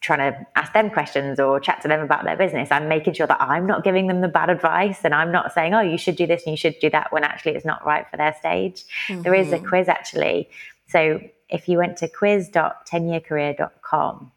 trying 0.00 0.32
to 0.32 0.46
ask 0.54 0.72
them 0.74 0.90
questions 0.90 1.40
or 1.40 1.58
chat 1.58 1.80
to 1.82 1.88
them 1.88 2.00
about 2.00 2.24
their 2.24 2.36
business 2.36 2.70
i'm 2.70 2.88
making 2.88 3.14
sure 3.14 3.26
that 3.26 3.40
i'm 3.40 3.66
not 3.66 3.82
giving 3.82 4.06
them 4.06 4.20
the 4.20 4.28
bad 4.28 4.50
advice 4.50 5.00
and 5.04 5.14
i'm 5.14 5.32
not 5.32 5.52
saying 5.52 5.74
oh 5.74 5.80
you 5.80 5.98
should 5.98 6.16
do 6.16 6.26
this 6.26 6.44
and 6.44 6.52
you 6.52 6.56
should 6.56 6.78
do 6.80 6.90
that 6.90 7.12
when 7.12 7.24
actually 7.24 7.52
it's 7.52 7.64
not 7.64 7.84
right 7.84 8.08
for 8.10 8.16
their 8.16 8.34
stage 8.38 8.84
mm-hmm. 9.08 9.22
there 9.22 9.34
is 9.34 9.52
a 9.52 9.56
mm-hmm. 9.56 9.66
quiz 9.66 9.88
actually 9.88 10.48
so 10.88 11.20
if 11.48 11.68
you 11.68 11.78
went 11.78 11.96
to 11.98 12.08
quiz.10yearcareer.com, 12.08 14.32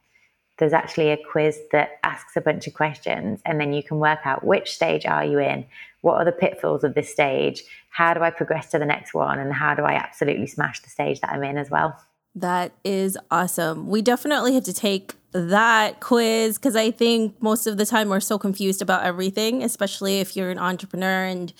there's 0.62 0.74
actually 0.74 1.10
a 1.10 1.17
quiz 1.17 1.60
that 1.71 1.97
asks 2.04 2.38
a 2.38 2.41
bunch 2.41 2.67
of 2.67 2.76
questions 2.76 3.41
and 3.45 3.60
then 3.60 3.74
you 3.74 3.82
can 3.82 3.97
work 3.97 4.19
out 4.26 4.45
which 4.45 4.71
stage 4.71 5.08
are 5.08 5.26
you 5.26 5.39
in 5.39 5.65
what 6.02 6.15
are 6.15 6.26
the 6.26 6.32
pitfalls 6.32 6.84
of 6.84 6.93
this 6.93 7.12
stage 7.12 7.63
how 7.89 8.13
do 8.13 8.21
i 8.21 8.30
progress 8.30 8.69
to 8.69 8.78
the 8.78 8.86
next 8.86 9.13
one 9.13 9.39
and 9.39 9.52
how 9.52 9.74
do 9.74 9.82
i 9.82 9.93
absolutely 9.93 10.45
smash 10.45 10.80
the 10.82 10.89
stage 10.89 11.19
that 11.19 11.32
i'm 11.32 11.43
in 11.43 11.58
as 11.58 11.69
well. 11.69 12.00
That 12.34 12.71
is 12.86 13.17
awesome. 13.30 13.89
We 13.89 14.02
definitely 14.02 14.54
have 14.54 14.63
to 14.63 14.74
take 14.74 15.15
that 15.34 16.02
quiz 16.02 16.58
because 16.58 16.76
i 16.76 16.91
think 16.91 17.41
most 17.41 17.65
of 17.65 17.78
the 17.78 17.86
time 17.86 18.10
we're 18.10 18.19
so 18.19 18.38
confused 18.38 18.82
about 18.82 19.04
everything 19.04 19.63
especially 19.63 20.19
if 20.19 20.36
you're 20.36 20.50
an 20.50 20.60
entrepreneur 20.60 21.24
and 21.24 21.54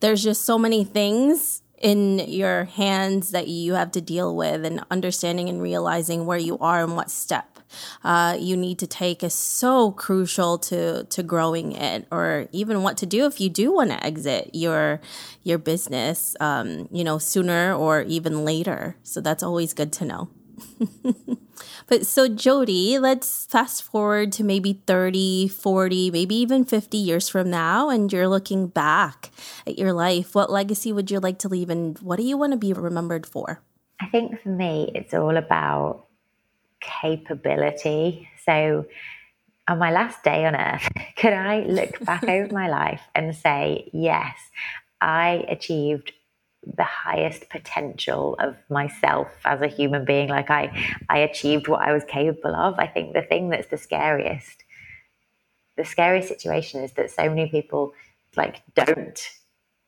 there's 0.00 0.24
just 0.24 0.46
so 0.46 0.58
many 0.58 0.82
things 0.82 1.60
in 1.80 2.18
your 2.18 2.64
hands 2.64 3.30
that 3.30 3.48
you 3.48 3.74
have 3.74 3.92
to 3.92 4.00
deal 4.00 4.34
with 4.34 4.64
and 4.64 4.84
understanding 4.90 5.48
and 5.48 5.62
realizing 5.62 6.26
where 6.26 6.38
you 6.38 6.58
are 6.58 6.82
and 6.82 6.96
what 6.96 7.10
step 7.10 7.58
uh, 8.04 8.36
you 8.38 8.56
need 8.56 8.78
to 8.78 8.86
take 8.86 9.22
is 9.22 9.34
so 9.34 9.92
crucial 9.92 10.58
to 10.58 11.04
to 11.04 11.22
growing 11.22 11.72
it 11.72 12.06
or 12.10 12.48
even 12.52 12.82
what 12.82 12.96
to 12.96 13.06
do 13.06 13.26
if 13.26 13.40
you 13.40 13.48
do 13.48 13.72
want 13.72 13.90
to 13.90 14.04
exit 14.04 14.50
your 14.52 15.00
your 15.42 15.58
business 15.58 16.36
um, 16.40 16.88
you 16.90 17.04
know 17.04 17.18
sooner 17.18 17.74
or 17.74 18.02
even 18.02 18.44
later. 18.44 18.96
So 19.02 19.20
that's 19.20 19.42
always 19.42 19.74
good 19.74 19.92
to 19.94 20.04
know 20.04 20.28
but 21.86 22.06
so, 22.06 22.28
Jodie, 22.28 23.00
let's 23.00 23.46
fast 23.46 23.82
forward 23.82 24.32
to 24.32 24.44
maybe 24.44 24.82
30, 24.86 25.48
40, 25.48 26.10
maybe 26.10 26.34
even 26.36 26.64
50 26.64 26.96
years 26.96 27.28
from 27.28 27.50
now, 27.50 27.90
and 27.90 28.12
you're 28.12 28.28
looking 28.28 28.66
back 28.68 29.30
at 29.66 29.78
your 29.78 29.92
life. 29.92 30.34
What 30.34 30.50
legacy 30.50 30.92
would 30.92 31.10
you 31.10 31.20
like 31.20 31.38
to 31.40 31.48
leave, 31.48 31.70
and 31.70 31.98
what 31.98 32.16
do 32.16 32.22
you 32.22 32.36
want 32.36 32.52
to 32.52 32.58
be 32.58 32.72
remembered 32.72 33.26
for? 33.26 33.62
I 34.00 34.06
think 34.06 34.40
for 34.42 34.50
me, 34.50 34.90
it's 34.94 35.14
all 35.14 35.36
about 35.36 36.06
capability. 36.80 38.28
So, 38.44 38.86
on 39.68 39.78
my 39.78 39.90
last 39.90 40.22
day 40.22 40.46
on 40.46 40.56
earth, 40.56 40.88
could 41.16 41.32
I 41.32 41.60
look 41.60 42.00
back 42.04 42.24
over 42.28 42.52
my 42.52 42.68
life 42.68 43.02
and 43.14 43.34
say, 43.34 43.90
yes, 43.92 44.36
I 45.00 45.44
achieved 45.48 46.12
the 46.64 46.84
highest 46.84 47.48
potential 47.50 48.36
of 48.40 48.56
myself 48.68 49.28
as 49.44 49.60
a 49.60 49.68
human 49.68 50.04
being. 50.04 50.28
Like 50.28 50.50
i 50.50 50.70
i 51.08 51.18
achieved 51.18 51.68
what 51.68 51.82
i 51.82 51.92
was 51.92 52.04
capable 52.04 52.54
of. 52.54 52.78
I 52.78 52.86
think 52.86 53.14
the 53.14 53.22
thing 53.22 53.50
that's 53.50 53.68
the 53.68 53.78
scariest 53.78 54.64
the 55.76 55.84
scariest 55.84 56.28
situation 56.28 56.82
is 56.82 56.92
that 56.92 57.10
so 57.10 57.28
many 57.28 57.48
people 57.48 57.92
like 58.36 58.62
don't. 58.74 59.20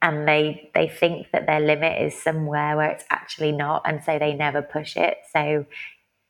And 0.02 0.26
they 0.26 0.70
they 0.74 0.88
think 0.88 1.26
that 1.33 1.46
their 1.46 1.61
limit 1.61 2.00
is 2.00 2.14
somewhere 2.20 2.76
where 2.76 2.90
it's 2.90 3.04
actually 3.11 3.52
not 3.52 3.83
and 3.85 4.02
so 4.02 4.18
they 4.18 4.35
never 4.35 4.62
push 4.62 4.96
it. 4.96 5.18
So 5.33 5.66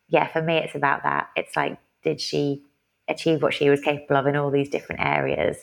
yeah 0.08 0.26
for 0.28 0.42
me 0.42 0.56
it's 0.56 0.74
about 0.74 1.02
that. 1.04 1.28
It's 1.36 1.56
like 1.56 1.78
did 2.02 2.20
she 2.20 2.64
achieve 3.08 3.42
what 3.42 3.54
she 3.54 3.70
was 3.70 3.80
capable 3.80 4.16
of 4.16 4.26
in 4.26 4.36
all 4.36 4.50
these 4.50 4.70
different 4.70 5.02
areas? 5.02 5.58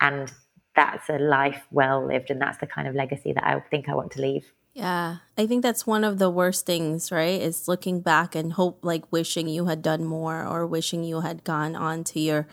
And 0.00 0.32
that's 0.74 1.08
a 1.08 1.18
life 1.18 1.62
well 1.70 2.06
lived 2.06 2.30
and 2.30 2.40
that's 2.40 2.58
the 2.58 2.66
kind 2.66 2.88
of 2.88 2.94
legacy 2.94 3.32
that 3.32 3.44
I 3.44 3.60
think 3.60 3.88
I 3.88 3.94
want 3.94 4.12
to 4.12 4.20
leave. 4.20 4.52
Yeah, 4.74 5.18
I 5.36 5.46
think 5.46 5.62
that's 5.62 5.86
one 5.86 6.02
of 6.02 6.18
the 6.18 6.30
worst 6.30 6.64
things, 6.64 7.12
right? 7.12 7.40
Is 7.40 7.68
looking 7.68 8.00
back 8.00 8.34
and 8.34 8.54
hope 8.54 8.78
like 8.82 9.10
wishing 9.12 9.46
you 9.46 9.66
had 9.66 9.82
done 9.82 10.04
more 10.04 10.46
or 10.46 10.66
wishing 10.66 11.04
you 11.04 11.20
had 11.20 11.44
gone 11.44 11.76
on 11.76 12.04
to 12.04 12.20
your 12.20 12.46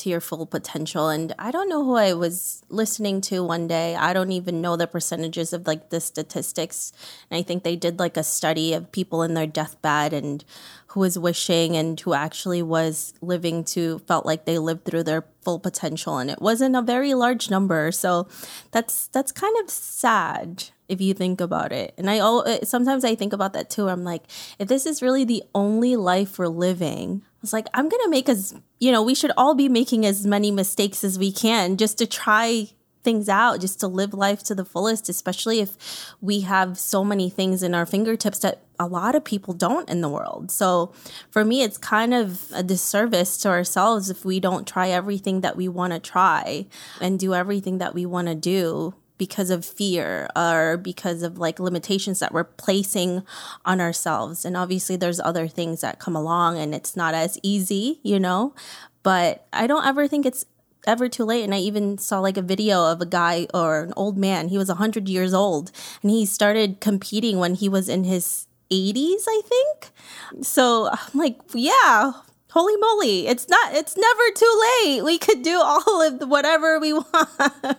to 0.00 0.08
your 0.08 0.20
full 0.20 0.46
potential. 0.46 1.08
And 1.08 1.34
I 1.38 1.50
don't 1.50 1.68
know 1.68 1.84
who 1.84 1.94
I 1.96 2.14
was 2.14 2.62
listening 2.68 3.20
to 3.22 3.44
one 3.44 3.68
day. 3.68 3.94
I 3.94 4.12
don't 4.12 4.32
even 4.32 4.60
know 4.60 4.76
the 4.76 4.86
percentages 4.86 5.52
of 5.52 5.66
like 5.66 5.90
the 5.90 6.00
statistics. 6.00 6.92
And 7.30 7.38
I 7.38 7.42
think 7.42 7.62
they 7.62 7.76
did 7.76 7.98
like 7.98 8.16
a 8.16 8.22
study 8.22 8.72
of 8.72 8.92
people 8.92 9.22
in 9.22 9.34
their 9.34 9.46
deathbed 9.46 10.12
and 10.12 10.44
who 10.88 11.00
was 11.00 11.18
wishing 11.18 11.76
and 11.76 12.00
who 12.00 12.14
actually 12.14 12.62
was 12.62 13.14
living 13.20 13.62
to 13.64 13.98
felt 14.00 14.26
like 14.26 14.44
they 14.44 14.58
lived 14.58 14.84
through 14.84 15.04
their 15.04 15.22
full 15.42 15.58
potential 15.58 16.18
and 16.18 16.30
it 16.30 16.40
wasn't 16.40 16.76
a 16.76 16.82
very 16.82 17.14
large 17.14 17.50
number. 17.50 17.92
So 17.92 18.28
that's 18.70 19.08
that's 19.08 19.32
kind 19.32 19.56
of 19.62 19.70
sad 19.70 20.64
if 20.88 21.00
you 21.00 21.14
think 21.14 21.40
about 21.40 21.72
it. 21.72 21.94
And 21.96 22.10
i 22.10 22.18
uh, 22.18 22.64
sometimes 22.64 23.04
i 23.04 23.14
think 23.14 23.32
about 23.32 23.52
that 23.52 23.70
too. 23.70 23.88
I'm 23.88 24.04
like 24.04 24.24
if 24.58 24.68
this 24.68 24.86
is 24.86 25.02
really 25.02 25.24
the 25.24 25.42
only 25.54 25.96
life 25.96 26.38
we're 26.38 26.48
living 26.48 27.22
I 27.40 27.42
was 27.42 27.54
like, 27.54 27.68
I'm 27.72 27.88
to 27.88 28.08
make 28.10 28.28
as, 28.28 28.54
you 28.80 28.92
know, 28.92 29.02
we 29.02 29.14
should 29.14 29.32
all 29.34 29.54
be 29.54 29.70
making 29.70 30.04
as 30.04 30.26
many 30.26 30.50
mistakes 30.50 31.02
as 31.02 31.18
we 31.18 31.32
can 31.32 31.78
just 31.78 31.96
to 31.96 32.06
try 32.06 32.68
things 33.02 33.30
out, 33.30 33.62
just 33.62 33.80
to 33.80 33.88
live 33.88 34.12
life 34.12 34.42
to 34.42 34.54
the 34.54 34.64
fullest, 34.64 35.08
especially 35.08 35.60
if 35.60 36.14
we 36.20 36.40
have 36.42 36.78
so 36.78 37.02
many 37.02 37.30
things 37.30 37.62
in 37.62 37.74
our 37.74 37.86
fingertips 37.86 38.40
that 38.40 38.60
a 38.80 38.86
lot 38.86 39.14
of 39.14 39.22
people 39.22 39.52
don't 39.52 39.90
in 39.90 40.00
the 40.00 40.08
world. 40.08 40.50
So 40.50 40.92
for 41.30 41.44
me, 41.44 41.62
it's 41.62 41.76
kind 41.76 42.14
of 42.14 42.50
a 42.52 42.62
disservice 42.62 43.36
to 43.38 43.50
ourselves 43.50 44.08
if 44.08 44.24
we 44.24 44.40
don't 44.40 44.66
try 44.66 44.88
everything 44.88 45.42
that 45.42 45.54
we 45.54 45.68
want 45.68 45.92
to 45.92 46.00
try 46.00 46.66
and 46.98 47.18
do 47.18 47.34
everything 47.34 47.76
that 47.78 47.94
we 47.94 48.06
want 48.06 48.28
to 48.28 48.34
do 48.34 48.94
because 49.18 49.50
of 49.50 49.66
fear 49.66 50.30
or 50.34 50.78
because 50.78 51.22
of 51.22 51.36
like 51.36 51.60
limitations 51.60 52.20
that 52.20 52.32
we're 52.32 52.42
placing 52.42 53.22
on 53.66 53.82
ourselves. 53.82 54.46
And 54.46 54.56
obviously, 54.56 54.96
there's 54.96 55.20
other 55.20 55.46
things 55.46 55.82
that 55.82 55.98
come 55.98 56.16
along 56.16 56.56
and 56.56 56.74
it's 56.74 56.96
not 56.96 57.12
as 57.12 57.38
easy, 57.42 58.00
you 58.02 58.18
know? 58.18 58.54
But 59.02 59.46
I 59.52 59.66
don't 59.66 59.84
ever 59.84 60.08
think 60.08 60.24
it's 60.24 60.46
ever 60.86 61.06
too 61.06 61.24
late. 61.26 61.44
And 61.44 61.54
I 61.54 61.58
even 61.58 61.98
saw 61.98 62.20
like 62.20 62.38
a 62.38 62.42
video 62.42 62.90
of 62.90 63.02
a 63.02 63.06
guy 63.06 63.46
or 63.52 63.82
an 63.82 63.92
old 63.94 64.16
man. 64.16 64.48
He 64.48 64.56
was 64.56 64.68
100 64.68 65.06
years 65.06 65.34
old 65.34 65.70
and 66.00 66.10
he 66.10 66.24
started 66.24 66.80
competing 66.80 67.36
when 67.36 67.56
he 67.56 67.68
was 67.68 67.90
in 67.90 68.04
his 68.04 68.46
80s, 68.70 69.24
I 69.28 69.42
think. 69.44 70.44
So 70.44 70.88
I'm 70.90 71.18
like, 71.18 71.38
yeah, 71.54 72.12
holy 72.50 72.76
moly 72.76 73.28
it's 73.28 73.48
not 73.48 73.74
it's 73.74 73.96
never 73.96 74.22
too 74.34 74.62
late. 74.84 75.04
We 75.04 75.18
could 75.18 75.42
do 75.42 75.60
all 75.60 76.02
of 76.02 76.18
the, 76.18 76.26
whatever 76.26 76.78
we 76.78 76.92
want. 76.94 77.78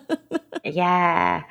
Yeah. 0.63 1.43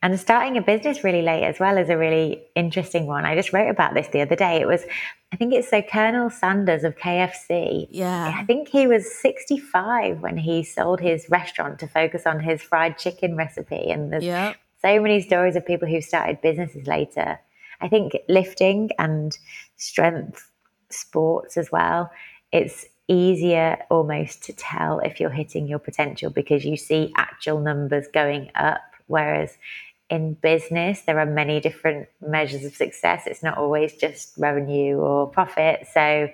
And 0.00 0.18
starting 0.18 0.56
a 0.56 0.62
business 0.62 1.02
really 1.02 1.22
late 1.22 1.42
as 1.42 1.58
well 1.58 1.76
is 1.76 1.88
a 1.88 1.98
really 1.98 2.40
interesting 2.54 3.06
one. 3.06 3.24
I 3.24 3.34
just 3.34 3.52
wrote 3.52 3.68
about 3.68 3.94
this 3.94 4.06
the 4.08 4.20
other 4.20 4.36
day. 4.36 4.60
It 4.60 4.66
was 4.66 4.84
i 5.30 5.36
think 5.36 5.52
it's 5.52 5.68
so 5.68 5.82
colonel 5.82 6.30
sanders 6.30 6.84
of 6.84 6.96
kfc 6.96 7.86
yeah. 7.90 8.32
I 8.34 8.44
think 8.44 8.68
he 8.68 8.86
was 8.86 9.12
65 9.20 10.20
when 10.20 10.38
he 10.38 10.62
sold 10.62 11.00
his 11.00 11.28
restaurant 11.28 11.78
to 11.80 11.86
focus 11.86 12.22
on 12.24 12.40
his 12.40 12.62
fried 12.62 12.96
chicken 12.96 13.36
recipe. 13.36 13.90
And 13.90 14.12
there's 14.12 14.24
yep. 14.24 14.56
so 14.80 15.00
many 15.00 15.20
stories 15.20 15.56
of 15.56 15.66
people 15.66 15.88
who 15.88 16.00
started 16.00 16.40
businesses 16.40 16.86
later 16.86 17.38
i 17.80 17.88
think 17.88 18.16
lifting 18.28 18.90
and 18.98 19.38
strength 19.76 20.50
sports 20.90 21.56
as 21.56 21.70
well 21.70 22.10
it's 22.52 22.86
easier 23.08 23.78
almost 23.90 24.42
to 24.44 24.52
tell 24.52 25.00
if 25.00 25.18
you're 25.18 25.30
hitting 25.30 25.66
your 25.66 25.78
potential 25.78 26.30
because 26.30 26.64
you 26.64 26.76
see 26.76 27.12
actual 27.16 27.58
numbers 27.60 28.06
going 28.12 28.50
up. 28.54 28.82
Whereas 29.06 29.56
in 30.10 30.34
business, 30.34 31.02
there 31.02 31.18
are 31.18 31.26
many 31.26 31.60
different 31.60 32.08
measures 32.20 32.64
of 32.64 32.74
success. 32.74 33.26
It's 33.26 33.42
not 33.42 33.58
always 33.58 33.94
just 33.94 34.36
revenue 34.36 34.98
or 34.98 35.26
profit. 35.26 35.86
So, 35.92 36.28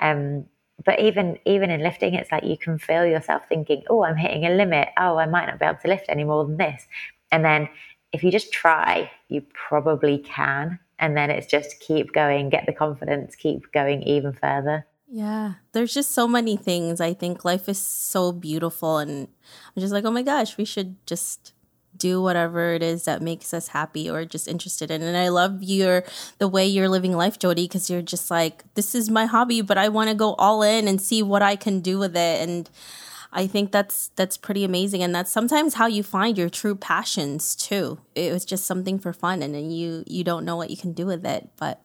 um, 0.00 0.44
but 0.84 1.00
even 1.00 1.38
even 1.44 1.70
in 1.70 1.82
lifting, 1.82 2.14
it's 2.14 2.30
like 2.30 2.44
you 2.44 2.56
can 2.56 2.78
feel 2.78 3.04
yourself 3.04 3.42
thinking, 3.48 3.82
"Oh, 3.90 4.04
I'm 4.04 4.16
hitting 4.16 4.44
a 4.46 4.50
limit. 4.50 4.88
Oh, 4.98 5.16
I 5.16 5.26
might 5.26 5.46
not 5.46 5.58
be 5.58 5.66
able 5.66 5.78
to 5.80 5.88
lift 5.88 6.06
any 6.08 6.24
more 6.24 6.44
than 6.44 6.56
this." 6.56 6.86
And 7.32 7.44
then, 7.44 7.68
if 8.12 8.22
you 8.22 8.30
just 8.30 8.52
try, 8.52 9.10
you 9.28 9.42
probably 9.52 10.18
can. 10.18 10.78
And 10.98 11.16
then 11.16 11.30
it's 11.30 11.46
just 11.46 11.80
keep 11.80 12.12
going, 12.12 12.48
get 12.48 12.66
the 12.66 12.72
confidence, 12.72 13.36
keep 13.36 13.70
going 13.72 14.02
even 14.02 14.32
further. 14.32 14.86
Yeah, 15.10 15.54
there's 15.72 15.94
just 15.94 16.10
so 16.10 16.28
many 16.28 16.56
things. 16.56 17.00
I 17.00 17.14
think 17.14 17.44
life 17.44 17.68
is 17.68 17.78
so 17.78 18.30
beautiful, 18.30 18.98
and 18.98 19.28
I'm 19.74 19.80
just 19.80 19.92
like, 19.92 20.04
oh 20.04 20.10
my 20.10 20.22
gosh, 20.22 20.58
we 20.58 20.66
should 20.66 20.96
just 21.06 21.54
do 21.96 22.22
whatever 22.22 22.74
it 22.74 22.82
is 22.82 23.04
that 23.04 23.22
makes 23.22 23.52
us 23.52 23.68
happy 23.68 24.08
or 24.08 24.24
just 24.24 24.46
interested 24.46 24.90
in. 24.90 25.02
And 25.02 25.16
I 25.16 25.28
love 25.28 25.62
your 25.62 26.04
the 26.38 26.46
way 26.46 26.66
you're 26.66 26.88
living 26.88 27.16
life, 27.16 27.38
Jodie, 27.38 27.64
because 27.64 27.90
you're 27.90 28.02
just 28.02 28.30
like, 28.30 28.62
this 28.74 28.94
is 28.94 29.10
my 29.10 29.26
hobby, 29.26 29.62
but 29.62 29.78
I 29.78 29.88
want 29.88 30.10
to 30.10 30.14
go 30.14 30.34
all 30.34 30.62
in 30.62 30.86
and 30.86 31.00
see 31.00 31.22
what 31.22 31.42
I 31.42 31.56
can 31.56 31.80
do 31.80 31.98
with 31.98 32.16
it. 32.16 32.48
And 32.48 32.70
I 33.32 33.46
think 33.46 33.72
that's 33.72 34.08
that's 34.16 34.36
pretty 34.36 34.64
amazing, 34.64 35.02
and 35.02 35.14
that's 35.14 35.30
sometimes 35.30 35.74
how 35.74 35.86
you 35.86 36.02
find 36.02 36.38
your 36.38 36.48
true 36.48 36.74
passions 36.74 37.54
too. 37.54 37.98
It 38.14 38.32
was 38.32 38.44
just 38.44 38.64
something 38.64 38.98
for 38.98 39.12
fun, 39.12 39.42
and 39.42 39.54
then 39.54 39.70
you 39.70 40.04
you 40.06 40.24
don't 40.24 40.44
know 40.44 40.56
what 40.56 40.70
you 40.70 40.76
can 40.76 40.92
do 40.92 41.06
with 41.06 41.26
it. 41.26 41.48
But 41.58 41.82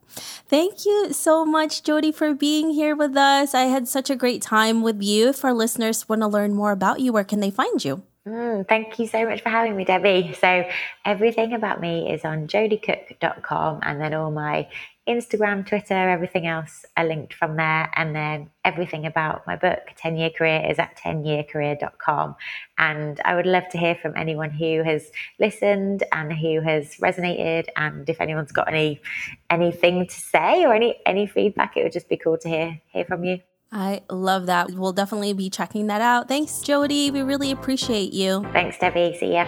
thank 0.47 0.85
you 0.85 1.11
so 1.11 1.45
much, 1.45 1.83
Jodie, 1.83 2.15
for 2.15 2.33
being 2.33 2.69
here 2.69 2.95
with 2.95 3.17
us. 3.17 3.53
I 3.53 3.63
had 3.63 3.87
such 3.87 4.09
a 4.09 4.15
great 4.15 4.41
time 4.41 4.81
with 4.81 5.01
you. 5.01 5.29
If 5.29 5.43
our 5.43 5.53
listeners 5.53 6.07
want 6.07 6.21
to 6.21 6.27
learn 6.27 6.53
more 6.53 6.71
about 6.71 7.01
you, 7.01 7.11
where 7.11 7.25
can 7.25 7.41
they 7.41 7.51
find 7.51 7.83
you? 7.83 8.03
Mm, 8.27 8.65
thank 8.69 8.97
you 8.99 9.07
so 9.07 9.27
much 9.27 9.41
for 9.41 9.49
having 9.49 9.75
me, 9.75 9.83
Debbie. 9.83 10.33
So, 10.39 10.65
everything 11.03 11.51
about 11.51 11.81
me 11.81 12.09
is 12.09 12.23
on 12.23 12.47
jodiecook.com, 12.47 13.79
and 13.83 13.99
then 13.99 14.13
all 14.13 14.31
my 14.31 14.69
Instagram, 15.07 15.65
Twitter, 15.65 16.09
everything 16.09 16.47
else 16.47 16.85
are 16.95 17.05
linked 17.05 17.33
from 17.33 17.57
there. 17.57 17.89
And 17.95 18.15
then 18.15 18.49
everything 18.63 19.05
about 19.05 19.45
my 19.45 19.55
book, 19.55 19.79
10 19.97 20.15
Year 20.15 20.29
Career, 20.29 20.65
is 20.69 20.79
at 20.79 20.97
10yearcareer.com. 20.97 22.35
And 22.77 23.19
I 23.25 23.35
would 23.35 23.45
love 23.45 23.67
to 23.71 23.77
hear 23.77 23.95
from 23.95 24.13
anyone 24.15 24.49
who 24.49 24.83
has 24.83 25.11
listened 25.39 26.03
and 26.11 26.31
who 26.31 26.61
has 26.61 26.95
resonated. 26.97 27.67
And 27.75 28.09
if 28.09 28.21
anyone's 28.21 28.51
got 28.51 28.69
any 28.69 29.01
anything 29.49 30.07
to 30.07 30.15
say 30.15 30.65
or 30.65 30.73
any 30.73 30.95
any 31.05 31.27
feedback, 31.27 31.75
it 31.75 31.83
would 31.83 31.93
just 31.93 32.09
be 32.09 32.17
cool 32.17 32.37
to 32.37 32.47
hear 32.47 32.81
hear 32.87 33.05
from 33.05 33.23
you. 33.23 33.39
I 33.73 34.03
love 34.09 34.45
that. 34.45 34.71
We'll 34.71 34.93
definitely 34.93 35.33
be 35.33 35.49
checking 35.49 35.87
that 35.87 35.99
out. 35.99 36.27
Thanks, 36.27 36.51
Jodie. 36.53 37.11
We 37.11 37.23
really 37.23 37.51
appreciate 37.51 38.13
you. 38.13 38.43
Thanks, 38.53 38.77
Debbie. 38.77 39.17
See 39.19 39.33
ya. 39.33 39.47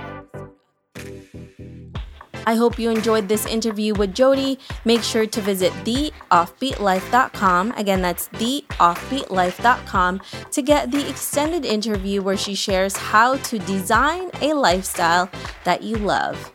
I 2.45 2.55
hope 2.55 2.79
you 2.79 2.89
enjoyed 2.89 3.27
this 3.27 3.45
interview 3.45 3.93
with 3.93 4.13
Jodie. 4.13 4.59
Make 4.85 5.03
sure 5.03 5.25
to 5.25 5.41
visit 5.41 5.71
theoffbeatlife.com. 5.83 7.71
Again, 7.77 8.01
that's 8.01 8.27
theoffbeatlife.com 8.29 10.21
to 10.51 10.61
get 10.61 10.91
the 10.91 11.09
extended 11.09 11.65
interview 11.65 12.21
where 12.21 12.37
she 12.37 12.55
shares 12.55 12.95
how 12.95 13.37
to 13.37 13.59
design 13.59 14.31
a 14.41 14.53
lifestyle 14.53 15.29
that 15.63 15.83
you 15.83 15.97
love. 15.97 16.51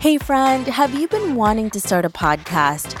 Hey, 0.00 0.18
friend, 0.18 0.66
have 0.66 0.92
you 0.92 1.08
been 1.08 1.34
wanting 1.34 1.70
to 1.70 1.80
start 1.80 2.04
a 2.04 2.10
podcast? 2.10 3.00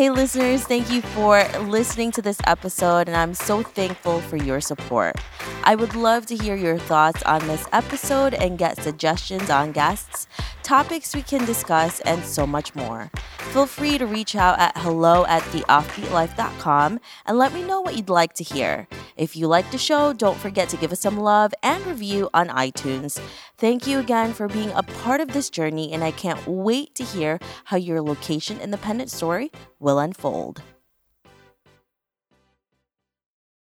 Hey, 0.00 0.08
listeners, 0.08 0.64
thank 0.64 0.90
you 0.90 1.02
for 1.02 1.46
listening 1.58 2.10
to 2.12 2.22
this 2.22 2.38
episode, 2.46 3.06
and 3.06 3.14
I'm 3.14 3.34
so 3.34 3.62
thankful 3.62 4.22
for 4.22 4.38
your 4.38 4.58
support. 4.58 5.16
I 5.64 5.74
would 5.74 5.94
love 5.94 6.24
to 6.28 6.36
hear 6.36 6.56
your 6.56 6.78
thoughts 6.78 7.22
on 7.24 7.46
this 7.46 7.66
episode 7.70 8.32
and 8.32 8.56
get 8.56 8.82
suggestions 8.82 9.50
on 9.50 9.72
guests, 9.72 10.26
topics 10.62 11.14
we 11.14 11.20
can 11.20 11.44
discuss, 11.44 12.00
and 12.00 12.24
so 12.24 12.46
much 12.46 12.74
more. 12.74 13.10
Feel 13.52 13.66
free 13.66 13.98
to 13.98 14.06
reach 14.06 14.34
out 14.34 14.58
at 14.58 14.74
hello 14.78 15.26
at 15.26 15.42
theoffbeatlife.com 15.42 16.98
and 17.26 17.36
let 17.36 17.52
me 17.52 17.62
know 17.62 17.82
what 17.82 17.94
you'd 17.94 18.08
like 18.08 18.32
to 18.36 18.44
hear. 18.44 18.88
If 19.18 19.36
you 19.36 19.48
like 19.48 19.70
the 19.70 19.76
show, 19.76 20.14
don't 20.14 20.38
forget 20.38 20.70
to 20.70 20.78
give 20.78 20.92
us 20.92 21.00
some 21.00 21.18
love 21.18 21.52
and 21.62 21.84
review 21.84 22.30
on 22.32 22.48
iTunes. 22.48 23.20
Thank 23.58 23.86
you 23.86 23.98
again 23.98 24.32
for 24.32 24.48
being 24.48 24.70
a 24.70 24.82
part 24.82 25.20
of 25.20 25.34
this 25.34 25.50
journey, 25.50 25.92
and 25.92 26.02
I 26.02 26.10
can't 26.10 26.46
wait 26.46 26.94
to 26.94 27.04
hear 27.04 27.38
how 27.64 27.76
your 27.76 28.00
location 28.00 28.58
independent 28.62 29.10
story 29.10 29.50
will 29.80 29.98
unfold. 29.98 30.62